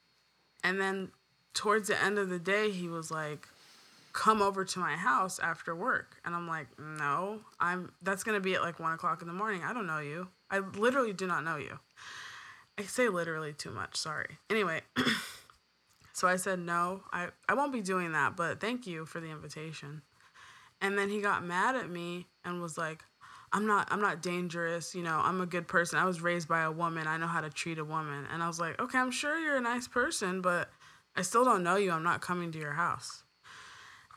And 0.65 0.81
then 0.81 1.13
towards 1.55 1.89
the 1.89 2.03
end 2.03 2.19
of 2.19 2.31
the 2.31 2.39
day, 2.39 2.71
he 2.71 2.89
was 2.89 3.11
like, 3.11 3.49
"Come 4.13 4.41
over 4.43 4.65
to 4.65 4.79
my 4.79 4.97
house 4.97 5.39
after 5.39 5.75
work," 5.75 6.21
and 6.25 6.35
I'm 6.35 6.49
like, 6.49 6.69
"No, 6.79 7.41
I'm. 7.61 7.93
That's 8.03 8.25
gonna 8.25 8.41
be 8.41 8.55
at 8.55 8.63
like 8.63 8.81
one 8.81 8.93
o'clock 8.93 9.21
in 9.23 9.29
the 9.29 9.35
morning. 9.35 9.63
I 9.63 9.73
don't 9.73 9.87
know 9.87 9.99
you. 9.99 10.29
I 10.51 10.59
literally 10.61 11.13
do 11.13 11.27
not 11.27 11.45
know 11.45 11.57
you." 11.57 11.79
I 12.83 12.87
say 12.87 13.09
literally 13.09 13.53
too 13.53 13.71
much. 13.71 13.97
Sorry. 13.97 14.39
Anyway, 14.51 14.81
so 16.13 16.27
I 16.27 16.35
said 16.35 16.59
no. 16.59 17.03
I 17.13 17.29
I 17.49 17.55
won't 17.55 17.73
be 17.73 17.81
doing 17.81 18.13
that, 18.13 18.37
but 18.37 18.61
thank 18.61 18.89
you 18.89 19.07
for 19.07 19.21
the 19.21 19.31
invitation. 19.31 20.03
And 20.81 20.99
then 20.99 21.09
he 21.09 21.21
got 21.21 21.45
mad 21.45 21.77
at 21.77 21.89
me 21.89 22.27
and 22.45 22.61
was 22.61 22.77
like, 22.77 23.05
"I'm 23.53 23.67
not 23.69 23.87
I'm 23.93 24.01
not 24.01 24.21
dangerous, 24.21 24.97
you 24.97 25.03
know. 25.05 25.21
I'm 25.23 25.41
a 25.41 25.47
good 25.47 25.69
person. 25.69 25.99
I 26.01 26.05
was 26.05 26.21
raised 26.21 26.49
by 26.49 26.63
a 26.63 26.73
woman. 26.73 27.07
I 27.07 27.19
know 27.19 27.29
how 27.29 27.41
to 27.41 27.51
treat 27.51 27.79
a 27.79 27.85
woman." 27.85 28.27
And 28.33 28.43
I 28.43 28.49
was 28.49 28.59
like, 28.59 28.81
"Okay, 28.81 28.99
I'm 28.99 29.13
sure 29.13 29.39
you're 29.39 29.57
a 29.57 29.61
nice 29.61 29.87
person, 29.87 30.41
but 30.41 30.69
I 31.15 31.23
still 31.23 31.45
don't 31.45 31.63
know 31.63 31.77
you. 31.77 31.93
I'm 31.93 32.03
not 32.03 32.21
coming 32.21 32.51
to 32.51 32.59
your 32.59 32.73
house." 32.73 33.23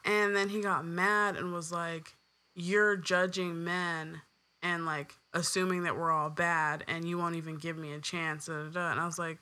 And 0.03 0.35
then 0.35 0.49
he 0.49 0.59
got 0.59 0.85
mad 0.85 1.35
and 1.35 1.53
was 1.53 1.71
like, 1.71 2.15
"You're 2.55 2.95
judging 2.95 3.63
men 3.63 4.23
and 4.63 4.87
like 4.87 5.13
assuming 5.35 5.83
that 5.83 5.95
we're 5.95 6.11
all 6.11 6.31
bad 6.31 6.83
and 6.87 7.07
you 7.07 7.19
won't 7.19 7.35
even 7.35 7.57
give 7.57 7.77
me 7.77 7.93
a 7.93 7.99
chance." 7.99 8.47
Da, 8.47 8.63
da, 8.63 8.69
da. 8.69 8.91
And 8.91 8.99
I 8.99 9.05
was 9.05 9.19
like, 9.19 9.37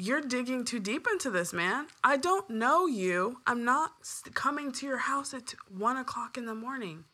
you're 0.00 0.20
digging 0.20 0.64
too 0.64 0.78
deep 0.78 1.08
into 1.10 1.28
this, 1.28 1.52
man. 1.52 1.88
I 2.04 2.16
don't 2.16 2.48
know 2.48 2.86
you. 2.86 3.40
I'm 3.46 3.64
not 3.64 3.90
coming 4.32 4.70
to 4.72 4.86
your 4.86 4.98
house 4.98 5.34
at 5.34 5.52
one 5.76 5.96
o'clock 5.96 6.38
in 6.38 6.46
the 6.46 6.54
morning. 6.54 7.04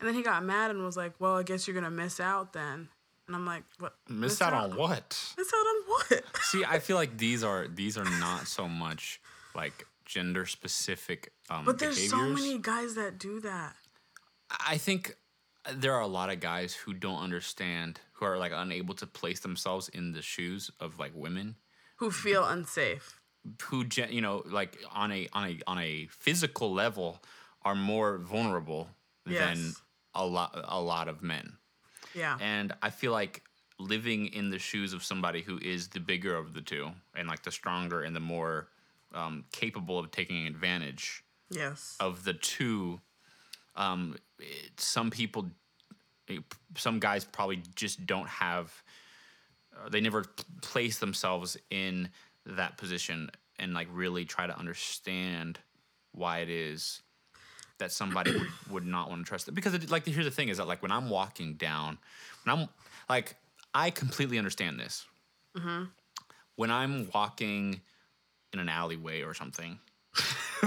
And 0.00 0.08
then 0.08 0.14
he 0.14 0.22
got 0.22 0.42
mad 0.42 0.70
and 0.70 0.82
was 0.82 0.96
like, 0.96 1.12
"Well, 1.18 1.36
I 1.36 1.42
guess 1.42 1.68
you're 1.68 1.74
gonna 1.74 1.90
miss 1.90 2.18
out 2.18 2.54
then." 2.54 2.88
And 3.26 3.36
I'm 3.36 3.44
like, 3.44 3.64
"What? 3.78 3.94
Miss 4.08 4.40
out 4.40 4.54
on 4.54 4.74
what? 4.74 5.34
Miss 5.36 5.52
out 5.52 5.66
on 5.66 5.82
what?" 5.86 6.24
See, 6.44 6.64
I 6.64 6.78
feel 6.78 6.96
like 6.96 7.18
these 7.18 7.44
are 7.44 7.68
these 7.68 7.98
are 7.98 8.08
not 8.18 8.46
so 8.46 8.66
much 8.66 9.20
like 9.54 9.86
gender 10.06 10.46
specific 10.46 11.32
um, 11.50 11.66
But 11.66 11.78
there's 11.78 12.08
so 12.08 12.22
many 12.22 12.58
guys 12.58 12.94
that 12.94 13.18
do 13.18 13.40
that. 13.40 13.76
I 14.66 14.78
think 14.78 15.16
there 15.74 15.94
are 15.94 16.00
a 16.00 16.06
lot 16.06 16.30
of 16.30 16.40
guys 16.40 16.74
who 16.74 16.94
don't 16.94 17.22
understand, 17.22 18.00
who 18.12 18.24
are 18.24 18.38
like 18.38 18.52
unable 18.54 18.94
to 18.96 19.06
place 19.06 19.40
themselves 19.40 19.88
in 19.88 20.12
the 20.12 20.22
shoes 20.22 20.70
of 20.80 20.98
like 20.98 21.12
women, 21.14 21.56
Who 21.96 22.10
feel 22.10 22.44
unsafe. 22.44 23.20
who 23.62 23.84
you 24.08 24.20
know 24.20 24.42
like 24.46 24.78
on 24.92 25.12
a 25.12 25.28
on 25.32 25.48
a 25.48 25.60
on 25.66 25.78
a 25.78 26.08
physical 26.10 26.72
level 26.72 27.22
are 27.62 27.74
more 27.74 28.18
vulnerable 28.18 28.88
than 29.26 29.74
a 30.14 30.24
lot 30.24 30.58
a 30.64 30.80
lot 30.80 31.08
of 31.08 31.22
men. 31.22 31.56
Yeah. 32.14 32.36
And 32.40 32.72
I 32.82 32.90
feel 32.90 33.12
like 33.12 33.42
living 33.78 34.26
in 34.26 34.50
the 34.50 34.58
shoes 34.58 34.92
of 34.92 35.02
somebody 35.04 35.42
who 35.42 35.58
is 35.58 35.88
the 35.88 36.00
bigger 36.00 36.34
of 36.36 36.52
the 36.54 36.60
two 36.60 36.90
and 37.14 37.28
like 37.28 37.42
the 37.42 37.50
stronger 37.50 38.02
and 38.02 38.14
the 38.14 38.20
more 38.20 38.68
um, 39.14 39.44
capable 39.52 39.98
of 39.98 40.10
taking 40.10 40.46
advantage 40.46 41.24
yes. 41.50 41.96
of 41.98 42.24
the 42.24 42.34
two 42.34 43.00
um 43.80 44.16
it, 44.38 44.78
some 44.78 45.10
people 45.10 45.42
eh, 46.28 46.38
some 46.76 46.98
guys 47.00 47.24
probably 47.24 47.60
just 47.74 48.06
don't 48.06 48.28
have 48.28 48.72
uh, 49.76 49.88
they 49.88 50.00
never 50.00 50.24
place 50.62 50.98
themselves 50.98 51.56
in 51.70 52.08
that 52.46 52.76
position 52.76 53.30
and 53.58 53.72
like 53.74 53.88
really 53.92 54.24
try 54.24 54.46
to 54.46 54.58
understand 54.58 55.58
why 56.12 56.38
it 56.38 56.48
is 56.50 57.02
that 57.78 57.92
somebody 57.92 58.32
would, 58.32 58.48
would 58.70 58.86
not 58.86 59.08
want 59.08 59.24
to 59.24 59.28
trust 59.28 59.46
them. 59.46 59.54
Because 59.54 59.74
it, 59.74 59.90
like 59.90 60.04
here's 60.06 60.24
the 60.24 60.30
thing 60.30 60.48
is 60.48 60.56
that 60.58 60.66
like 60.66 60.82
when 60.82 60.90
i'm 60.92 61.08
walking 61.08 61.54
down 61.54 61.96
when 62.44 62.58
i'm 62.58 62.68
like 63.08 63.36
i 63.74 63.90
completely 63.90 64.38
understand 64.38 64.78
this. 64.78 65.06
When 66.56 66.70
i'm 66.70 67.08
walking 67.14 67.80
in 68.52 68.58
an 68.58 68.68
alleyway 68.68 69.22
or 69.22 69.32
something 69.34 69.78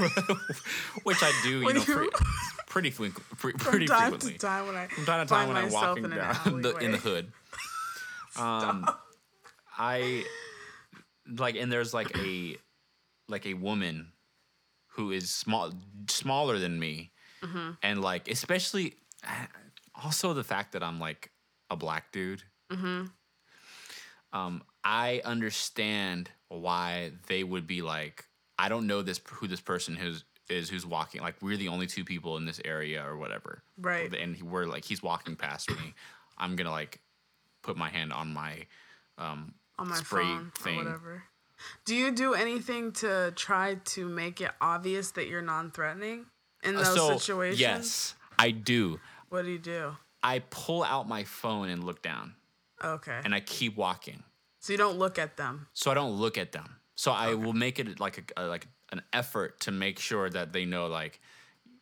which 1.03 1.22
i 1.22 1.32
do 1.43 1.64
When 1.66 1.76
you 1.76 1.82
know 1.82 1.86
you- 1.88 2.09
pre- 2.09 2.09
pretty, 2.74 2.89
pre- 2.89 3.53
pretty 3.53 3.86
From 3.86 3.95
time 3.95 4.11
frequently 4.11 4.34
to 4.34 4.38
time 4.39 4.65
when 4.65 4.76
I 4.76 4.88
from 4.88 5.05
time 5.05 5.28
to 5.28 5.34
time 5.34 5.47
when 5.47 5.57
I'm 5.57 5.71
walking 5.71 6.05
in 6.05 6.09
down 6.09 6.61
the, 6.61 6.76
in 6.78 6.91
the 6.91 6.97
hood. 6.97 7.32
Um, 8.36 8.89
I 9.78 10.26
like, 11.28 11.55
and 11.55 11.71
there's 11.71 11.93
like 11.93 12.17
a 12.17 12.57
like 13.30 13.45
a 13.45 13.53
woman 13.53 14.07
who 14.93 15.11
is 15.11 15.30
small, 15.30 15.71
smaller 16.09 16.57
than 16.57 16.80
me, 16.80 17.11
Mm-hmm. 17.43 17.71
and 17.84 18.01
like 18.01 18.28
especially 18.28 18.95
also 20.03 20.34
the 20.34 20.43
fact 20.43 20.71
that 20.71 20.82
I'm 20.82 20.99
like 20.99 21.30
a 21.69 21.76
black 21.76 22.11
dude. 22.11 22.41
Mm-hmm. 22.71 23.05
Um, 24.36 24.63
I 24.84 25.21
understand 25.24 26.32
why 26.49 27.11
they 27.28 27.43
would 27.43 27.67
be 27.67 27.84
like, 27.84 28.26
I 28.57 28.67
don't 28.67 28.88
know 28.88 29.03
this 29.03 29.21
who 29.30 29.47
this 29.47 29.61
person 29.61 29.95
is 29.97 30.24
is 30.50 30.70
who's 30.70 30.86
walking. 30.86 31.22
Like 31.22 31.36
we're 31.41 31.58
the 31.58 31.70
only 31.70 31.88
two 31.88 32.04
people 32.04 32.38
in 32.38 32.46
this 32.46 32.60
area 32.66 33.06
or 33.06 33.18
whatever. 33.18 33.64
Right. 33.78 34.14
And 34.14 34.41
we're 34.41 34.66
like 34.66 34.86
he's 34.86 35.02
walking 35.02 35.36
past 35.36 35.70
me. 35.72 35.94
I'm 36.38 36.56
gonna 36.56 36.72
like 36.72 37.00
put 37.62 37.78
my 37.78 37.89
hand 37.89 38.12
on 38.14 38.34
my 38.34 38.66
um 39.18 39.54
on 39.80 39.89
my 39.89 39.96
spray 39.96 40.24
phone 40.24 40.52
thing. 40.58 40.80
or 40.80 40.84
whatever. 40.84 41.24
Do 41.86 41.96
you 41.96 42.12
do 42.12 42.34
anything 42.34 42.91
to 42.94 43.32
try 43.36 43.76
to 43.86 44.08
make 44.08 44.41
it 44.41 44.52
obvious 44.60 45.12
that 45.12 45.28
you're 45.28 45.41
non-threatening 45.41 46.26
in 46.64 46.76
those 46.76 46.94
so 46.94 47.18
situations? 47.18 47.60
yes, 47.60 48.16
I 48.38 48.52
do. 48.52 49.00
What 49.30 49.46
do 49.46 49.52
you 49.52 49.60
do? 49.60 49.96
I 50.22 50.39
pull 50.50 50.84
out 50.84 51.08
my 51.08 51.24
phone 51.24 51.70
and 51.70 51.84
look 51.84 52.02
down, 52.02 52.36
Okay. 52.84 53.20
and 53.24 53.34
I 53.34 53.39
keep 53.39 53.78
walking, 53.78 54.24
so 54.60 54.74
you 54.74 54.78
don't 54.78 54.98
look 54.98 55.18
at 55.18 55.38
them. 55.38 55.68
so 55.74 55.89
I 55.91 55.94
don't 55.94 56.12
look 56.14 56.38
at 56.38 56.52
them. 56.52 56.78
So 56.96 57.12
I 57.12 57.34
will 57.34 57.54
make 57.54 57.80
it 57.80 58.00
like 58.00 58.34
a, 58.38 58.44
a 58.44 58.48
like 58.48 58.68
an 58.94 59.02
effort 59.12 59.60
to 59.62 59.72
make 59.72 60.00
sure 60.00 60.30
that 60.30 60.54
they 60.54 60.66
know 60.66 60.86
like, 60.88 61.20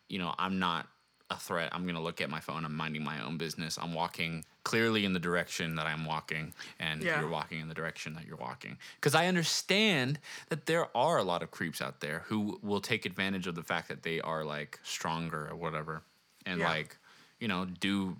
you 0.08 0.18
know, 0.18 0.34
I'm 0.38 0.58
not 0.58 0.88
a 1.30 1.36
threat. 1.36 1.70
I'm 1.72 1.86
gonna 1.86 2.02
look 2.02 2.20
at 2.20 2.30
my 2.30 2.40
phone. 2.40 2.64
I'm 2.64 2.74
minding 2.74 3.04
my 3.04 3.22
own 3.24 3.36
business. 3.38 3.78
I'm 3.80 3.94
walking 3.94 4.44
clearly 4.64 5.04
in 5.04 5.12
the 5.12 5.18
direction 5.20 5.76
that 5.76 5.86
I'm 5.86 6.04
walking, 6.04 6.52
and 6.78 7.02
Yeah. 7.02 7.20
you're 7.20 7.28
walking 7.28 7.60
in 7.60 7.68
the 7.68 7.74
direction 7.74 8.14
that 8.14 8.26
you're 8.26 8.36
walking. 8.36 8.78
Because 8.96 9.14
I 9.14 9.26
understand 9.26 10.18
that 10.48 10.66
there 10.66 10.94
are 10.96 11.18
a 11.18 11.22
lot 11.22 11.42
of 11.42 11.50
creeps 11.50 11.80
out 11.80 12.00
there 12.00 12.20
who 12.26 12.58
will 12.62 12.80
take 12.80 13.04
advantage 13.06 13.46
of 13.46 13.54
the 13.54 13.62
fact 13.62 13.88
that 13.88 14.02
they 14.02 14.20
are 14.20 14.44
like 14.44 14.78
stronger 14.82 15.48
or 15.50 15.56
whatever, 15.56 16.02
and 16.46 16.60
Yeah. 16.60 16.68
like, 16.68 16.96
you 17.40 17.48
know, 17.48 17.66
do 17.66 18.16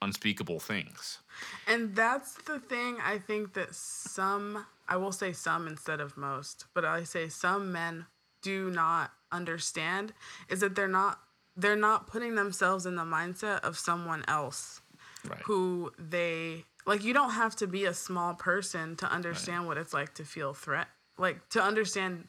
unspeakable 0.00 0.60
things. 0.60 1.18
And 1.66 1.94
that's 1.94 2.34
the 2.34 2.58
thing 2.58 2.98
I 3.00 3.18
think 3.18 3.54
that 3.54 3.74
some, 3.74 4.66
I 4.88 4.96
will 4.96 5.12
say 5.12 5.32
some 5.32 5.68
instead 5.68 6.00
of 6.00 6.16
most, 6.16 6.66
but 6.74 6.84
I 6.84 7.04
say 7.04 7.28
some 7.28 7.72
men 7.72 8.06
do 8.42 8.70
not 8.70 9.12
understand 9.30 10.12
is 10.48 10.60
that 10.60 10.74
they're 10.74 10.88
not 10.88 11.20
they're 11.56 11.76
not 11.76 12.06
putting 12.06 12.34
themselves 12.34 12.86
in 12.86 12.96
the 12.96 13.02
mindset 13.04 13.60
of 13.60 13.78
someone 13.78 14.24
else 14.28 14.80
Right. 15.28 15.40
who 15.44 15.92
they 15.98 16.64
like 16.84 17.04
you 17.04 17.14
don't 17.14 17.30
have 17.30 17.54
to 17.56 17.66
be 17.68 17.84
a 17.84 17.94
small 17.94 18.34
person 18.34 18.96
to 18.96 19.06
understand 19.10 19.66
what 19.66 19.78
it's 19.78 19.92
like 19.94 20.14
to 20.14 20.24
feel 20.24 20.52
threat 20.52 20.88
like 21.16 21.48
to 21.50 21.62
understand 21.62 22.26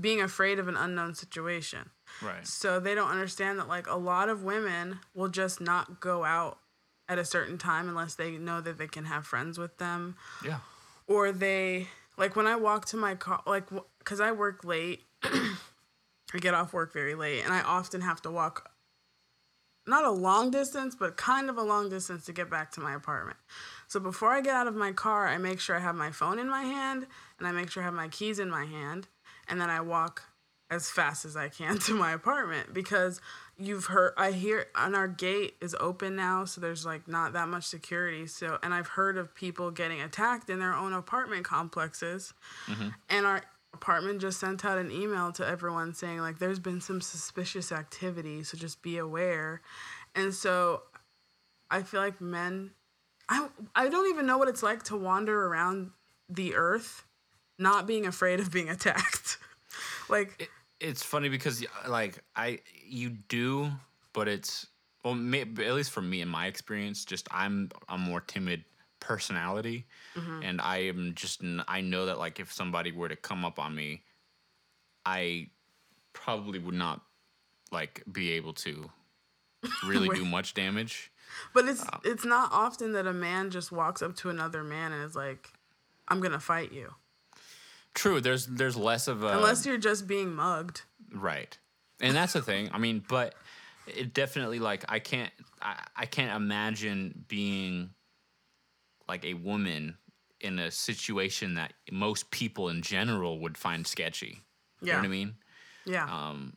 being 0.00 0.20
afraid 0.22 0.58
of 0.60 0.68
an 0.68 0.76
unknown 0.76 1.14
situation 1.14 1.90
Right. 2.22 2.46
so 2.46 2.78
they 2.78 2.94
don't 2.94 3.10
understand 3.10 3.58
that 3.58 3.66
like 3.68 3.88
a 3.88 3.96
lot 3.96 4.28
of 4.28 4.44
women 4.44 5.00
will 5.14 5.28
just 5.28 5.60
not 5.60 6.00
go 6.00 6.24
out 6.24 6.58
at 7.08 7.18
a 7.18 7.24
certain 7.24 7.58
time 7.58 7.88
unless 7.88 8.14
they 8.14 8.32
know 8.38 8.60
that 8.60 8.78
they 8.78 8.86
can 8.86 9.06
have 9.06 9.26
friends 9.26 9.58
with 9.58 9.76
them 9.78 10.16
Yeah. 10.44 10.58
or 11.08 11.32
they 11.32 11.88
like 12.16 12.36
when 12.36 12.46
I 12.46 12.54
walk 12.56 12.86
to 12.86 12.96
my 12.96 13.14
car 13.16 13.42
like 13.46 13.66
cuz 14.04 14.20
I 14.20 14.30
work 14.30 14.62
late 14.64 15.04
I 15.24 16.38
get 16.40 16.54
off 16.54 16.72
work 16.72 16.92
very 16.92 17.14
late 17.14 17.42
and 17.42 17.52
I 17.52 17.60
often 17.62 18.00
have 18.00 18.22
to 18.22 18.30
walk 18.30 18.70
not 19.86 20.04
a 20.04 20.10
long 20.10 20.50
distance 20.50 20.94
but 20.94 21.16
kind 21.16 21.50
of 21.50 21.58
a 21.58 21.62
long 21.62 21.88
distance 21.88 22.24
to 22.26 22.32
get 22.32 22.50
back 22.50 22.70
to 22.72 22.80
my 22.80 22.94
apartment. 22.94 23.38
So 23.88 24.00
before 24.00 24.32
I 24.32 24.40
get 24.40 24.54
out 24.54 24.66
of 24.66 24.74
my 24.74 24.92
car, 24.92 25.28
I 25.28 25.38
make 25.38 25.60
sure 25.60 25.76
I 25.76 25.80
have 25.80 25.94
my 25.94 26.10
phone 26.10 26.38
in 26.38 26.48
my 26.48 26.62
hand 26.62 27.06
and 27.38 27.46
I 27.46 27.52
make 27.52 27.70
sure 27.70 27.82
I 27.82 27.86
have 27.86 27.94
my 27.94 28.08
keys 28.08 28.38
in 28.38 28.50
my 28.50 28.64
hand 28.64 29.08
and 29.48 29.60
then 29.60 29.70
I 29.70 29.80
walk 29.80 30.22
as 30.72 30.88
fast 30.88 31.26
as 31.26 31.36
I 31.36 31.48
can 31.48 31.78
to 31.80 31.94
my 31.94 32.12
apartment 32.12 32.72
because 32.72 33.20
you've 33.58 33.86
heard 33.86 34.14
I 34.16 34.32
hear 34.32 34.66
and 34.74 34.96
our 34.96 35.06
gate 35.06 35.56
is 35.60 35.76
open 35.78 36.16
now 36.16 36.46
so 36.46 36.60
there's 36.60 36.86
like 36.86 37.06
not 37.06 37.34
that 37.34 37.48
much 37.48 37.64
security 37.64 38.26
so 38.26 38.58
and 38.62 38.72
I've 38.72 38.88
heard 38.88 39.18
of 39.18 39.34
people 39.34 39.70
getting 39.70 40.00
attacked 40.00 40.48
in 40.48 40.58
their 40.58 40.72
own 40.72 40.94
apartment 40.94 41.44
complexes 41.44 42.32
mm-hmm. 42.66 42.88
and 43.10 43.26
our 43.26 43.42
apartment 43.74 44.20
just 44.20 44.38
sent 44.38 44.64
out 44.64 44.78
an 44.78 44.90
email 44.90 45.32
to 45.32 45.46
everyone 45.46 45.94
saying 45.94 46.18
like 46.18 46.38
there's 46.38 46.58
been 46.58 46.80
some 46.80 47.00
suspicious 47.00 47.72
activity 47.72 48.42
so 48.42 48.56
just 48.56 48.82
be 48.82 48.98
aware. 48.98 49.60
And 50.14 50.34
so 50.34 50.82
I 51.70 51.82
feel 51.82 52.00
like 52.00 52.20
men 52.20 52.72
I 53.28 53.48
I 53.74 53.88
don't 53.88 54.08
even 54.10 54.26
know 54.26 54.38
what 54.38 54.48
it's 54.48 54.62
like 54.62 54.82
to 54.84 54.96
wander 54.96 55.46
around 55.46 55.90
the 56.28 56.54
earth 56.54 57.04
not 57.58 57.86
being 57.86 58.06
afraid 58.06 58.40
of 58.40 58.50
being 58.50 58.68
attacked. 58.76 59.38
Like 60.08 60.50
it's 60.80 61.02
funny 61.02 61.28
because 61.28 61.64
like 61.88 62.22
I 62.36 62.60
you 62.84 63.10
do, 63.10 63.70
but 64.12 64.28
it's 64.28 64.66
well 65.04 65.14
may, 65.14 65.42
at 65.42 65.74
least 65.74 65.90
for 65.90 66.02
me 66.02 66.20
in 66.20 66.28
my 66.28 66.46
experience, 66.46 67.04
just 67.04 67.28
I'm 67.30 67.70
a 67.88 67.96
more 67.96 68.20
timid 68.20 68.64
personality, 69.02 69.86
mm-hmm. 70.16 70.42
and 70.42 70.60
I 70.60 70.78
am 70.84 71.12
just 71.14 71.42
i 71.68 71.80
know 71.80 72.06
that 72.06 72.18
like 72.18 72.40
if 72.40 72.52
somebody 72.52 72.92
were 72.92 73.08
to 73.08 73.16
come 73.16 73.44
up 73.44 73.58
on 73.58 73.74
me, 73.74 74.02
I 75.04 75.48
probably 76.12 76.58
would 76.58 76.74
not 76.74 77.00
like 77.70 78.02
be 78.10 78.32
able 78.32 78.52
to 78.54 78.88
really 79.86 80.08
do 80.08 80.24
much 80.24 80.54
damage. 80.54 81.10
But 81.52 81.66
it's 81.66 81.82
uh, 81.82 81.98
it's 82.04 82.24
not 82.24 82.50
often 82.52 82.92
that 82.92 83.06
a 83.06 83.12
man 83.12 83.50
just 83.50 83.72
walks 83.72 84.02
up 84.02 84.16
to 84.16 84.30
another 84.30 84.62
man 84.62 84.92
and 84.92 85.04
is 85.04 85.16
like, 85.16 85.48
I'm 86.08 86.20
gonna 86.20 86.40
fight 86.40 86.72
you. 86.72 86.94
True. 87.94 88.20
There's 88.20 88.46
there's 88.46 88.76
less 88.76 89.08
of 89.08 89.22
a 89.22 89.28
Unless 89.28 89.66
you're 89.66 89.78
just 89.78 90.06
being 90.06 90.34
mugged. 90.34 90.82
Right. 91.12 91.56
And 92.00 92.16
that's 92.16 92.32
the 92.32 92.42
thing. 92.42 92.70
I 92.72 92.78
mean, 92.78 93.04
but 93.06 93.34
it 93.86 94.14
definitely 94.14 94.58
like 94.58 94.84
I 94.88 94.98
can't 94.98 95.32
I, 95.60 95.84
I 95.96 96.06
can't 96.06 96.34
imagine 96.34 97.24
being 97.28 97.90
like 99.12 99.26
a 99.26 99.34
woman 99.34 99.98
in 100.40 100.58
a 100.58 100.70
situation 100.70 101.54
that 101.56 101.74
most 101.90 102.30
people 102.30 102.70
in 102.70 102.80
general 102.80 103.38
would 103.40 103.58
find 103.58 103.86
sketchy. 103.86 104.40
You 104.80 104.86
know 104.86 104.92
Yeah. 104.92 104.96
what 104.96 105.04
I 105.04 105.08
mean? 105.08 105.34
Yeah. 105.84 106.04
Um 106.04 106.56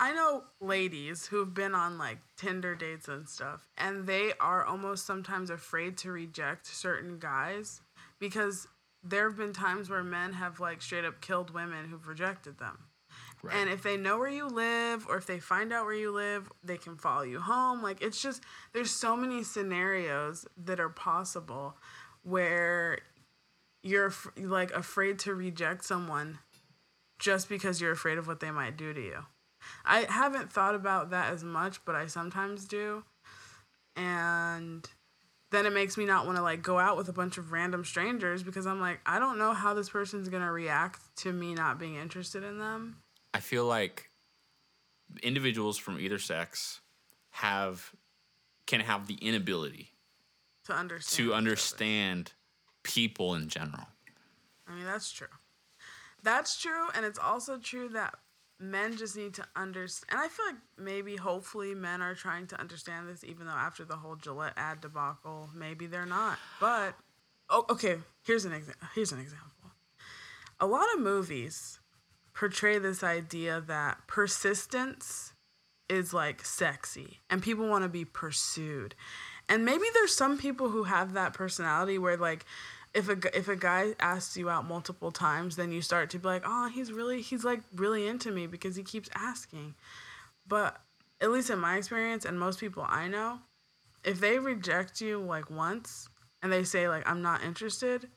I 0.00 0.12
know 0.12 0.42
ladies 0.60 1.26
who've 1.26 1.54
been 1.54 1.74
on 1.74 1.96
like 1.96 2.18
Tinder 2.36 2.74
dates 2.74 3.08
and 3.08 3.26
stuff, 3.28 3.68
and 3.78 4.06
they 4.06 4.32
are 4.40 4.64
almost 4.64 5.06
sometimes 5.06 5.48
afraid 5.48 5.96
to 5.98 6.10
reject 6.12 6.66
certain 6.66 7.18
guys 7.18 7.80
because 8.18 8.66
there 9.02 9.28
have 9.28 9.38
been 9.38 9.52
times 9.52 9.88
where 9.88 10.02
men 10.02 10.32
have 10.32 10.58
like 10.58 10.82
straight 10.82 11.04
up 11.04 11.20
killed 11.20 11.50
women 11.50 11.88
who've 11.88 12.08
rejected 12.08 12.58
them. 12.58 12.76
Right. 13.46 13.56
And 13.56 13.70
if 13.70 13.82
they 13.82 13.96
know 13.96 14.18
where 14.18 14.28
you 14.28 14.46
live 14.46 15.06
or 15.08 15.16
if 15.16 15.26
they 15.26 15.38
find 15.38 15.72
out 15.72 15.84
where 15.84 15.94
you 15.94 16.10
live, 16.10 16.50
they 16.62 16.76
can 16.76 16.96
follow 16.96 17.22
you 17.22 17.40
home. 17.40 17.82
Like 17.82 18.02
it's 18.02 18.20
just 18.20 18.42
there's 18.72 18.90
so 18.90 19.16
many 19.16 19.42
scenarios 19.42 20.46
that 20.56 20.80
are 20.80 20.88
possible 20.88 21.76
where 22.22 22.98
you're 23.82 24.12
like 24.36 24.72
afraid 24.72 25.18
to 25.20 25.34
reject 25.34 25.84
someone 25.84 26.38
just 27.18 27.48
because 27.48 27.80
you're 27.80 27.92
afraid 27.92 28.18
of 28.18 28.26
what 28.26 28.40
they 28.40 28.50
might 28.50 28.76
do 28.76 28.92
to 28.92 29.00
you. 29.00 29.26
I 29.84 30.06
haven't 30.08 30.52
thought 30.52 30.74
about 30.74 31.10
that 31.10 31.32
as 31.32 31.42
much, 31.42 31.84
but 31.84 31.94
I 31.94 32.06
sometimes 32.06 32.66
do. 32.66 33.04
And 33.96 34.88
then 35.50 35.64
it 35.66 35.72
makes 35.72 35.96
me 35.96 36.04
not 36.04 36.26
want 36.26 36.36
to 36.36 36.42
like 36.42 36.62
go 36.62 36.78
out 36.78 36.96
with 36.96 37.08
a 37.08 37.12
bunch 37.12 37.38
of 37.38 37.52
random 37.52 37.84
strangers 37.84 38.42
because 38.42 38.66
I'm 38.66 38.80
like, 38.80 39.00
I 39.06 39.18
don't 39.18 39.38
know 39.38 39.52
how 39.52 39.74
this 39.74 39.88
person's 39.88 40.28
going 40.28 40.42
to 40.42 40.50
react 40.50 41.00
to 41.18 41.32
me 41.32 41.54
not 41.54 41.78
being 41.78 41.94
interested 41.94 42.42
in 42.42 42.58
them. 42.58 42.96
I 43.36 43.40
feel 43.40 43.66
like 43.66 44.08
individuals 45.22 45.76
from 45.76 46.00
either 46.00 46.18
sex 46.18 46.80
have 47.32 47.92
can 48.66 48.80
have 48.80 49.06
the 49.06 49.16
inability 49.16 49.92
to 50.64 50.72
understand. 50.72 51.28
to 51.28 51.34
understand 51.34 52.32
people 52.82 53.34
in 53.34 53.48
general. 53.48 53.88
I 54.66 54.74
mean, 54.74 54.86
that's 54.86 55.12
true. 55.12 55.26
That's 56.22 56.58
true, 56.58 56.86
and 56.94 57.04
it's 57.04 57.18
also 57.18 57.58
true 57.58 57.90
that 57.90 58.14
men 58.58 58.96
just 58.96 59.18
need 59.18 59.34
to 59.34 59.44
understand. 59.54 60.12
And 60.12 60.20
I 60.20 60.28
feel 60.28 60.46
like 60.46 60.56
maybe, 60.78 61.16
hopefully, 61.16 61.74
men 61.74 62.00
are 62.00 62.14
trying 62.14 62.46
to 62.46 62.58
understand 62.58 63.06
this, 63.06 63.22
even 63.22 63.44
though 63.44 63.52
after 63.52 63.84
the 63.84 63.96
whole 63.96 64.16
Gillette 64.16 64.54
ad 64.56 64.80
debacle, 64.80 65.50
maybe 65.54 65.86
they're 65.86 66.06
not. 66.06 66.38
But 66.58 66.94
oh, 67.50 67.66
okay. 67.68 67.98
Here's 68.24 68.46
an 68.46 68.54
example. 68.54 68.88
Here's 68.94 69.12
an 69.12 69.20
example. 69.20 69.50
A 70.58 70.66
lot 70.66 70.86
of 70.94 71.00
movies 71.00 71.80
portray 72.36 72.78
this 72.78 73.02
idea 73.02 73.62
that 73.66 74.06
persistence 74.06 75.32
is 75.88 76.12
like 76.12 76.44
sexy 76.44 77.20
and 77.30 77.42
people 77.42 77.66
want 77.66 77.82
to 77.82 77.88
be 77.88 78.04
pursued. 78.04 78.94
And 79.48 79.64
maybe 79.64 79.84
there's 79.94 80.14
some 80.14 80.36
people 80.36 80.68
who 80.68 80.84
have 80.84 81.14
that 81.14 81.32
personality 81.32 81.98
where 81.98 82.16
like 82.16 82.44
if 82.92 83.08
a 83.08 83.16
if 83.36 83.48
a 83.48 83.56
guy 83.56 83.94
asks 83.98 84.36
you 84.36 84.50
out 84.50 84.66
multiple 84.66 85.10
times 85.10 85.56
then 85.56 85.72
you 85.72 85.80
start 85.80 86.10
to 86.10 86.18
be 86.18 86.26
like, 86.26 86.42
"Oh, 86.44 86.68
he's 86.68 86.92
really 86.92 87.22
he's 87.22 87.44
like 87.44 87.60
really 87.74 88.06
into 88.06 88.30
me 88.30 88.46
because 88.46 88.76
he 88.76 88.82
keeps 88.82 89.08
asking." 89.14 89.74
But 90.46 90.80
at 91.20 91.30
least 91.30 91.50
in 91.50 91.58
my 91.58 91.76
experience 91.76 92.24
and 92.24 92.38
most 92.38 92.60
people 92.60 92.84
I 92.86 93.08
know, 93.08 93.38
if 94.04 94.20
they 94.20 94.38
reject 94.38 95.00
you 95.00 95.20
like 95.20 95.50
once 95.50 96.08
and 96.42 96.52
they 96.52 96.64
say 96.64 96.88
like 96.88 97.08
I'm 97.08 97.22
not 97.22 97.42
interested, 97.42 98.08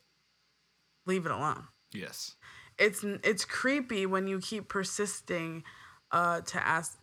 leave 1.06 1.26
it 1.26 1.32
alone 1.32 1.68
Yes. 1.94 2.36
It's 2.80 3.04
it's 3.04 3.46
creepy 3.46 4.06
when 4.06 4.28
you 4.28 4.40
keep 4.40 4.70
persisting 4.70 5.64
uh 6.12 6.42
to 6.42 6.66
ask 6.66 6.98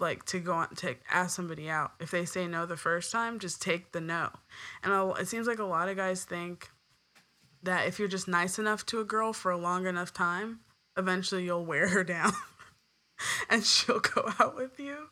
like 0.00 0.24
to 0.24 0.40
go 0.40 0.52
on 0.52 0.74
to 0.76 0.96
ask 1.10 1.36
somebody 1.36 1.70
out. 1.70 1.92
If 2.00 2.10
they 2.10 2.24
say 2.24 2.46
no 2.46 2.66
the 2.66 2.76
first 2.76 3.12
time 3.12 3.38
just 3.38 3.62
take 3.62 3.92
the 3.92 4.00
no. 4.00 4.30
And 4.82 4.92
a- 4.92 5.14
it 5.20 5.28
seems 5.28 5.46
like 5.46 5.58
a 5.58 5.64
lot 5.64 5.88
of 5.88 5.96
guys 5.96 6.24
think 6.24 6.68
that 7.62 7.86
if 7.86 7.98
you're 7.98 8.08
just 8.08 8.26
nice 8.26 8.58
enough 8.58 8.84
to 8.86 9.00
a 9.00 9.04
girl 9.04 9.32
for 9.32 9.50
a 9.50 9.58
long 9.58 9.86
enough 9.86 10.12
time 10.12 10.60
eventually 10.96 11.44
you'll 11.44 11.64
wear 11.64 11.88
her 11.88 12.02
down 12.02 12.32
and 13.50 13.64
she'll 13.64 14.00
go 14.00 14.28
out 14.40 14.56
with 14.56 14.78
you. 14.80 15.08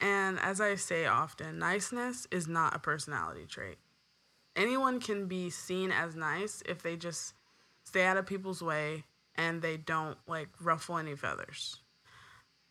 And 0.00 0.38
as 0.40 0.60
i 0.60 0.74
say 0.76 1.06
often 1.06 1.58
niceness 1.58 2.28
is 2.30 2.46
not 2.46 2.76
a 2.76 2.78
personality 2.78 3.46
trait. 3.46 3.78
Anyone 4.54 5.00
can 5.00 5.26
be 5.26 5.50
seen 5.50 5.90
as 5.90 6.14
nice 6.14 6.62
if 6.66 6.82
they 6.82 6.96
just 6.96 7.34
stay 7.84 8.04
out 8.04 8.16
of 8.16 8.26
people's 8.26 8.62
way 8.62 9.04
and 9.36 9.62
they 9.62 9.76
don't 9.76 10.18
like 10.26 10.48
ruffle 10.60 10.98
any 10.98 11.16
feathers. 11.16 11.76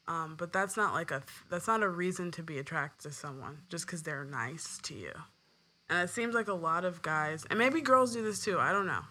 Um, 0.08 0.36
but 0.38 0.54
that's 0.54 0.78
not 0.78 0.94
like 0.94 1.12
a 1.12 1.24
that's 1.50 1.68
not 1.68 1.82
a 1.82 1.90
reason 1.90 2.32
to 2.32 2.44
be 2.44 2.60
attracted 2.60 3.10
to 3.10 3.16
someone 3.16 3.60
just 3.70 3.86
because 3.86 4.04
they're 4.04 4.24
nice 4.24 4.78
to 4.84 4.94
you. 4.94 5.12
And 5.90 6.00
it 6.00 6.12
seems 6.12 6.36
like 6.36 6.48
a 6.48 6.54
lot 6.54 6.86
of 6.86 7.02
guys, 7.02 7.46
and 7.50 7.58
maybe 7.60 7.82
girls 7.82 8.14
do 8.14 8.24
this 8.24 8.44
too. 8.44 8.60
I 8.60 8.72
don't 8.72 8.88
know. 8.88 9.02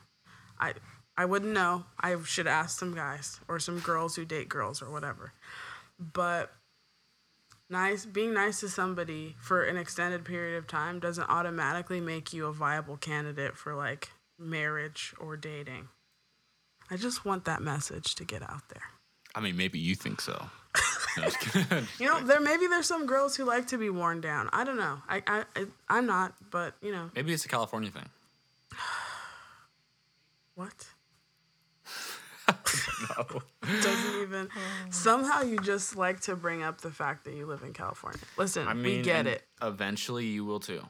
I 0.58 0.74
I 1.16 1.24
wouldn't 1.24 1.52
know. 1.52 1.84
I 2.00 2.16
should 2.24 2.46
ask 2.46 2.78
some 2.78 2.94
guys 2.94 3.40
or 3.48 3.58
some 3.58 3.80
girls 3.80 4.16
who 4.16 4.24
date 4.24 4.48
girls 4.48 4.82
or 4.82 4.90
whatever. 4.90 5.32
But 5.98 6.52
nice 7.70 8.06
being 8.06 8.34
nice 8.34 8.60
to 8.60 8.68
somebody 8.68 9.36
for 9.40 9.64
an 9.64 9.76
extended 9.76 10.24
period 10.24 10.58
of 10.58 10.66
time 10.66 11.00
doesn't 11.00 11.28
automatically 11.28 12.00
make 12.00 12.32
you 12.32 12.46
a 12.46 12.52
viable 12.52 12.96
candidate 12.96 13.56
for 13.56 13.74
like 13.74 14.10
marriage 14.38 15.14
or 15.18 15.36
dating. 15.36 15.88
I 16.90 16.96
just 16.96 17.24
want 17.24 17.44
that 17.46 17.62
message 17.62 18.14
to 18.16 18.24
get 18.24 18.42
out 18.42 18.68
there. 18.68 18.82
I 19.34 19.40
mean, 19.40 19.56
maybe 19.56 19.78
you 19.78 19.94
think 19.94 20.20
so. 20.20 20.46
No, 21.16 21.22
just 21.24 21.38
kidding. 21.38 21.86
You 22.00 22.06
know, 22.08 22.20
there 22.26 22.40
maybe 22.40 22.66
there's 22.66 22.86
some 22.88 23.06
girls 23.06 23.36
who 23.36 23.44
like 23.44 23.68
to 23.68 23.78
be 23.78 23.88
worn 23.88 24.20
down. 24.20 24.50
I 24.52 24.64
don't 24.64 24.76
know. 24.76 24.98
I 25.08 25.22
I 25.28 25.44
I- 25.54 25.66
I'm 25.88 26.06
not, 26.06 26.34
but 26.50 26.74
you 26.82 26.90
know 26.90 27.08
maybe 27.14 27.32
it's 27.32 27.44
a 27.44 27.48
California 27.48 27.90
thing. 27.90 28.08
what? 30.54 30.86
No. 33.16 33.42
Doesn't 33.82 34.22
even. 34.22 34.48
Somehow 34.90 35.42
you 35.42 35.58
just 35.58 35.94
like 35.96 36.20
to 36.22 36.34
bring 36.36 36.62
up 36.62 36.80
the 36.80 36.90
fact 36.90 37.24
that 37.24 37.34
you 37.34 37.46
live 37.46 37.62
in 37.62 37.72
California. 37.72 38.20
Listen, 38.36 38.66
I 38.66 38.72
mean, 38.74 38.98
we 38.98 39.02
get 39.02 39.26
it. 39.26 39.42
Eventually, 39.62 40.26
you 40.26 40.44
will 40.44 40.60
too. 40.60 40.82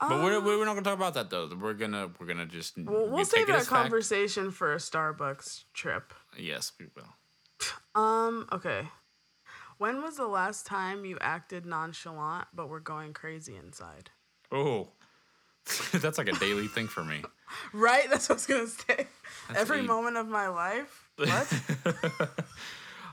But 0.00 0.22
we're, 0.22 0.40
we're 0.40 0.64
not 0.64 0.74
gonna 0.74 0.82
talk 0.82 0.96
about 0.96 1.14
that 1.14 1.30
though. 1.30 1.48
We're 1.58 1.74
gonna 1.74 2.10
we're 2.18 2.26
gonna 2.26 2.46
just 2.46 2.76
We'll, 2.76 3.06
we'll 3.06 3.18
we 3.18 3.24
save 3.24 3.46
that 3.46 3.56
as 3.56 3.68
fact. 3.68 3.82
conversation 3.82 4.50
for 4.50 4.72
a 4.72 4.78
Starbucks 4.78 5.64
trip. 5.72 6.12
Yes, 6.36 6.72
we 6.78 6.86
will. 6.96 8.00
Um. 8.00 8.48
Okay. 8.52 8.88
When 9.78 10.02
was 10.02 10.16
the 10.16 10.26
last 10.26 10.66
time 10.66 11.04
you 11.04 11.18
acted 11.20 11.64
nonchalant 11.66 12.48
but 12.54 12.68
were 12.68 12.80
going 12.80 13.12
crazy 13.12 13.56
inside? 13.56 14.10
Oh, 14.50 14.88
that's 15.92 16.18
like 16.18 16.28
a 16.28 16.38
daily 16.38 16.66
thing 16.68 16.88
for 16.88 17.04
me. 17.04 17.22
Right. 17.72 18.10
That's 18.10 18.28
what 18.28 18.34
I 18.34 18.36
was 18.36 18.46
gonna 18.46 18.66
say. 18.66 19.06
Every 19.54 19.78
eight. 19.80 19.84
moment 19.86 20.16
of 20.16 20.26
my 20.26 20.48
life. 20.48 21.08
What? 21.16 22.30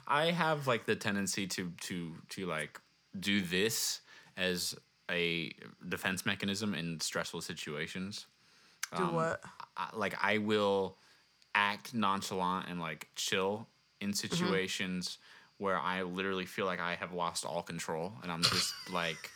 I 0.07 0.31
have 0.31 0.65
like 0.65 0.85
the 0.87 0.95
tendency 0.95 1.45
to 1.47 1.71
to 1.81 2.15
to 2.29 2.45
like 2.47 2.79
do 3.19 3.41
this 3.41 4.01
as 4.37 4.73
a 5.11 5.51
defense 5.87 6.25
mechanism 6.25 6.73
in 6.73 6.99
stressful 6.99 7.41
situations. 7.41 8.25
Do 8.95 9.03
um, 9.03 9.15
what? 9.15 9.41
I, 9.77 9.89
like 9.93 10.15
I 10.21 10.39
will 10.39 10.97
act 11.53 11.93
nonchalant 11.93 12.67
and 12.69 12.79
like 12.79 13.09
chill 13.15 13.67
in 13.99 14.09
mm-hmm. 14.09 14.15
situations 14.15 15.17
where 15.57 15.77
I 15.77 16.01
literally 16.01 16.45
feel 16.45 16.65
like 16.65 16.79
I 16.79 16.95
have 16.95 17.13
lost 17.13 17.45
all 17.45 17.61
control 17.61 18.13
and 18.23 18.31
I'm 18.31 18.41
just 18.41 18.73
like 18.91 19.29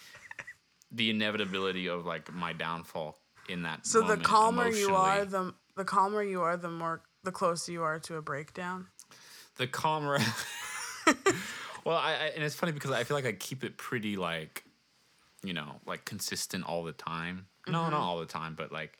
the 0.92 1.10
inevitability 1.10 1.88
of 1.88 2.06
like 2.06 2.34
my 2.34 2.54
downfall 2.54 3.18
in 3.50 3.64
that. 3.64 3.86
So 3.86 4.02
the 4.02 4.18
calmer 4.18 4.70
you 4.70 4.96
are, 4.96 5.26
the 5.26 5.54
the 5.76 5.86
calmer 5.86 6.24
you 6.24 6.42
are, 6.42 6.58
the 6.58 6.70
more 6.70 7.02
the 7.24 7.32
closer 7.32 7.72
you 7.72 7.84
are 7.84 8.00
to 8.00 8.16
a 8.16 8.22
breakdown. 8.22 8.88
the 9.58 9.68
calmer. 9.68 10.20
well, 11.86 11.98
I, 11.98 12.14
I 12.14 12.32
and 12.36 12.44
it's 12.44 12.56
funny 12.56 12.72
because 12.72 12.92
I 12.92 13.04
feel 13.04 13.16
like 13.16 13.26
I 13.26 13.34
keep 13.34 13.64
it 13.64 13.78
pretty 13.78 14.16
like, 14.16 14.64
you 15.46 15.54
know, 15.54 15.80
like 15.86 16.06
consistent 16.06 16.66
all 16.66 16.84
the 16.84 16.91
time. 16.91 17.48
No, 17.68 17.82
Mm-hmm. 17.82 17.91
not 17.91 18.02
all 18.02 18.20
the 18.20 18.26
time, 18.26 18.56
but 18.56 18.72
like, 18.72 18.98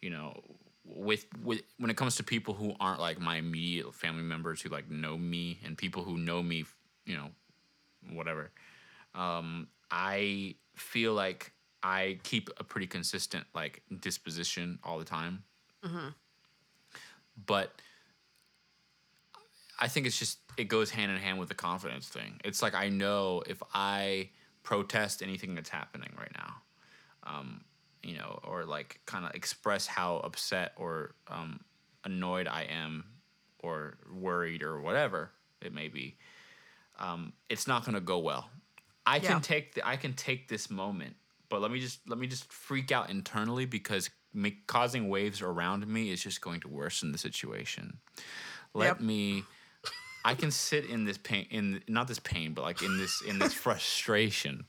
you 0.00 0.10
know, 0.10 0.40
with 0.84 1.26
with 1.44 1.62
when 1.78 1.90
it 1.90 1.96
comes 1.96 2.16
to 2.16 2.22
people 2.22 2.54
who 2.54 2.74
aren't 2.80 3.00
like 3.00 3.20
my 3.20 3.36
immediate 3.36 3.92
family 3.94 4.22
members 4.22 4.62
who 4.62 4.68
like 4.70 4.90
know 4.90 5.16
me 5.18 5.58
and 5.64 5.76
people 5.76 6.02
who 6.04 6.16
know 6.16 6.42
me, 6.42 6.64
you 7.04 7.16
know, 7.16 7.28
whatever. 8.12 8.50
Um, 9.14 9.68
I 9.90 10.54
feel 10.74 11.12
like 11.12 11.52
I 11.82 12.18
keep 12.22 12.48
a 12.58 12.64
pretty 12.64 12.86
consistent 12.86 13.46
like 13.54 13.82
disposition 14.00 14.78
all 14.82 14.98
the 14.98 15.04
time. 15.04 15.42
But 17.46 17.70
I 19.80 19.88
think 19.88 20.06
it's 20.06 20.18
just 20.18 20.38
it 20.56 20.64
goes 20.64 20.90
hand 20.90 21.12
in 21.12 21.18
hand 21.18 21.38
with 21.38 21.48
the 21.48 21.54
confidence 21.54 22.08
thing. 22.08 22.40
It's 22.44 22.62
like 22.62 22.74
I 22.74 22.88
know 22.88 23.42
if 23.46 23.62
I 23.72 24.30
protest 24.68 25.22
anything 25.22 25.54
that's 25.54 25.70
happening 25.70 26.12
right 26.18 26.30
now, 26.36 26.56
um, 27.22 27.64
you 28.02 28.14
know, 28.18 28.38
or 28.44 28.66
like 28.66 29.00
kind 29.06 29.24
of 29.24 29.34
express 29.34 29.86
how 29.86 30.18
upset 30.18 30.72
or 30.76 31.14
um, 31.28 31.60
annoyed 32.04 32.46
I 32.46 32.64
am 32.64 33.04
or 33.60 33.96
worried 34.12 34.62
or 34.62 34.82
whatever 34.82 35.30
it 35.62 35.72
may 35.72 35.88
be, 35.88 36.18
um, 36.98 37.32
it's 37.48 37.66
not 37.66 37.86
gonna 37.86 38.02
go 38.02 38.18
well. 38.18 38.50
I 39.06 39.20
Yeah. 39.20 39.28
can 39.28 39.40
take 39.40 39.74
the, 39.74 39.88
I 39.88 39.96
can 39.96 40.12
take 40.12 40.48
this 40.48 40.68
moment, 40.68 41.16
but 41.48 41.62
let 41.62 41.70
me 41.70 41.80
just 41.80 42.06
let 42.06 42.18
me 42.18 42.26
just 42.26 42.52
freak 42.52 42.92
out 42.92 43.08
internally 43.08 43.64
because 43.64 44.10
make, 44.34 44.66
causing 44.66 45.08
waves 45.08 45.40
around 45.40 45.86
me 45.86 46.10
is 46.10 46.22
just 46.22 46.42
going 46.42 46.60
to 46.60 46.68
worsen 46.68 47.10
the 47.12 47.18
situation. 47.18 48.00
Let 48.74 49.00
Yep. 49.00 49.00
me. 49.00 49.44
I 50.24 50.34
can 50.34 50.50
sit 50.50 50.86
in 50.86 51.04
this 51.04 51.18
pain, 51.18 51.46
in 51.50 51.82
not 51.88 52.08
this 52.08 52.18
pain, 52.18 52.52
but 52.52 52.62
like 52.62 52.82
in 52.82 52.98
this 52.98 53.20
in 53.22 53.38
this 53.38 53.52
frustration, 53.64 54.64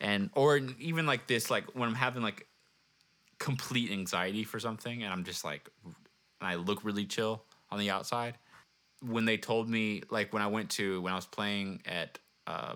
and 0.00 0.30
or 0.34 0.58
even 0.78 1.06
like 1.06 1.26
this, 1.26 1.50
like 1.50 1.64
when 1.74 1.88
I'm 1.88 1.94
having 1.94 2.22
like 2.22 2.46
complete 3.38 3.90
anxiety 3.90 4.44
for 4.44 4.60
something, 4.60 5.02
and 5.02 5.12
I'm 5.12 5.24
just 5.24 5.44
like, 5.44 5.68
and 5.84 5.94
I 6.40 6.54
look 6.56 6.84
really 6.84 7.04
chill 7.04 7.42
on 7.70 7.78
the 7.78 7.90
outside. 7.90 8.34
When 9.00 9.24
they 9.24 9.36
told 9.36 9.68
me, 9.68 10.02
like 10.10 10.32
when 10.32 10.42
I 10.42 10.46
went 10.46 10.70
to 10.70 11.00
when 11.02 11.12
I 11.12 11.16
was 11.16 11.26
playing 11.26 11.82
at, 11.86 12.18
uh, 12.46 12.74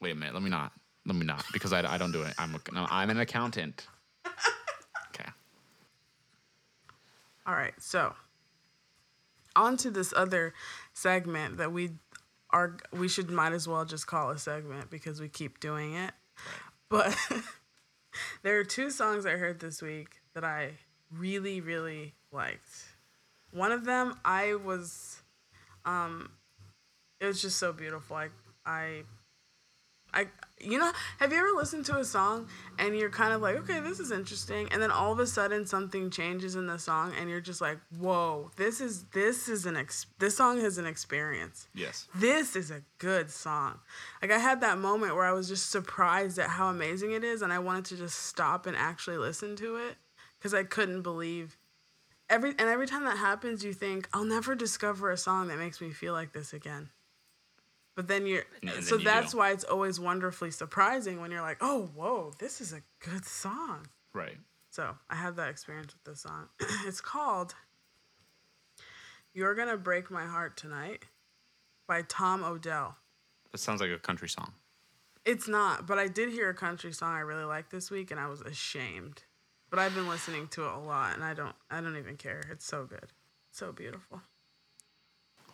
wait 0.00 0.10
a 0.10 0.14
minute, 0.14 0.34
let 0.34 0.42
me 0.42 0.50
not, 0.50 0.72
let 1.04 1.14
me 1.14 1.24
not, 1.24 1.44
because 1.52 1.72
I, 1.72 1.94
I 1.94 1.98
don't 1.98 2.12
do 2.12 2.22
it. 2.22 2.34
I'm 2.38 2.54
a, 2.54 2.60
I'm 2.90 3.10
an 3.10 3.20
accountant. 3.20 3.86
Okay. 5.14 5.30
All 7.46 7.54
right, 7.54 7.72
so 7.78 8.12
on 9.56 9.76
to 9.78 9.90
this 9.90 10.12
other 10.16 10.54
segment 10.92 11.56
that 11.56 11.72
we 11.72 11.90
are 12.50 12.76
we 12.92 13.08
should 13.08 13.30
might 13.30 13.52
as 13.52 13.66
well 13.66 13.84
just 13.84 14.06
call 14.06 14.30
a 14.30 14.38
segment 14.38 14.90
because 14.90 15.20
we 15.20 15.28
keep 15.28 15.58
doing 15.60 15.94
it. 15.94 16.12
But 16.88 17.16
there 18.42 18.58
are 18.58 18.64
two 18.64 18.90
songs 18.90 19.26
I 19.26 19.32
heard 19.32 19.60
this 19.60 19.82
week 19.82 20.20
that 20.34 20.44
I 20.44 20.72
really 21.10 21.60
really 21.60 22.14
liked. 22.30 22.84
One 23.50 23.72
of 23.72 23.84
them 23.84 24.14
I 24.24 24.54
was 24.54 25.22
um 25.84 26.30
it 27.20 27.26
was 27.26 27.42
just 27.42 27.58
so 27.58 27.72
beautiful. 27.72 28.16
I 28.16 28.28
I 28.64 29.02
I 30.16 30.28
you 30.58 30.78
know, 30.78 30.90
have 31.18 31.32
you 31.32 31.38
ever 31.38 31.50
listened 31.54 31.84
to 31.86 31.98
a 31.98 32.04
song 32.04 32.48
and 32.78 32.96
you're 32.96 33.10
kind 33.10 33.34
of 33.34 33.42
like, 33.42 33.56
okay, 33.56 33.78
this 33.80 34.00
is 34.00 34.10
interesting, 34.10 34.68
and 34.72 34.80
then 34.80 34.90
all 34.90 35.12
of 35.12 35.18
a 35.18 35.26
sudden 35.26 35.66
something 35.66 36.08
changes 36.10 36.56
in 36.56 36.66
the 36.66 36.78
song 36.78 37.12
and 37.18 37.28
you're 37.28 37.42
just 37.42 37.60
like, 37.60 37.78
whoa, 37.98 38.50
this 38.56 38.80
is 38.80 39.04
this 39.12 39.48
is 39.48 39.66
an 39.66 39.76
ex- 39.76 40.06
this 40.18 40.36
song 40.36 40.58
is 40.58 40.78
an 40.78 40.86
experience. 40.86 41.68
Yes. 41.74 42.08
This 42.14 42.56
is 42.56 42.70
a 42.70 42.82
good 42.98 43.30
song. 43.30 43.80
Like 44.22 44.30
I 44.30 44.38
had 44.38 44.62
that 44.62 44.78
moment 44.78 45.14
where 45.14 45.26
I 45.26 45.32
was 45.32 45.46
just 45.46 45.70
surprised 45.70 46.38
at 46.38 46.48
how 46.48 46.68
amazing 46.68 47.12
it 47.12 47.22
is 47.22 47.42
and 47.42 47.52
I 47.52 47.58
wanted 47.58 47.84
to 47.86 47.96
just 47.96 48.18
stop 48.18 48.66
and 48.66 48.76
actually 48.76 49.18
listen 49.18 49.56
to 49.56 49.76
it 49.76 49.96
cuz 50.40 50.54
I 50.54 50.62
couldn't 50.64 51.02
believe 51.02 51.58
every 52.30 52.50
and 52.50 52.68
every 52.68 52.86
time 52.86 53.04
that 53.04 53.18
happens 53.18 53.62
you 53.62 53.74
think 53.74 54.08
I'll 54.14 54.24
never 54.24 54.54
discover 54.54 55.10
a 55.10 55.18
song 55.18 55.48
that 55.48 55.58
makes 55.58 55.82
me 55.82 55.90
feel 55.90 56.14
like 56.14 56.32
this 56.32 56.54
again. 56.54 56.88
But 57.96 58.08
then 58.08 58.26
you're 58.26 58.44
And 58.62 58.70
then 58.70 58.82
so 58.82 58.98
you 58.98 59.04
that's 59.04 59.32
do. 59.32 59.38
why 59.38 59.50
it's 59.52 59.64
always 59.64 59.98
wonderfully 59.98 60.50
surprising 60.52 61.20
when 61.20 61.30
you're 61.30 61.40
like, 61.40 61.58
"Oh, 61.60 61.90
whoa, 61.94 62.32
this 62.38 62.60
is 62.60 62.72
a 62.72 62.82
good 63.00 63.24
song." 63.24 63.88
Right. 64.12 64.36
So, 64.70 64.94
I 65.08 65.14
had 65.14 65.36
that 65.36 65.48
experience 65.48 65.94
with 65.94 66.04
this 66.04 66.20
song. 66.20 66.48
it's 66.86 67.00
called 67.00 67.54
You're 69.32 69.54
Gonna 69.54 69.78
Break 69.78 70.10
My 70.10 70.26
Heart 70.26 70.56
Tonight 70.58 71.06
by 71.86 72.02
Tom 72.02 72.44
Odell. 72.44 72.96
That 73.52 73.58
sounds 73.58 73.80
like 73.80 73.90
a 73.90 73.98
country 73.98 74.28
song. 74.28 74.52
It's 75.24 75.48
not, 75.48 75.86
but 75.86 75.98
I 75.98 76.08
did 76.08 76.28
hear 76.28 76.50
a 76.50 76.54
country 76.54 76.92
song 76.92 77.14
I 77.14 77.20
really 77.20 77.44
liked 77.44 77.70
this 77.70 77.90
week 77.90 78.10
and 78.10 78.20
I 78.20 78.28
was 78.28 78.42
ashamed. 78.42 79.22
But 79.70 79.78
I've 79.80 79.94
been 79.94 80.08
listening 80.08 80.46
to 80.48 80.64
it 80.66 80.72
a 80.72 80.78
lot 80.78 81.14
and 81.14 81.24
I 81.24 81.32
don't 81.34 81.56
I 81.70 81.80
don't 81.80 81.96
even 81.96 82.16
care. 82.16 82.42
It's 82.52 82.64
so 82.66 82.84
good. 82.84 83.12
So 83.50 83.72
beautiful. 83.72 84.20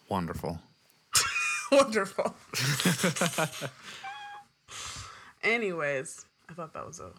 Wonderful. 0.09 0.61
Wonderful. 1.73 2.35
Anyways, 5.43 6.27
I 6.49 6.53
thought 6.53 6.75
that 6.75 6.87
was 6.87 7.01
a 7.01 7.11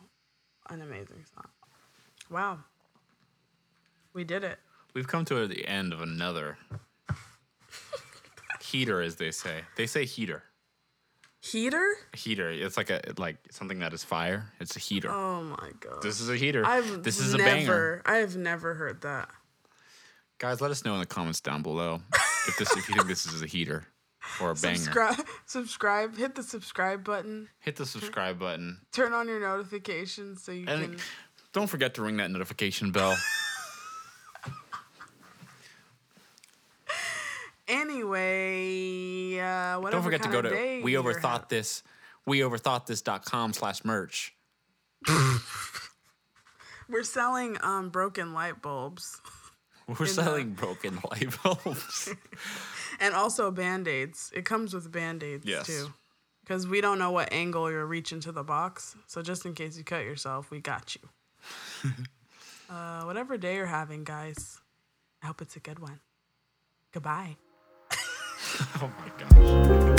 an 0.70 0.82
amazing 0.82 1.26
song. 1.34 1.48
Wow. 2.30 2.60
We 4.14 4.24
did 4.24 4.44
it. 4.44 4.60
We've 4.94 5.08
come 5.08 5.26
to 5.26 5.48
the 5.48 5.68
end 5.68 5.92
of 5.92 6.02
another 6.02 6.58
heater, 8.62 9.02
as 9.02 9.16
they 9.16 9.32
say. 9.32 9.62
They 9.76 9.88
say 9.88 10.06
heater. 10.06 10.44
Heater? 11.42 11.96
Heater. 12.16 12.52
It's 12.52 12.78
like 12.78 12.92
a 12.92 13.02
like 13.18 13.38
something 13.50 13.80
that 13.80 13.92
is 13.92 14.04
fire. 14.04 14.54
It's 14.60 14.76
a 14.76 14.80
heater. 14.80 15.12
Oh 15.12 15.42
my 15.42 15.72
god. 15.80 16.04
This 16.04 16.22
is 16.22 16.30
a 16.30 16.38
heater. 16.38 16.64
I've 16.64 17.02
this 17.02 17.20
is 17.20 17.34
never, 17.34 17.44
a 17.44 17.46
banger. 17.46 18.02
I've 18.06 18.38
never 18.38 18.76
heard 18.76 19.02
that. 19.02 19.30
Guys, 20.38 20.62
let 20.62 20.70
us 20.70 20.86
know 20.86 20.94
in 20.94 21.00
the 21.00 21.06
comments 21.08 21.42
down 21.42 21.64
below 21.64 22.02
if 22.48 22.58
this 22.58 22.72
if 22.78 22.88
you 22.88 22.96
think 22.96 23.08
this 23.08 23.26
is 23.26 23.42
a 23.42 23.48
heater 23.48 23.88
or 24.42 24.52
a 24.52 24.56
banger. 24.56 24.76
Subscribe, 24.78 25.26
subscribe, 25.46 26.18
hit 26.18 26.36
the 26.36 26.44
subscribe 26.44 27.04
button, 27.04 27.50
Hit 27.60 27.76
the 27.76 27.86
subscribe 27.86 28.40
button. 28.40 28.80
turn 28.92 29.14
on 29.14 29.28
your 29.28 29.40
notifications 29.40 30.44
so 30.44 30.52
you 30.52 30.66
And 30.68 30.84
can. 30.84 30.98
don't 31.54 31.68
forget 31.68 31.94
to 31.96 32.02
ring 32.02 32.18
that 32.18 32.32
notification 32.32 32.92
bell. 32.92 33.16
Anyway, 37.66 39.40
uh, 39.40 39.80
whatever 39.80 39.92
don't 39.92 40.04
forget 40.04 40.22
to 40.24 40.30
go 40.30 40.42
to 40.42 40.82
we 40.84 40.94
overthought 40.94 41.48
this 41.48 41.82
we 42.26 42.40
overthought 42.40 42.86
this.com 42.86 43.54
slash 43.54 43.86
merch. 43.86 44.36
We're 46.90 47.04
selling 47.04 47.58
um 47.62 47.90
broken 47.90 48.34
light 48.34 48.62
bulbs 48.62 49.22
We're 49.88 50.06
selling 50.08 50.52
broken 50.54 51.00
light 51.10 51.30
bulbs. 51.42 52.10
and 53.00 53.14
also 53.14 53.52
band 53.52 53.88
aids. 53.88 54.32
It 54.36 54.46
comes 54.46 54.74
with 54.74 54.92
band 54.92 55.24
aids 55.24 55.46
Yes. 55.46 55.68
too. 55.68 55.94
Because 56.42 56.68
we 56.68 56.82
don't 56.82 57.00
know 57.00 57.12
what 57.12 57.32
angle 57.32 57.72
you're 57.72 57.86
reaching 57.86 58.20
to 58.22 58.32
the 58.32 58.44
box. 58.44 58.96
So 59.08 59.22
just 59.22 59.46
in 59.46 59.54
case 59.54 59.78
you 59.78 59.84
cut 59.84 60.04
yourself, 60.04 60.52
we 60.52 60.60
got 60.60 60.96
you. 60.96 61.90
uh, 62.70 63.04
whatever 63.04 63.38
day 63.38 63.56
you're 63.56 63.66
having, 63.66 64.04
guys, 64.04 64.60
I 65.22 65.28
hope 65.28 65.42
it's 65.42 65.56
a 65.56 65.62
good 65.62 65.80
one. 65.80 66.00
Goodbye. 66.92 67.38
oh 68.82 68.92
my 69.00 69.12
gosh. 69.18 69.93